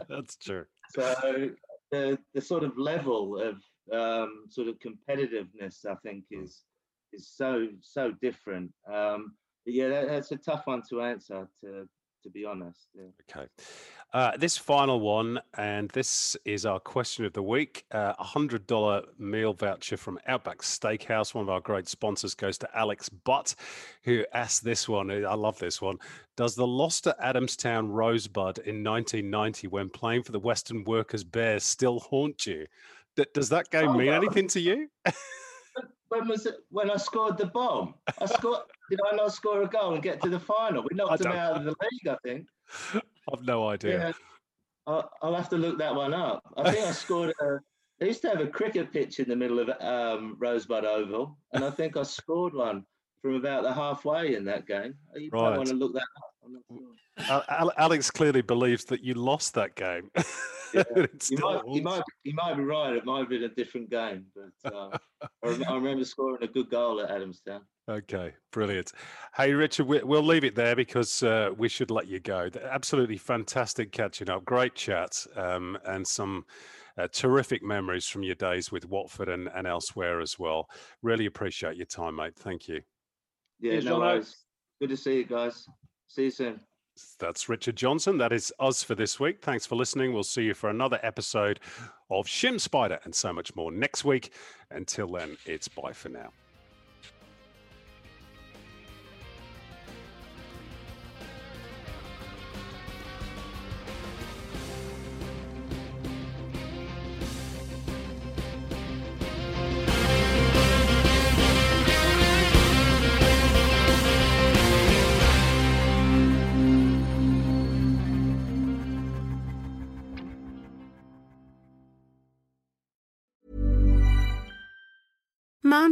That's 0.09 0.37
true. 0.37 0.65
So 0.91 1.51
the, 1.91 2.19
the 2.35 2.41
sort 2.41 2.65
of 2.65 2.79
level 2.79 3.41
of 3.41 3.57
um, 3.93 4.45
sort 4.49 4.69
of 4.69 4.77
competitiveness, 4.79 5.87
I 5.87 5.95
think, 6.03 6.25
is 6.31 6.63
is 7.13 7.29
so 7.29 7.69
so 7.81 8.13
different. 8.21 8.73
Um, 8.93 9.35
but 9.65 9.75
yeah, 9.75 9.89
that, 9.89 10.09
that's 10.09 10.33
a 10.33 10.37
tough 10.37 10.63
one 10.67 10.83
to 10.91 11.03
answer. 11.03 11.49
To 11.63 11.89
to 12.25 12.31
be 12.31 12.45
honest. 12.45 12.89
Yeah. 12.95 13.05
Okay. 13.31 13.47
Uh, 14.13 14.37
this 14.37 14.57
final 14.57 15.01
one, 15.01 15.41
and 15.57 15.89
this 15.91 16.37
is 16.45 16.65
our 16.67 16.79
question 16.81 17.25
of 17.25 17.33
the 17.33 17.43
week. 17.43 17.85
Uh, 17.93 18.15
a 18.19 18.25
hundred 18.25 18.67
dollar 18.67 19.03
meal 19.19 19.53
voucher 19.53 19.97
from 19.97 20.19
Outback 20.27 20.59
Steakhouse, 20.59 21.35
one 21.35 21.43
of 21.43 21.49
our 21.51 21.61
great 21.61 21.89
sponsors, 21.89 22.35
goes 22.35 22.59
to 22.59 22.69
Alex 22.77 23.09
Butt, 23.09 23.55
who 24.05 24.25
asked 24.33 24.65
this 24.65 24.89
one. 24.89 25.11
I 25.11 25.35
love 25.35 25.59
this 25.59 25.81
one. 25.83 25.99
Does 26.37 26.55
the 26.55 26.67
loss 26.67 27.01
to 27.03 27.17
Adamstown 27.23 27.89
Rosebud 27.93 28.59
in 28.59 28.83
1990, 28.83 29.69
when 29.69 29.89
playing 29.91 30.23
for 30.23 30.33
the 30.33 30.41
Weston 30.41 30.85
Workers 30.85 31.25
Bears, 31.25 31.65
still 31.65 32.01
haunt 32.01 32.47
you? 32.47 32.67
D- 33.17 33.27
does 33.35 33.49
that 33.51 33.71
game 33.71 33.91
Oh, 33.91 33.95
mean 33.95 34.13
anything 34.13 34.49
to 34.49 34.61
you? 34.61 34.89
When 36.09 36.29
was 36.29 36.47
it? 36.47 36.57
When 36.71 36.91
I 36.91 36.97
scored 36.97 37.37
the 37.39 37.47
bomb? 37.47 37.95
I 38.21 38.27
scored. 38.27 38.61
did 38.91 39.01
I 39.11 39.17
not 39.17 39.33
score 39.33 39.63
a 39.63 39.67
goal 39.69 39.95
and 39.95 40.03
get 40.03 40.21
to 40.23 40.29
the 40.29 40.39
final? 40.41 40.83
We 40.89 40.97
knocked 40.97 41.23
them 41.23 41.33
out 41.33 41.57
of 41.57 41.65
the 41.65 41.71
league, 41.71 42.09
I 42.09 42.17
think. 42.25 42.47
I've 43.33 43.43
no 43.43 43.69
idea. 43.69 43.99
Yeah. 43.99 44.13
I'll, 44.87 45.11
I'll 45.23 45.35
have 45.35 45.49
to 45.49 45.57
look 45.57 45.79
that 45.79 45.95
one 45.95 46.13
up. 46.15 46.43
I 46.57 46.71
think 46.71 46.87
I 46.87 46.93
scored. 46.93 47.33
A, 47.41 47.59
they 47.99 48.09
used 48.09 48.23
to 48.23 48.29
have 48.29 48.41
a 48.41 48.47
cricket 48.47 48.93
pitch 48.93 49.19
in 49.19 49.29
the 49.29 49.37
middle 49.37 49.59
of 49.59 49.71
um, 49.81 50.37
Rosebud 50.39 50.85
Oval, 50.85 51.37
and 51.53 51.65
I 51.65 51.71
think 51.71 51.97
I 51.97 52.03
scored 52.03 52.53
one 52.55 52.85
from 53.23 53.35
about 53.37 53.63
the 53.63 53.73
halfway 53.73 54.35
in 54.37 54.45
that 54.45 54.67
game. 54.67 54.95
You 55.15 55.31
Right. 55.33 55.51
might 55.51 55.57
want 55.57 55.69
to 55.71 55.75
look 55.75 55.95
that 55.95 56.03
up. 56.03 56.31
I'm 56.45 56.53
not 56.53 56.63
sure. 56.71 57.35
Al- 57.35 57.45
Al- 57.49 57.73
Alex 57.79 58.11
clearly 58.11 58.43
believes 58.43 58.85
that 58.87 59.03
you 59.03 59.15
lost 59.15 59.55
that 59.55 59.75
game. 59.75 60.11
Yeah. 60.75 60.83
It 60.97 61.31
You 61.31 61.39
might, 61.39 61.63
you 61.67 61.83
might, 61.83 62.03
you 62.25 62.35
might 62.35 62.55
be 62.57 62.65
right. 62.65 62.95
It 62.97 63.05
might 63.05 63.21
have 63.21 63.29
been 63.29 63.45
a 63.45 63.49
different 63.49 63.91
game, 63.91 64.27
but 64.35 64.75
um, 64.75 64.91
I, 65.23 65.49
rem- 65.49 65.65
I 65.69 65.75
remember 65.75 66.05
scoring 66.05 66.43
a 66.43 66.49
good 66.49 66.71
goal 66.71 67.01
at 67.01 67.11
Adamstown. 67.11 67.61
Okay, 67.89 68.35
brilliant. 68.51 68.93
Hey, 69.37 69.53
Richard, 69.53 69.87
we, 69.87 70.03
we'll 70.03 70.23
leave 70.23 70.45
it 70.45 70.55
there 70.55 70.75
because 70.75 71.23
uh, 71.23 71.51
we 71.57 71.69
should 71.69 71.91
let 71.91 72.09
you 72.09 72.19
go. 72.19 72.49
Absolutely 72.71 73.19
fantastic 73.19 73.93
catching 73.93 74.31
up. 74.31 74.45
Great 74.45 74.75
chat 74.75 75.13
um, 75.37 75.79
and 75.87 76.07
some 76.07 76.45
uh, 76.99 77.09
terrific 77.13 77.63
memories 77.63 78.07
from 78.07 78.23
your 78.23 78.37
days 78.37 78.73
with 78.73 78.89
Watford 78.89 79.29
and, 79.29 79.49
and 79.55 79.67
elsewhere 79.67 80.21
as 80.21 80.39
well. 80.39 80.69
Really 81.03 81.27
appreciate 81.27 81.77
your 81.77 81.87
time, 81.87 82.17
mate. 82.17 82.37
Thank 82.37 82.69
you. 82.69 82.81
Yeah, 83.61 83.73
Cheers, 83.73 83.85
no 83.85 83.97
Jono. 83.97 84.01
worries. 84.01 84.37
Good 84.81 84.91
to 84.91 84.97
see 84.97 85.17
you 85.19 85.25
guys. 85.25 85.67
See 86.09 86.25
you 86.25 86.31
soon. 86.31 86.61
That's 87.19 87.49
Richard 87.49 87.77
Johnson. 87.77 88.19
That 88.19 88.33
is 88.33 88.53
us 88.61 88.83
for 88.83 88.95
this 88.95 89.19
week. 89.19 89.41
Thanks 89.41 89.67
for 89.67 89.77
listening. 89.77 90.13
We'll 90.13 90.23
see 90.23 90.43
you 90.45 90.55
for 90.55 90.71
another 90.71 91.01
episode 91.03 91.61
of 92.11 92.27
Shim 92.27 92.61
Spider 92.61 93.01
and 93.05 93.15
so 93.15 93.33
much 93.33 93.55
more 93.57 93.73
next 93.73 94.05
week. 94.05 94.33
Until 94.71 95.09
then, 95.09 95.37
it's 95.47 95.69
bye 95.69 95.93
for 95.93 96.09
now. 96.09 96.31